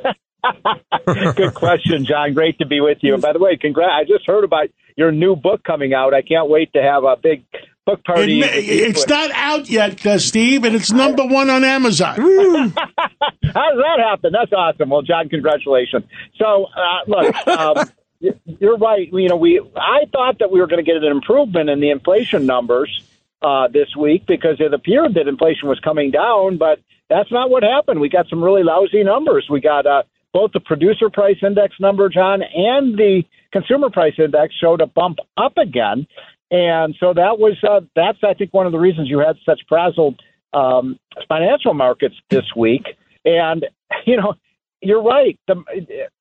Good 1.36 1.54
question, 1.54 2.06
John. 2.06 2.34
Great 2.34 2.60
to 2.60 2.66
be 2.66 2.82
with 2.82 3.00
you. 3.02 3.14
And 3.14 3.22
by 3.22 3.34
the 3.34 3.40
way, 3.40 3.58
congrats! 3.58 3.92
I 3.94 4.04
just 4.06 4.26
heard 4.26 4.44
about 4.44 4.68
your 4.96 5.12
new 5.12 5.36
book 5.36 5.64
coming 5.64 5.94
out. 5.94 6.14
I 6.14 6.22
can't 6.22 6.50
wait 6.50 6.74
to 6.74 6.82
have 6.82 7.04
a 7.04 7.16
big 7.16 7.46
book 7.86 8.04
party. 8.04 8.42
It, 8.42 8.90
it's 8.90 9.08
not 9.08 9.32
out 9.32 9.70
yet, 9.70 10.06
uh, 10.06 10.20
Steve, 10.20 10.64
and 10.64 10.76
it's 10.76 10.92
number 10.92 11.26
one 11.26 11.50
on 11.50 11.64
Amazon. 11.64 12.16
How 12.18 12.24
does 12.24 12.74
that 13.54 14.00
happen? 14.00 14.32
That's 14.32 14.52
awesome. 14.54 14.90
Well, 14.90 15.02
John, 15.02 15.30
congratulations. 15.30 16.06
So, 16.38 16.66
uh, 16.66 17.00
look, 17.08 17.48
um, 17.48 17.90
you're 18.46 18.78
right. 18.78 19.08
You 19.12 19.30
know, 19.30 19.38
we 19.38 19.60
I 19.76 20.06
thought 20.12 20.40
that 20.40 20.52
we 20.52 20.60
were 20.60 20.68
going 20.68 20.84
to 20.84 20.90
get 20.90 21.02
an 21.02 21.12
improvement 21.12 21.70
in 21.70 21.80
the 21.80 21.90
inflation 21.90 22.46
numbers 22.46 23.04
uh, 23.42 23.68
this 23.70 23.96
week 23.98 24.26
because 24.28 24.58
it 24.60 24.74
appeared 24.74 25.16
that 25.16 25.28
inflation 25.28 25.70
was 25.70 25.80
coming 25.80 26.12
down, 26.12 26.58
but 26.58 26.80
that's 27.10 27.32
not 27.32 27.50
what 27.50 27.64
happened. 27.64 28.00
We 28.00 28.10
got 28.10 28.28
some 28.30 28.44
really 28.44 28.64
lousy 28.64 29.04
numbers. 29.04 29.48
We 29.50 29.62
got 29.62 29.86
uh, 29.86 30.04
both 30.34 30.51
the 30.53 30.59
producer 30.59 31.09
price 31.09 31.38
index 31.41 31.75
number, 31.80 32.09
John, 32.09 32.41
and 32.41 32.97
the 32.97 33.23
consumer 33.51 33.89
price 33.89 34.13
index 34.17 34.53
showed 34.55 34.82
a 34.82 34.88
bump 34.88 35.19
up 35.38 35.57
again. 35.57 36.07
And 36.51 36.95
so 36.99 37.13
that 37.13 37.39
was 37.39 37.57
uh, 37.67 37.82
that's 37.95 38.17
I 38.23 38.34
think 38.34 38.53
one 38.53 38.65
of 38.65 38.71
the 38.71 38.80
reasons 38.80 39.09
you 39.09 39.19
had 39.19 39.38
such 39.45 39.61
frazzled 39.67 40.19
um, 40.53 40.99
financial 41.27 41.73
markets 41.73 42.15
this 42.30 42.45
week. 42.55 42.84
And 43.25 43.65
you 44.05 44.17
know, 44.17 44.34
you're 44.82 45.03
right. 45.03 45.38
The 45.47 45.63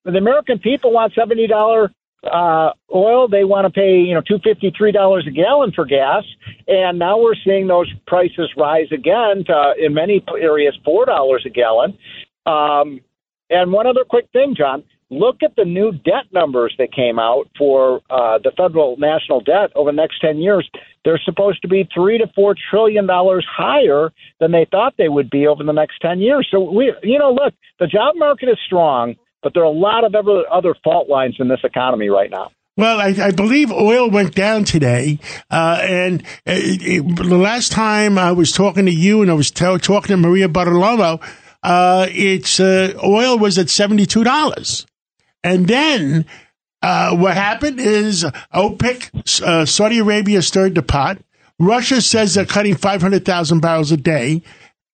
the 0.04 0.18
American 0.18 0.58
people 0.58 0.92
want 0.92 1.14
seventy 1.14 1.46
dollar 1.46 1.90
uh, 2.24 2.72
oil. 2.94 3.28
They 3.28 3.44
want 3.44 3.66
to 3.66 3.70
pay 3.70 4.00
you 4.00 4.14
know 4.14 4.20
two 4.20 4.38
fifty 4.42 4.72
three 4.76 4.92
dollars 4.92 5.26
a 5.26 5.30
gallon 5.30 5.72
for 5.72 5.86
gas, 5.86 6.24
and 6.66 6.98
now 6.98 7.18
we're 7.18 7.36
seeing 7.44 7.66
those 7.66 7.90
prices 8.06 8.50
rise 8.56 8.88
again 8.92 9.44
to 9.46 9.74
in 9.78 9.94
many 9.94 10.22
areas 10.38 10.78
four 10.84 11.06
dollars 11.06 11.44
a 11.46 11.50
gallon. 11.50 11.96
Um, 12.44 13.00
and 13.50 13.72
one 13.72 13.86
other 13.86 14.04
quick 14.08 14.28
thing, 14.32 14.54
John. 14.56 14.84
Look 15.10 15.38
at 15.42 15.56
the 15.56 15.64
new 15.64 15.92
debt 15.92 16.26
numbers 16.32 16.74
that 16.78 16.92
came 16.92 17.18
out 17.18 17.48
for 17.56 18.02
uh, 18.10 18.38
the 18.44 18.52
federal 18.58 18.98
national 18.98 19.40
debt 19.40 19.70
over 19.74 19.90
the 19.90 19.96
next 19.96 20.20
10 20.20 20.36
years. 20.36 20.68
They're 21.02 21.20
supposed 21.24 21.62
to 21.62 21.68
be 21.68 21.88
three 21.94 22.18
to 22.18 22.26
four 22.34 22.54
trillion 22.70 23.06
dollars 23.06 23.46
higher 23.50 24.12
than 24.38 24.52
they 24.52 24.66
thought 24.70 24.94
they 24.98 25.08
would 25.08 25.30
be 25.30 25.46
over 25.46 25.64
the 25.64 25.72
next 25.72 26.00
10 26.00 26.18
years. 26.20 26.46
So 26.50 26.60
we, 26.60 26.92
you 27.02 27.18
know, 27.18 27.32
look, 27.32 27.54
the 27.80 27.86
job 27.86 28.16
market 28.16 28.50
is 28.50 28.58
strong, 28.66 29.14
but 29.42 29.54
there 29.54 29.62
are 29.62 29.66
a 29.66 29.70
lot 29.70 30.04
of 30.04 30.14
other, 30.14 30.74
fault 30.84 31.08
lines 31.08 31.36
in 31.38 31.48
this 31.48 31.60
economy 31.64 32.10
right 32.10 32.30
now. 32.30 32.50
Well, 32.76 33.00
I, 33.00 33.08
I, 33.20 33.30
believe 33.32 33.72
oil 33.72 34.08
went 34.08 34.36
down 34.36 34.62
today, 34.62 35.18
uh, 35.50 35.80
and 35.82 36.22
it, 36.46 36.80
it, 36.82 37.16
the 37.16 37.36
last 37.36 37.72
time 37.72 38.18
I 38.18 38.30
was 38.30 38.52
talking 38.52 38.86
to 38.86 38.92
you 38.92 39.20
and 39.20 39.30
I 39.32 39.34
was 39.34 39.50
t- 39.50 39.78
talking 39.78 40.08
to 40.08 40.16
Maria 40.16 40.48
Bartiromo, 40.48 41.20
uh, 41.68 42.06
its 42.08 42.60
uh, 42.60 42.94
oil 43.04 43.38
was 43.38 43.58
at 43.58 43.68
seventy 43.68 44.06
two 44.06 44.24
dollars, 44.24 44.86
and 45.44 45.68
then 45.68 46.24
uh, 46.80 47.14
what 47.14 47.34
happened 47.34 47.78
is 47.78 48.24
OPEC, 48.54 49.42
uh, 49.42 49.66
Saudi 49.66 49.98
Arabia 49.98 50.40
stirred 50.40 50.74
the 50.74 50.82
pot. 50.82 51.18
Russia 51.58 52.00
says 52.00 52.32
they're 52.32 52.46
cutting 52.46 52.74
five 52.74 53.02
hundred 53.02 53.26
thousand 53.26 53.60
barrels 53.60 53.92
a 53.92 53.98
day. 53.98 54.42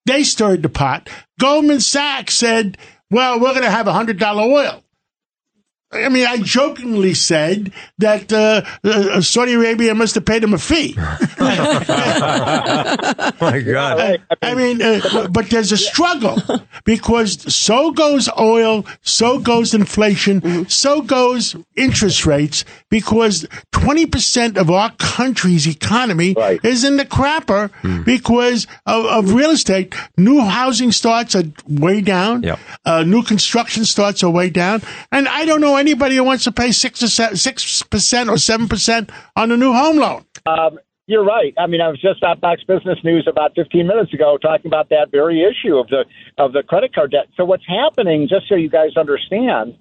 They 0.07 0.25
stirred 0.25 0.65
the 0.65 0.69
pot. 0.69 1.09
Goldman 1.39 1.81
Sachs 1.81 2.35
said, 2.35 2.77
"Well, 3.09 3.39
we're 3.39 3.53
going 3.53 3.63
to 3.63 3.71
have 3.71 3.87
hundred 3.87 4.19
dollar 4.19 4.43
oil." 4.43 4.83
I 5.95 6.09
mean, 6.09 6.27
I 6.27 6.39
jokingly 6.39 7.15
said 7.15 7.73
that 7.99 8.33
uh, 8.33 8.63
uh, 8.83 9.21
Saudi 9.21 9.53
Arabia 9.55 9.95
must 9.95 10.17
have 10.17 10.25
paid 10.25 10.43
him 10.43 10.55
a 10.55 10.59
fee. 10.59 10.95
My 11.39 11.55
God. 13.65 14.01
I, 14.01 14.19
I 14.43 14.55
mean, 14.55 14.83
uh, 14.83 15.29
but 15.31 15.51
there's 15.51 15.71
a 15.73 15.77
struggle 15.77 16.39
because 16.85 17.55
so 17.55 17.93
goes 17.93 18.29
oil, 18.39 18.87
so 19.03 19.39
goes 19.39 19.75
inflation, 19.75 20.69
so 20.69 21.03
goes 21.03 21.57
interest 21.77 22.27
rates 22.27 22.65
because 22.91 23.47
20% 23.73 24.57
of 24.57 24.71
our 24.71 24.91
country's 24.99 25.67
economy 25.67 26.35
is 26.63 26.85
in 26.85 26.97
the 26.97 27.05
crapper 27.05 27.71
because 28.05 28.67
of, 28.87 29.05
of 29.07 29.35
real 29.35 29.51
estate. 29.51 29.95
New 30.17 30.41
housing 30.41 30.93
starts 30.93 31.35
are 31.37 31.45
way 31.69 32.01
down. 32.01 32.43
Yep. 32.43 32.59
Uh, 32.85 33.03
new 33.05 33.23
construction 33.23 33.85
starts 33.85 34.23
are 34.23 34.31
way 34.31 34.51
down. 34.51 34.83
And 35.13 35.29
I 35.29 35.45
don't 35.45 35.61
know 35.61 35.77
anybody 35.85 36.17
who 36.17 36.25
wants 36.25 36.45
to 36.45 36.53
pay 36.53 36.73
six 36.73 37.03
or 37.03 37.09
six 37.09 37.83
percent 37.83 38.31
or 38.31 38.39
seven 38.39 38.69
percent 38.69 39.11
on 39.37 39.53
a 39.53 39.57
new 39.57 39.73
home 39.73 39.99
loan. 39.99 40.25
Um, 40.47 40.79
you're 41.07 41.25
right. 41.25 41.53
I 41.59 41.67
mean, 41.67 41.83
I 41.83 41.89
was 41.89 42.01
just 42.01 42.23
on 42.25 42.41
Fox 42.41 42.63
Business 42.65 42.99
News 43.05 43.27
about 43.31 43.55
15 43.55 43.87
minutes 43.87 44.15
ago 44.15 44.39
talking 44.41 44.67
about 44.67 44.89
that 44.89 45.11
very 45.11 45.45
issue 45.45 45.77
of 45.77 45.89
the 45.89 46.05
of 46.39 46.53
the 46.53 46.63
credit 46.63 46.95
card 46.95 47.11
debt. 47.11 47.27
So 47.37 47.45
what's 47.45 47.67
happening, 47.69 48.27
just 48.29 48.49
so 48.49 48.55
you 48.55 48.71
guys 48.71 48.97
understand, 48.97 49.77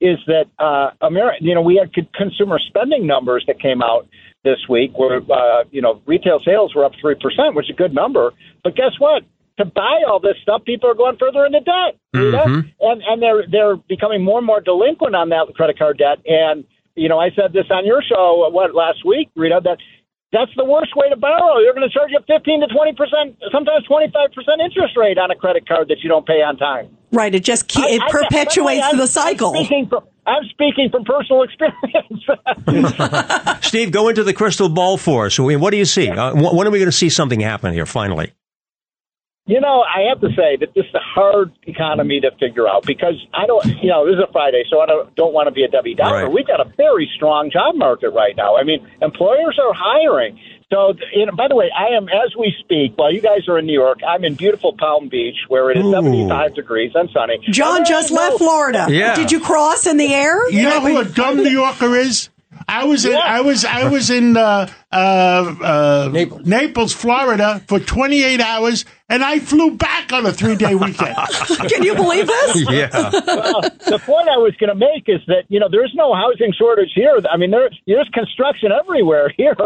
is 0.00 0.18
that 0.26 0.44
uh, 0.60 0.90
America, 1.04 1.38
you 1.40 1.54
know, 1.54 1.62
we 1.62 1.82
had 1.82 1.92
consumer 2.14 2.60
spending 2.68 3.06
numbers 3.06 3.44
that 3.48 3.60
came 3.60 3.82
out 3.82 4.06
this 4.44 4.58
week 4.68 4.96
where 4.96 5.20
uh, 5.30 5.64
you 5.72 5.82
know 5.82 6.00
retail 6.06 6.40
sales 6.44 6.74
were 6.76 6.84
up 6.84 6.92
three 7.00 7.16
percent, 7.16 7.56
which 7.56 7.66
is 7.66 7.74
a 7.74 7.76
good 7.76 7.92
number. 7.92 8.32
But 8.62 8.76
guess 8.76 8.92
what? 9.00 9.24
To 9.58 9.64
buy 9.64 10.02
all 10.06 10.20
this 10.20 10.36
stuff, 10.42 10.62
people 10.64 10.88
are 10.88 10.94
going 10.94 11.16
further 11.18 11.44
into 11.44 11.58
debt, 11.60 11.98
mm-hmm. 12.14 12.68
and 12.80 13.02
and 13.02 13.22
they're 13.22 13.44
they're 13.50 13.76
becoming 13.76 14.22
more 14.22 14.38
and 14.38 14.46
more 14.46 14.60
delinquent 14.60 15.16
on 15.16 15.30
that 15.30 15.52
credit 15.54 15.78
card 15.78 15.98
debt. 15.98 16.18
And 16.26 16.64
you 16.94 17.08
know, 17.08 17.18
I 17.18 17.30
said 17.30 17.52
this 17.52 17.66
on 17.70 17.84
your 17.84 18.02
show 18.02 18.48
what 18.52 18.74
last 18.74 19.04
week, 19.04 19.30
Rita, 19.34 19.60
that 19.64 19.78
that's 20.32 20.50
the 20.56 20.64
worst 20.64 20.94
way 20.94 21.08
to 21.08 21.16
borrow. 21.16 21.58
You're 21.58 21.72
going 21.72 21.88
to 21.88 21.92
charge 21.92 22.10
you 22.10 22.20
15 22.26 22.60
to 22.60 22.66
20 22.66 22.92
percent, 22.92 23.36
sometimes 23.50 23.86
25 23.86 24.32
percent 24.32 24.60
interest 24.60 24.96
rate 24.96 25.18
on 25.18 25.30
a 25.30 25.34
credit 25.34 25.66
card 25.66 25.88
that 25.88 25.98
you 26.02 26.08
don't 26.08 26.26
pay 26.26 26.42
on 26.42 26.56
time. 26.56 26.96
Right. 27.12 27.34
It 27.34 27.44
just 27.44 27.68
ke- 27.68 27.88
it 27.88 28.02
I, 28.02 28.10
perpetuates 28.10 28.84
I, 28.84 28.90
I, 28.90 28.96
the 28.96 29.06
cycle. 29.06 29.56
I'm 29.56 29.64
speaking, 29.64 29.88
from, 29.88 30.04
I'm 30.26 30.44
speaking 30.50 30.90
from 30.90 31.04
personal 31.04 31.42
experience. 31.48 32.24
Steve, 33.64 33.90
go 33.90 34.08
into 34.08 34.24
the 34.24 34.34
crystal 34.34 34.68
ball 34.68 34.98
for 34.98 35.26
us. 35.26 35.38
What 35.38 35.70
do 35.70 35.76
you 35.78 35.86
see? 35.86 36.10
Uh, 36.10 36.34
when 36.34 36.66
are 36.66 36.70
we 36.70 36.78
going 36.78 36.90
to 36.90 36.92
see 36.92 37.08
something 37.08 37.40
happen 37.40 37.72
here? 37.72 37.86
Finally. 37.86 38.32
You 39.48 39.62
know, 39.62 39.82
I 39.82 40.10
have 40.10 40.20
to 40.20 40.28
say 40.36 40.56
that 40.60 40.74
this 40.74 40.84
is 40.84 40.94
a 40.94 41.00
hard 41.00 41.52
economy 41.62 42.20
to 42.20 42.30
figure 42.38 42.68
out 42.68 42.84
because 42.84 43.14
I 43.32 43.46
don't, 43.46 43.64
you 43.82 43.88
know, 43.88 44.04
this 44.04 44.20
is 44.20 44.24
a 44.28 44.30
Friday, 44.30 44.62
so 44.70 44.80
I 44.80 44.86
don't, 44.86 45.14
don't 45.14 45.32
want 45.32 45.46
to 45.48 45.52
be 45.52 45.64
a 45.64 45.68
Debbie 45.68 45.94
Downer. 45.94 46.24
Right. 46.24 46.30
We've 46.30 46.46
got 46.46 46.60
a 46.60 46.70
very 46.76 47.10
strong 47.16 47.50
job 47.50 47.74
market 47.74 48.10
right 48.10 48.36
now. 48.36 48.56
I 48.56 48.64
mean, 48.64 48.86
employers 49.00 49.58
are 49.58 49.72
hiring. 49.72 50.38
So, 50.70 50.92
you 51.14 51.24
know, 51.24 51.32
by 51.32 51.48
the 51.48 51.56
way, 51.56 51.70
I 51.74 51.96
am, 51.96 52.10
as 52.10 52.36
we 52.38 52.54
speak, 52.60 52.92
while 52.96 53.10
you 53.10 53.22
guys 53.22 53.48
are 53.48 53.58
in 53.58 53.64
New 53.64 53.72
York, 53.72 54.00
I'm 54.06 54.22
in 54.22 54.34
beautiful 54.34 54.74
Palm 54.74 55.08
Beach 55.08 55.36
where 55.48 55.70
it 55.70 55.78
is 55.78 55.84
Ooh. 55.86 55.92
75 55.92 56.54
degrees 56.54 56.92
and 56.94 57.08
sunny. 57.08 57.38
John 57.50 57.86
just 57.86 58.10
left 58.10 58.36
Florida. 58.36 58.86
Yeah. 58.90 59.14
Did 59.14 59.32
you 59.32 59.40
cross 59.40 59.86
in 59.86 59.96
the 59.96 60.12
air? 60.12 60.50
You 60.50 60.64
know 60.64 60.80
who 60.82 60.98
a 60.98 61.06
dumb 61.06 61.38
New 61.38 61.48
Yorker 61.48 61.96
is? 61.96 62.28
I 62.66 62.84
was 62.84 63.04
in, 63.04 63.12
yeah. 63.12 63.18
I 63.24 63.40
was 63.40 63.64
I 63.64 63.88
was 63.88 64.10
in 64.10 64.36
uh, 64.36 64.68
uh, 64.90 64.94
uh, 64.96 66.10
Naples. 66.12 66.46
Naples. 66.46 66.92
Florida, 66.92 67.62
for 67.68 67.78
28 67.78 68.40
hours, 68.40 68.84
and 69.08 69.22
I 69.22 69.38
flew 69.38 69.76
back 69.76 70.12
on 70.12 70.26
a 70.26 70.32
three 70.32 70.56
day 70.56 70.74
weekend. 70.74 71.16
Can 71.68 71.82
you 71.82 71.94
believe 71.94 72.26
this? 72.26 72.68
Yeah. 72.68 72.88
well, 72.92 73.62
the 73.62 74.00
point 74.04 74.28
I 74.28 74.36
was 74.36 74.54
going 74.58 74.68
to 74.68 74.74
make 74.74 75.08
is 75.08 75.20
that 75.26 75.44
you 75.48 75.60
know 75.60 75.68
there's 75.70 75.92
no 75.94 76.14
housing 76.14 76.52
shortage 76.52 76.90
here. 76.94 77.18
I 77.30 77.36
mean, 77.36 77.50
there, 77.50 77.70
there's 77.86 78.08
construction 78.12 78.70
everywhere 78.72 79.32
here, 79.36 79.56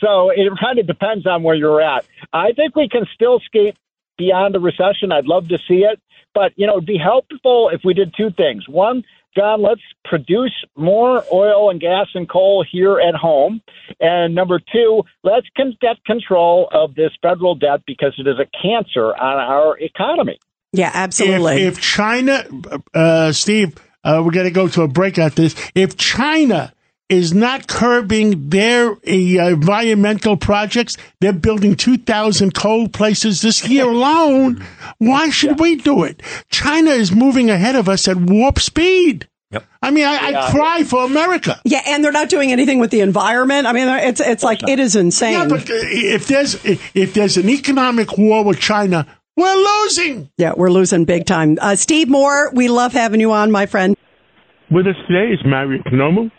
so 0.00 0.30
it 0.30 0.50
kind 0.60 0.78
of 0.78 0.86
depends 0.86 1.26
on 1.26 1.42
where 1.42 1.54
you're 1.54 1.80
at. 1.80 2.04
I 2.32 2.52
think 2.52 2.76
we 2.76 2.88
can 2.88 3.06
still 3.14 3.40
skate 3.40 3.76
beyond 4.18 4.56
a 4.56 4.60
recession. 4.60 5.12
I'd 5.12 5.26
love 5.26 5.48
to 5.48 5.58
see 5.66 5.80
it, 5.84 6.00
but 6.34 6.52
you 6.56 6.66
know, 6.66 6.74
it'd 6.74 6.86
be 6.86 6.98
helpful 6.98 7.70
if 7.72 7.80
we 7.84 7.94
did 7.94 8.14
two 8.16 8.30
things. 8.30 8.68
One 8.68 9.04
John, 9.36 9.62
let's 9.62 9.80
produce 10.04 10.54
more 10.76 11.22
oil 11.32 11.70
and 11.70 11.80
gas 11.80 12.08
and 12.14 12.28
coal 12.28 12.64
here 12.70 12.98
at 12.98 13.14
home. 13.14 13.62
And 14.00 14.34
number 14.34 14.60
two, 14.72 15.02
let's 15.22 15.46
get 15.56 16.04
control 16.04 16.68
of 16.72 16.94
this 16.94 17.12
federal 17.22 17.54
debt 17.54 17.82
because 17.86 18.14
it 18.18 18.26
is 18.26 18.36
a 18.38 18.46
cancer 18.60 19.14
on 19.14 19.38
our 19.38 19.78
economy. 19.78 20.38
Yeah, 20.72 20.90
absolutely. 20.92 21.62
If, 21.62 21.78
if 21.78 21.82
China, 21.82 22.44
uh, 22.94 23.32
Steve, 23.32 23.74
uh, 24.02 24.22
we're 24.24 24.32
going 24.32 24.46
to 24.46 24.52
go 24.52 24.68
to 24.68 24.82
a 24.82 24.88
break 24.88 25.18
after 25.18 25.42
this. 25.42 25.70
If 25.74 25.96
China 25.96 26.72
is 27.10 27.34
not 27.34 27.66
curbing 27.66 28.48
their 28.48 28.92
uh, 28.92 28.96
environmental 29.04 30.36
projects. 30.36 30.96
They're 31.20 31.32
building 31.32 31.74
2,000 31.74 32.54
coal 32.54 32.88
places 32.88 33.42
this 33.42 33.68
year 33.68 33.84
alone. 33.90 34.64
Why 34.98 35.28
should 35.28 35.58
yeah. 35.58 35.62
we 35.62 35.76
do 35.76 36.04
it? 36.04 36.22
China 36.50 36.90
is 36.90 37.12
moving 37.12 37.50
ahead 37.50 37.74
of 37.74 37.88
us 37.88 38.06
at 38.08 38.16
warp 38.16 38.60
speed. 38.60 39.26
Yep. 39.50 39.64
I 39.82 39.90
mean, 39.90 40.04
I, 40.06 40.30
yeah. 40.30 40.44
I, 40.44 40.50
cry 40.52 40.84
for 40.84 41.04
America. 41.04 41.60
Yeah, 41.64 41.82
and 41.84 42.04
they're 42.04 42.12
not 42.12 42.28
doing 42.28 42.52
anything 42.52 42.78
with 42.78 42.92
the 42.92 43.00
environment. 43.00 43.66
I 43.66 43.72
mean, 43.72 43.88
it's 43.88 44.20
it's 44.20 44.44
like 44.44 44.62
it 44.68 44.78
is 44.78 44.94
insane. 44.94 45.32
Yeah, 45.32 45.46
but 45.48 45.68
uh, 45.68 45.74
if 45.74 46.28
there's 46.28 46.54
if 46.64 47.14
there's 47.14 47.36
an 47.36 47.48
economic 47.48 48.16
war 48.16 48.44
with 48.44 48.60
China, 48.60 49.08
we're 49.36 49.56
losing. 49.56 50.30
Yeah, 50.38 50.52
we're 50.56 50.70
losing 50.70 51.04
big 51.04 51.26
time. 51.26 51.58
Uh, 51.60 51.74
Steve 51.74 52.08
Moore, 52.08 52.52
we 52.54 52.68
love 52.68 52.92
having 52.92 53.18
you 53.18 53.32
on, 53.32 53.50
my 53.50 53.66
friend. 53.66 53.96
With 54.70 54.86
us 54.86 54.94
today 55.08 55.32
is 55.32 55.40
Mario 55.44 55.82
Panomo 55.82 56.30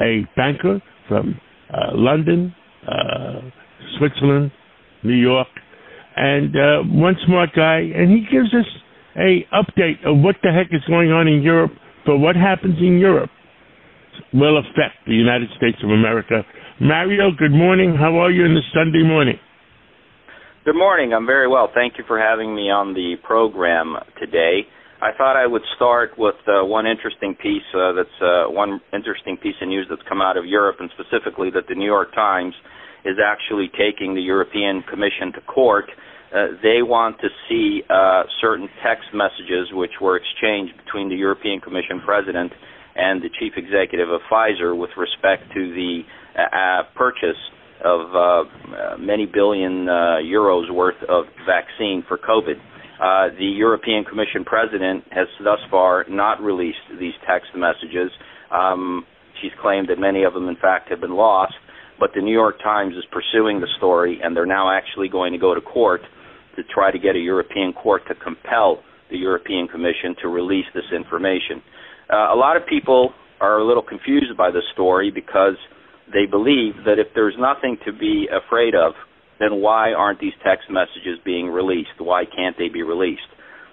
a 0.00 0.26
banker 0.36 0.80
from 1.08 1.40
uh, 1.72 1.90
London, 1.94 2.54
uh, 2.86 3.40
Switzerland, 3.98 4.50
New 5.04 5.14
York, 5.14 5.48
and 6.16 6.54
uh, 6.56 6.82
one 6.84 7.14
smart 7.26 7.50
guy, 7.54 7.78
and 7.78 8.10
he 8.10 8.26
gives 8.30 8.52
us 8.54 8.66
a 9.16 9.46
update 9.54 10.04
of 10.06 10.22
what 10.22 10.36
the 10.42 10.50
heck 10.52 10.68
is 10.72 10.82
going 10.88 11.10
on 11.10 11.28
in 11.28 11.42
Europe. 11.42 11.72
But 12.06 12.18
what 12.18 12.36
happens 12.36 12.78
in 12.78 12.98
Europe 12.98 13.30
will 14.32 14.58
affect 14.58 15.06
the 15.06 15.14
United 15.14 15.48
States 15.56 15.78
of 15.82 15.90
America. 15.90 16.42
Mario, 16.80 17.30
good 17.36 17.52
morning. 17.52 17.94
How 17.98 18.16
are 18.18 18.30
you 18.30 18.44
in 18.44 18.54
this 18.54 18.64
Sunday 18.72 19.02
morning? 19.02 19.36
Good 20.64 20.76
morning. 20.76 21.12
I'm 21.12 21.26
very 21.26 21.48
well. 21.48 21.70
Thank 21.74 21.94
you 21.98 22.04
for 22.06 22.18
having 22.18 22.54
me 22.54 22.70
on 22.70 22.94
the 22.94 23.16
program 23.22 23.96
today. 24.18 24.66
I 25.02 25.12
thought 25.16 25.34
I 25.34 25.46
would 25.46 25.62
start 25.76 26.18
with 26.18 26.34
uh, 26.46 26.62
one 26.64 26.86
interesting 26.86 27.34
piece 27.34 27.64
uh, 27.74 27.92
that's 27.92 28.18
uh, 28.20 28.52
one 28.52 28.82
interesting 28.92 29.38
piece 29.38 29.54
of 29.62 29.68
news 29.68 29.86
that's 29.88 30.02
come 30.06 30.20
out 30.20 30.36
of 30.36 30.44
Europe, 30.44 30.76
and 30.78 30.90
specifically 30.92 31.48
that 31.54 31.64
the 31.68 31.74
New 31.74 31.86
York 31.86 32.14
Times 32.14 32.52
is 33.06 33.16
actually 33.16 33.70
taking 33.72 34.14
the 34.14 34.20
European 34.20 34.82
Commission 34.82 35.32
to 35.32 35.40
court. 35.48 35.86
Uh, 36.30 36.48
they 36.62 36.82
want 36.82 37.16
to 37.20 37.28
see 37.48 37.80
uh, 37.88 38.24
certain 38.42 38.68
text 38.84 39.08
messages 39.14 39.72
which 39.72 39.96
were 40.02 40.20
exchanged 40.20 40.76
between 40.84 41.08
the 41.08 41.16
European 41.16 41.60
Commission 41.60 42.02
president 42.04 42.52
and 42.94 43.22
the 43.22 43.30
chief 43.40 43.54
executive 43.56 44.10
of 44.10 44.20
Pfizer 44.30 44.76
with 44.76 44.90
respect 44.98 45.44
to 45.54 45.72
the 45.72 46.02
uh, 46.36 46.82
purchase 46.94 47.40
of 47.82 48.44
many 49.00 49.24
billion 49.24 49.86
euros 50.20 50.70
worth 50.70 51.00
of 51.08 51.24
vaccine 51.46 52.04
for 52.06 52.18
COVID. 52.18 52.60
Uh, 53.00 53.28
the 53.38 53.46
European 53.46 54.04
Commission 54.04 54.44
president 54.44 55.04
has 55.10 55.26
thus 55.42 55.58
far 55.70 56.04
not 56.08 56.40
released 56.42 56.84
these 56.98 57.14
text 57.26 57.48
messages. 57.56 58.10
Um, 58.50 59.06
she's 59.40 59.52
claimed 59.62 59.88
that 59.88 59.98
many 59.98 60.24
of 60.24 60.34
them, 60.34 60.48
in 60.48 60.56
fact, 60.56 60.90
have 60.90 61.00
been 61.00 61.16
lost. 61.16 61.54
But 61.98 62.10
the 62.14 62.20
New 62.20 62.32
York 62.32 62.58
Times 62.62 62.94
is 62.96 63.04
pursuing 63.10 63.60
the 63.60 63.68
story, 63.78 64.20
and 64.22 64.36
they're 64.36 64.46
now 64.46 64.70
actually 64.70 65.08
going 65.08 65.32
to 65.32 65.38
go 65.38 65.54
to 65.54 65.60
court 65.60 66.02
to 66.56 66.62
try 66.74 66.90
to 66.90 66.98
get 66.98 67.16
a 67.16 67.18
European 67.18 67.72
court 67.72 68.02
to 68.08 68.14
compel 68.14 68.82
the 69.10 69.16
European 69.16 69.66
Commission 69.66 70.14
to 70.22 70.28
release 70.28 70.66
this 70.74 70.84
information. 70.94 71.62
Uh, 72.12 72.34
a 72.34 72.36
lot 72.36 72.56
of 72.56 72.66
people 72.66 73.12
are 73.40 73.58
a 73.58 73.66
little 73.66 73.82
confused 73.82 74.36
by 74.36 74.50
this 74.50 74.64
story 74.72 75.10
because 75.10 75.56
they 76.12 76.26
believe 76.26 76.74
that 76.84 76.98
if 76.98 77.08
there's 77.14 77.36
nothing 77.38 77.78
to 77.84 77.92
be 77.92 78.28
afraid 78.28 78.74
of 78.74 78.92
then 79.40 79.60
why 79.60 79.92
aren't 79.92 80.20
these 80.20 80.36
text 80.44 80.70
messages 80.70 81.18
being 81.24 81.48
released? 81.48 81.98
Why 81.98 82.24
can't 82.24 82.56
they 82.58 82.68
be 82.68 82.82
released? 82.82 83.26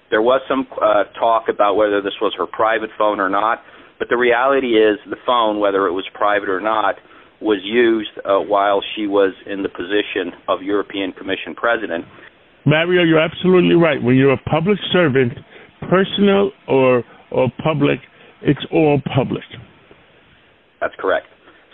There 0.10 0.22
was 0.22 0.42
some 0.48 0.66
uh, 0.72 1.04
talk 1.20 1.46
about 1.54 1.76
whether 1.76 2.02
this 2.02 2.16
was 2.22 2.34
her 2.38 2.48
private 2.48 2.90
phone 2.98 3.20
or 3.20 3.30
not, 3.30 3.60
but 4.00 4.08
the 4.10 4.18
reality 4.18 4.80
is 4.80 4.98
the 5.10 5.20
phone, 5.26 5.60
whether 5.60 5.86
it 5.86 5.92
was 5.92 6.06
private 6.14 6.48
or 6.48 6.62
not, 6.62 6.96
was 7.42 7.60
used 7.64 8.16
uh, 8.24 8.40
while 8.40 8.82
she 8.96 9.06
was 9.06 9.34
in 9.46 9.62
the 9.62 9.70
position 9.70 10.32
of 10.48 10.64
European 10.64 11.12
Commission 11.12 11.54
president. 11.54 12.06
Mario, 12.66 13.04
you're 13.04 13.20
absolutely 13.20 13.76
right. 13.76 14.02
When 14.02 14.16
you're 14.16 14.34
a 14.34 14.50
public 14.50 14.80
servant, 14.92 15.34
personal 15.90 16.52
or 16.68 17.04
or 17.30 17.52
public, 17.62 18.00
it's 18.42 18.66
all 18.72 19.02
public. 19.16 19.44
That's 20.80 20.96
correct. 20.98 21.28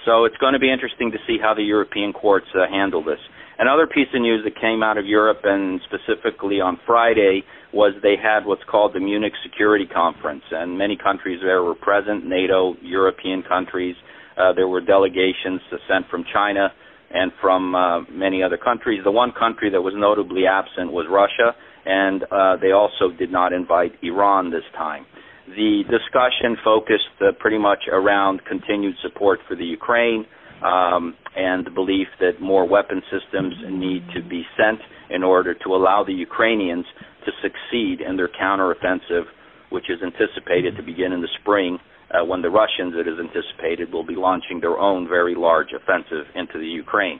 So 0.05 0.25
it's 0.25 0.37
going 0.37 0.53
to 0.53 0.59
be 0.59 0.71
interesting 0.71 1.11
to 1.11 1.17
see 1.27 1.37
how 1.41 1.53
the 1.53 1.63
European 1.63 2.11
courts 2.13 2.47
uh, 2.55 2.69
handle 2.69 3.03
this. 3.03 3.19
Another 3.59 3.85
piece 3.85 4.07
of 4.13 4.21
news 4.21 4.43
that 4.45 4.59
came 4.59 4.81
out 4.81 4.97
of 4.97 5.05
Europe 5.05 5.41
and 5.43 5.79
specifically 5.85 6.59
on 6.59 6.79
Friday 6.87 7.43
was 7.71 7.93
they 8.01 8.15
had 8.21 8.45
what's 8.45 8.63
called 8.69 8.93
the 8.93 8.99
Munich 8.99 9.33
Security 9.43 9.85
Conference, 9.85 10.43
and 10.51 10.77
many 10.77 10.97
countries 10.97 11.39
there 11.41 11.61
were 11.61 11.75
present 11.75 12.25
NATO, 12.25 12.75
European 12.81 13.43
countries. 13.43 13.95
Uh, 14.37 14.53
there 14.53 14.67
were 14.67 14.81
delegations 14.81 15.61
sent 15.87 16.07
from 16.09 16.23
China 16.33 16.69
and 17.13 17.31
from 17.39 17.75
uh, 17.75 18.01
many 18.09 18.41
other 18.41 18.57
countries. 18.57 19.01
The 19.03 19.11
one 19.11 19.31
country 19.37 19.69
that 19.69 19.81
was 19.81 19.93
notably 19.95 20.47
absent 20.49 20.91
was 20.91 21.05
Russia, 21.09 21.55
and 21.85 22.23
uh, 22.23 22.57
they 22.59 22.71
also 22.71 23.15
did 23.17 23.31
not 23.31 23.53
invite 23.53 23.91
Iran 24.01 24.49
this 24.49 24.65
time. 24.75 25.05
The 25.47 25.83
discussion 25.89 26.57
focused 26.63 27.21
uh, 27.21 27.33
pretty 27.39 27.59
much 27.59 27.83
around 27.91 28.41
continued 28.45 28.95
support 29.03 29.39
for 29.47 29.55
the 29.55 29.65
Ukraine, 29.65 30.25
um, 30.64 31.16
and 31.36 31.66
the 31.66 31.72
belief 31.72 32.07
that 32.20 32.41
more 32.41 32.68
weapon 32.68 33.01
systems 33.11 33.53
need 33.70 34.03
to 34.16 34.22
be 34.22 34.43
sent 34.57 34.80
in 35.09 35.24
order 35.24 35.53
to 35.53 35.70
allow 35.76 36.03
the 36.03 36.14
Ukrainians 36.14 36.86
to 37.26 37.32
succeed 37.41 38.01
in 38.01 38.16
their 38.18 38.30
counteroffensive, 38.30 39.26
which 39.70 39.86
is 39.89 39.99
anticipated 40.01 40.76
to 40.78 40.84
begin 40.84 41.11
in 41.11 41.22
the 41.22 41.30
spring 41.41 41.78
uh, 42.11 42.24
when 42.24 42.41
the 42.41 42.49
Russians, 42.49 42.93
it 42.95 43.07
is 43.07 43.18
anticipated, 43.20 43.91
will 43.91 44.05
be 44.05 44.16
launching 44.16 44.59
their 44.61 44.78
own 44.78 45.07
very 45.07 45.36
large 45.36 45.70
offensive 45.76 46.26
into 46.36 46.59
the 46.59 46.66
Ukraine. 46.66 47.20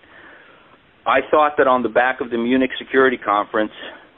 I 1.06 1.20
thought 1.30 1.54
that 1.58 1.68
on 1.68 1.84
the 1.84 1.90
back 1.90 2.22
of 2.22 2.30
the 2.30 2.38
Munich 2.38 2.72
Security 2.78 3.18
Conference, 3.18 3.72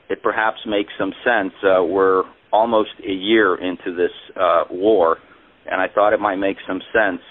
it 0.10 0.22
perhaps 0.22 0.58
makes 0.68 0.94
some 1.00 1.14
sense. 1.24 1.54
Uh, 1.64 1.84
we're 1.84 2.24
almost 2.54 2.92
a 3.04 3.12
year 3.12 3.56
into 3.56 3.96
this 3.96 4.12
uh, 4.36 4.66
war, 4.70 5.18
and 5.66 5.82
I 5.82 5.88
thought 5.94 6.14
it 6.14 6.20
might 6.20 6.36
make 6.36 6.58
some 6.68 6.82
sense 6.94 7.22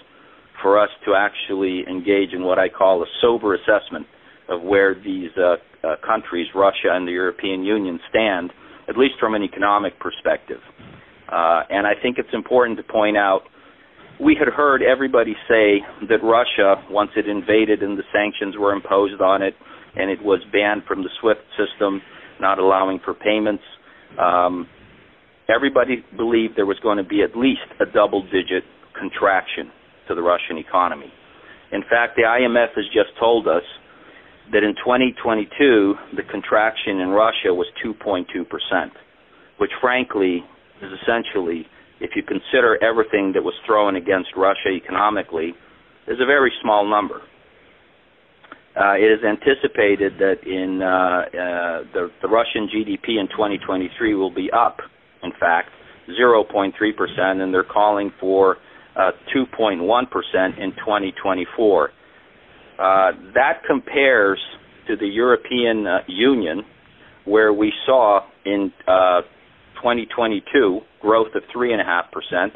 for 0.64 0.80
us 0.80 0.88
to 1.04 1.12
actually 1.14 1.84
engage 1.86 2.32
in 2.32 2.42
what 2.42 2.58
I 2.58 2.70
call 2.70 3.02
a 3.02 3.06
sober 3.20 3.54
assessment 3.54 4.06
of 4.48 4.62
where 4.62 4.94
these 4.94 5.28
uh, 5.36 5.56
uh, 5.86 5.96
countries, 6.04 6.46
Russia 6.54 6.88
and 6.88 7.06
the 7.06 7.12
European 7.12 7.62
Union, 7.64 8.00
stand, 8.08 8.50
at 8.88 8.96
least 8.96 9.12
from 9.20 9.34
an 9.34 9.42
economic 9.42 10.00
perspective. 10.00 10.60
Uh, 11.30 11.68
and 11.68 11.86
I 11.86 11.92
think 12.00 12.16
it's 12.16 12.32
important 12.32 12.78
to 12.78 12.82
point 12.82 13.18
out 13.18 13.42
we 14.18 14.34
had 14.38 14.48
heard 14.48 14.80
everybody 14.80 15.34
say 15.46 15.84
that 16.08 16.24
Russia, 16.24 16.82
once 16.88 17.10
it 17.14 17.28
invaded 17.28 17.82
and 17.82 17.98
the 17.98 18.04
sanctions 18.10 18.56
were 18.58 18.72
imposed 18.72 19.20
on 19.20 19.42
it, 19.42 19.52
and 19.96 20.10
it 20.10 20.22
was 20.24 20.40
banned 20.50 20.84
from 20.88 21.02
the 21.02 21.10
SWIFT 21.20 21.42
system, 21.58 22.00
not 22.40 22.58
allowing 22.58 23.00
for 23.04 23.12
payments, 23.12 23.62
um, 24.18 24.66
everybody 25.54 26.02
believed 26.16 26.54
there 26.56 26.64
was 26.64 26.78
going 26.82 26.96
to 26.96 27.04
be 27.04 27.20
at 27.22 27.36
least 27.36 27.68
a 27.80 27.84
double 27.84 28.22
digit 28.22 28.64
contraction 28.98 29.70
to 30.08 30.14
the 30.14 30.22
Russian 30.22 30.58
economy. 30.58 31.12
In 31.72 31.82
fact, 31.82 32.16
the 32.16 32.22
IMF 32.22 32.74
has 32.76 32.84
just 32.86 33.18
told 33.18 33.48
us 33.48 33.62
that 34.52 34.62
in 34.62 34.74
2022, 34.76 35.94
the 36.16 36.22
contraction 36.30 37.00
in 37.00 37.08
Russia 37.08 37.52
was 37.52 37.66
2.2%, 37.84 38.26
which 39.58 39.70
frankly 39.80 40.44
is 40.82 40.90
essentially, 41.02 41.66
if 42.00 42.10
you 42.14 42.22
consider 42.22 42.78
everything 42.82 43.32
that 43.32 43.42
was 43.42 43.54
thrown 43.66 43.96
against 43.96 44.30
Russia 44.36 44.68
economically, 44.68 45.54
is 46.06 46.18
a 46.20 46.26
very 46.26 46.52
small 46.62 46.88
number. 46.88 47.22
Uh, 48.76 48.94
it 48.94 49.06
is 49.06 49.22
anticipated 49.24 50.14
that 50.18 50.42
in 50.44 50.82
uh, 50.82 50.86
uh, 50.86 51.84
the, 51.94 52.10
the 52.22 52.28
Russian 52.28 52.68
GDP 52.68 53.20
in 53.20 53.28
2023 53.28 54.14
will 54.14 54.34
be 54.34 54.50
up, 54.50 54.78
in 55.22 55.30
fact, 55.38 55.70
0.3%, 56.10 56.72
and 57.18 57.54
they're 57.54 57.62
calling 57.62 58.12
for 58.20 58.56
2.1% 58.96 60.58
in 60.58 60.70
2024. 60.72 61.90
Uh, 62.78 63.12
that 63.34 63.62
compares 63.66 64.40
to 64.86 64.96
the 64.96 65.06
European 65.06 65.86
uh, 65.86 65.98
Union, 66.06 66.62
where 67.24 67.52
we 67.52 67.72
saw 67.86 68.20
in 68.44 68.72
uh, 68.86 69.22
2022 69.76 70.80
growth 71.00 71.34
of 71.34 71.42
3.5%. 71.54 72.48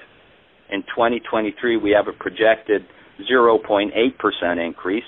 In 0.71 0.83
2023, 0.83 1.77
we 1.77 1.91
have 1.91 2.09
a 2.09 2.13
projected 2.13 2.83
0.8% 3.31 4.67
increase, 4.67 5.03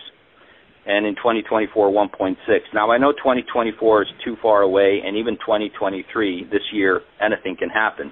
and 0.87 1.07
in 1.07 1.15
2024, 1.17 1.91
1.6. 1.91 2.37
Now, 2.73 2.91
I 2.91 2.99
know 2.99 3.13
2024 3.13 4.03
is 4.03 4.09
too 4.25 4.37
far 4.41 4.63
away, 4.63 5.01
and 5.05 5.17
even 5.17 5.35
2023, 5.37 6.45
this 6.51 6.63
year, 6.73 7.01
anything 7.21 7.57
can 7.57 7.69
happen. 7.69 8.11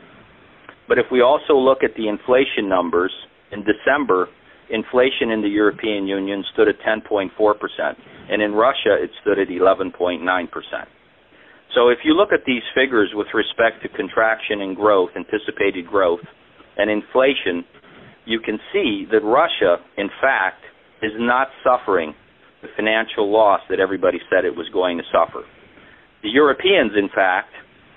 But 0.89 0.99
if 0.99 1.07
we 1.12 1.20
also 1.20 1.55
look 1.55 1.84
at 1.84 1.95
the 1.97 2.09
inflation 2.09 2.68
numbers, 2.68 3.12
in 3.53 3.62
December, 3.64 4.28
inflation 4.70 5.30
in 5.30 5.43
the 5.43 5.49
European 5.49 6.07
Union 6.07 6.45
stood 6.53 6.68
at 6.68 6.80
10.4%, 6.80 7.30
and 8.30 8.43
in 8.43 8.53
Russia 8.53 8.97
it 8.99 9.11
stood 9.20 9.39
at 9.39 9.49
11.9%. 9.49 9.93
So 11.74 11.89
if 11.91 11.99
you 12.05 12.14
look 12.14 12.32
at 12.32 12.41
these 12.47 12.62
figures 12.74 13.11
with 13.14 13.28
respect 13.34 13.82
to 13.82 13.89
contraction 13.89 14.62
and 14.62 14.74
growth, 14.74 15.11
anticipated 15.16 15.86
growth, 15.86 16.24
and 16.78 16.91
inflation, 16.91 17.64
you 18.24 18.41
can 18.41 18.59
see 18.72 19.05
that 19.12 19.20
Russia, 19.22 19.76
in 19.97 20.09
fact, 20.20 20.62
is 21.03 21.12
not 21.18 21.49
suffering 21.62 22.14
the 22.62 22.68
financial 22.76 23.30
loss 23.30 23.61
that 23.70 23.80
everybody 23.80 24.18
said 24.30 24.45
it 24.45 24.57
was 24.57 24.68
going 24.72 24.99
to 24.99 25.05
suffer. 25.12 25.45
The 26.22 26.30
Europeans, 26.30 26.93
in 26.97 27.09
fact, 27.14 27.51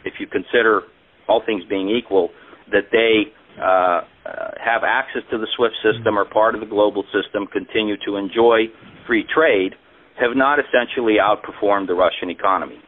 if 0.06 0.16
you 0.20 0.28
consider 0.28 0.82
all 1.28 1.42
things 1.46 1.64
being 1.70 1.90
equal, 1.90 2.30
that 2.72 2.92
they 2.92 3.32
uh, 3.60 3.64
uh, 3.64 4.52
have 4.64 4.84
access 4.86 5.22
to 5.32 5.38
the 5.38 5.48
SWIFT 5.56 5.76
system 5.84 6.18
or 6.18 6.26
part 6.26 6.56
of 6.56 6.62
the 6.62 6.68
global 6.68 7.04
system, 7.12 7.48
continue 7.48 7.96
to 8.06 8.16
enjoy 8.16 8.66
free 9.08 9.26
trade, 9.34 9.74
have 10.20 10.36
not 10.36 10.60
essentially 10.60 11.18
outperformed 11.22 11.88
the 11.88 11.94
Russian 11.94 12.30
economy. 12.30 12.80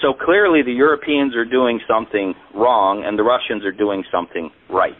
So 0.00 0.12
clearly, 0.12 0.62
the 0.62 0.72
Europeans 0.72 1.36
are 1.36 1.44
doing 1.44 1.78
something 1.86 2.34
wrong, 2.54 3.04
and 3.06 3.18
the 3.18 3.22
Russians 3.22 3.64
are 3.64 3.72
doing 3.72 4.02
something 4.10 4.50
right. 4.68 4.98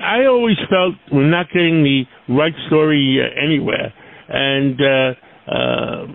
I 0.00 0.26
always 0.26 0.56
felt 0.68 0.94
we're 1.12 1.28
not 1.28 1.46
getting 1.48 1.82
the 1.82 2.04
right 2.28 2.52
story 2.66 3.20
uh, 3.20 3.28
anywhere, 3.42 3.92
and 4.28 4.80
uh, 4.80 5.10
uh, 5.50 6.06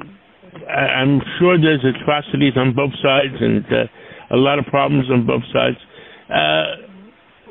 I'm 0.70 1.22
sure 1.40 1.58
there's 1.60 1.86
atrocities 1.86 2.54
on 2.56 2.74
both 2.76 2.94
sides 3.02 3.36
and 3.40 3.66
uh, 3.66 4.36
a 4.36 4.38
lot 4.38 4.60
of 4.60 4.66
problems 4.66 5.06
on 5.12 5.26
both 5.26 5.44
sides. 5.54 5.78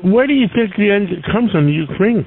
Where 0.04 0.26
do 0.26 0.34
you 0.34 0.46
think 0.46 0.76
the 0.76 0.90
end 0.94 1.10
comes 1.26 1.50
from 1.50 1.68
Ukraine? 1.68 2.26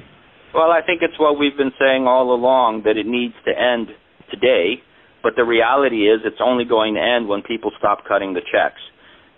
Well, 0.52 0.68
I 0.68 0.84
think 0.84 1.00
it's 1.00 1.18
what 1.18 1.38
we've 1.38 1.56
been 1.56 1.72
saying 1.80 2.04
all 2.04 2.34
along 2.34 2.82
that 2.84 3.00
it 3.00 3.08
needs 3.08 3.32
to 3.48 3.52
end 3.56 3.88
today, 4.28 4.84
but 5.22 5.32
the 5.36 5.44
reality 5.44 6.04
is 6.04 6.20
it's 6.24 6.44
only 6.44 6.64
going 6.68 6.94
to 6.94 7.00
end 7.00 7.28
when 7.28 7.40
people 7.40 7.72
stop 7.78 8.04
cutting 8.04 8.34
the 8.34 8.44
checks. 8.44 8.80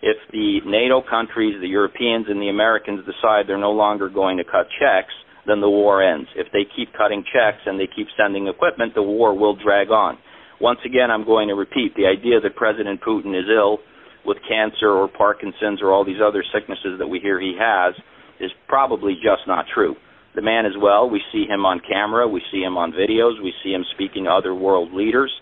If 0.02 0.18
the 0.32 0.58
NATO 0.66 1.00
countries, 1.00 1.54
the 1.62 1.70
Europeans, 1.70 2.26
and 2.28 2.42
the 2.42 2.50
Americans 2.50 3.06
decide 3.06 3.46
they're 3.46 3.56
no 3.56 3.70
longer 3.70 4.08
going 4.10 4.36
to 4.38 4.44
cut 4.44 4.66
checks, 4.82 5.14
then 5.46 5.60
the 5.60 5.70
war 5.70 6.02
ends. 6.02 6.26
If 6.34 6.50
they 6.50 6.66
keep 6.66 6.92
cutting 6.92 7.22
checks 7.22 7.62
and 7.66 7.78
they 7.78 7.86
keep 7.86 8.08
sending 8.18 8.48
equipment, 8.48 8.94
the 8.94 9.02
war 9.02 9.38
will 9.38 9.54
drag 9.54 9.90
on. 9.94 10.18
Once 10.60 10.80
again, 10.84 11.10
I'm 11.10 11.24
going 11.24 11.48
to 11.48 11.54
repeat 11.54 11.94
the 11.94 12.10
idea 12.10 12.40
that 12.42 12.56
President 12.56 13.00
Putin 13.00 13.38
is 13.38 13.46
ill 13.46 13.78
with 14.26 14.38
cancer 14.48 14.90
or 14.90 15.06
Parkinson's 15.06 15.78
or 15.80 15.92
all 15.92 16.04
these 16.04 16.22
other 16.22 16.42
sicknesses 16.52 16.98
that 16.98 17.06
we 17.06 17.20
hear 17.20 17.38
he 17.38 17.54
has 17.60 17.94
is 18.40 18.50
probably 18.68 19.14
just 19.14 19.46
not 19.46 19.66
true. 19.72 19.96
The 20.34 20.42
man 20.42 20.66
is 20.66 20.72
well. 20.80 21.08
We 21.08 21.22
see 21.32 21.46
him 21.46 21.64
on 21.64 21.80
camera. 21.80 22.26
We 22.26 22.42
see 22.50 22.60
him 22.60 22.76
on 22.76 22.92
videos. 22.92 23.42
We 23.42 23.52
see 23.62 23.70
him 23.70 23.84
speaking 23.94 24.24
to 24.24 24.30
other 24.30 24.54
world 24.54 24.92
leaders. 24.92 25.32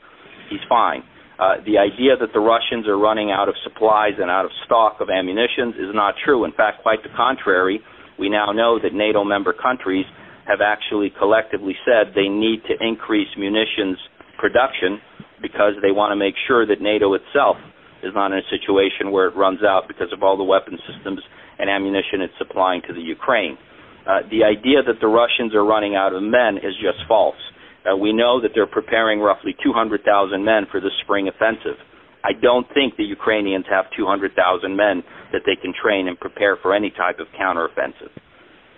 He's 0.51 0.61
fine. 0.68 1.03
Uh, 1.38 1.64
the 1.64 1.78
idea 1.80 2.14
that 2.20 2.28
the 2.34 2.40
Russians 2.40 2.86
are 2.86 2.99
running 2.99 3.32
out 3.32 3.49
of 3.49 3.55
supplies 3.64 4.20
and 4.20 4.30
out 4.30 4.45
of 4.45 4.51
stock 4.66 5.01
of 5.01 5.09
ammunition 5.09 5.72
is 5.80 5.90
not 5.95 6.14
true. 6.22 6.45
In 6.45 6.53
fact, 6.53 6.82
quite 6.82 7.03
the 7.03 7.09
contrary. 7.16 7.80
We 8.18 8.28
now 8.28 8.53
know 8.53 8.78
that 8.78 8.93
NATO 8.93 9.24
member 9.24 9.55
countries 9.55 10.05
have 10.47 10.61
actually 10.61 11.11
collectively 11.18 11.74
said 11.86 12.12
they 12.14 12.28
need 12.28 12.61
to 12.68 12.74
increase 12.78 13.28
munitions 13.38 13.97
production 14.38 15.01
because 15.40 15.74
they 15.80 15.90
want 15.90 16.12
to 16.12 16.16
make 16.16 16.34
sure 16.47 16.66
that 16.66 16.80
NATO 16.80 17.14
itself 17.14 17.57
is 18.03 18.12
not 18.14 18.32
in 18.32 18.38
a 18.38 18.49
situation 18.51 19.11
where 19.11 19.26
it 19.26 19.36
runs 19.36 19.62
out 19.62 19.88
because 19.88 20.12
of 20.12 20.22
all 20.22 20.36
the 20.36 20.45
weapon 20.45 20.78
systems 20.86 21.22
and 21.59 21.70
ammunition 21.70 22.20
it's 22.20 22.34
supplying 22.38 22.82
to 22.88 22.92
the 22.92 23.00
Ukraine. 23.00 23.59
Uh, 24.07 24.26
the 24.30 24.42
idea 24.42 24.82
that 24.82 24.98
the 25.00 25.07
Russians 25.07 25.55
are 25.55 25.64
running 25.64 25.94
out 25.94 26.12
of 26.14 26.22
men 26.22 26.59
is 26.59 26.74
just 26.82 26.98
false. 27.07 27.38
Uh, 27.86 27.96
we 27.96 28.12
know 28.12 28.40
that 28.40 28.50
they're 28.55 28.66
preparing 28.66 29.20
roughly 29.20 29.55
200,000 29.62 30.03
men 30.44 30.66
for 30.70 30.80
the 30.80 30.90
spring 31.03 31.28
offensive. 31.28 31.78
I 32.24 32.32
don't 32.34 32.66
think 32.74 32.96
the 32.96 33.05
Ukrainians 33.05 33.66
have 33.70 33.86
200,000 33.96 34.34
men 34.76 35.03
that 35.32 35.42
they 35.46 35.57
can 35.57 35.72
train 35.74 36.07
and 36.07 36.18
prepare 36.18 36.57
for 36.62 36.74
any 36.74 36.90
type 36.90 37.18
of 37.18 37.26
counteroffensive. 37.38 38.14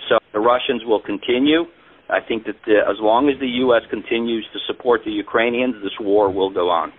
So 0.08 0.18
the 0.32 0.40
Russians 0.40 0.82
will 0.84 1.00
continue. 1.00 1.64
I 2.08 2.20
think 2.26 2.44
that 2.44 2.56
the, 2.66 2.80
as 2.84 2.96
long 3.00 3.28
as 3.28 3.40
the 3.40 3.48
U.S. 3.64 3.82
continues 3.90 4.46
to 4.52 4.58
support 4.66 5.02
the 5.04 5.10
Ukrainians, 5.10 5.74
this 5.82 5.96
war 6.00 6.30
will 6.30 6.52
go 6.52 6.68
on. 6.68 6.92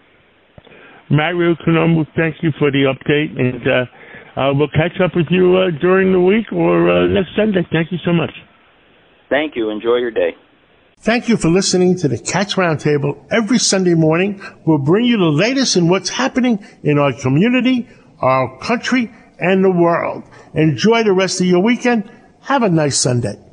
Mario 1.09 1.53
Konomu, 1.55 2.05
thank 2.15 2.41
you 2.41 2.51
for 2.57 2.71
the 2.71 2.89
update, 2.89 3.38
and 3.39 3.61
uh, 3.61 3.86
uh, 4.36 4.52
we'll 4.54 4.70
catch 4.70 5.00
up 5.04 5.16
with 5.16 5.28
you 5.30 5.58
uh, 5.58 5.72
during 5.80 6.12
the 6.12 6.20
week 6.20 6.52
or 6.52 6.90
uh, 6.90 7.08
next 7.08 7.30
Sunday. 7.36 7.66
Thank 7.72 7.92
you 7.92 7.98
so 8.06 8.14
much. 8.14 8.32
Thank 9.30 9.56
you. 9.56 9.70
Enjoy 9.70 9.96
your 9.96 10.12
day. 10.12 10.36
Thank 11.00 11.30
you 11.30 11.38
for 11.38 11.50
listening 11.50 11.98
to 12.00 12.08
the 12.08 12.18
Cats 12.18 12.56
Roundtable 12.56 13.26
every 13.32 13.60
Sunday 13.60 13.94
morning. 13.94 14.42
We'll 14.66 14.80
bring 14.80 15.06
you 15.06 15.18
the 15.18 15.26
latest 15.26 15.78
in 15.78 15.88
what's 15.88 16.10
happening 16.10 16.66
in 16.84 16.98
our 16.98 17.14
community, 17.14 17.88
our 18.20 18.58
country, 18.60 19.14
and 19.40 19.64
the 19.64 19.72
world. 19.72 20.24
Enjoy 20.54 21.04
the 21.04 21.14
rest 21.14 21.42
of 21.42 21.48
your 21.48 21.62
weekend. 21.62 22.10
Have 22.42 22.64
a 22.64 22.70
nice 22.70 22.98
Sunday. 22.98 23.45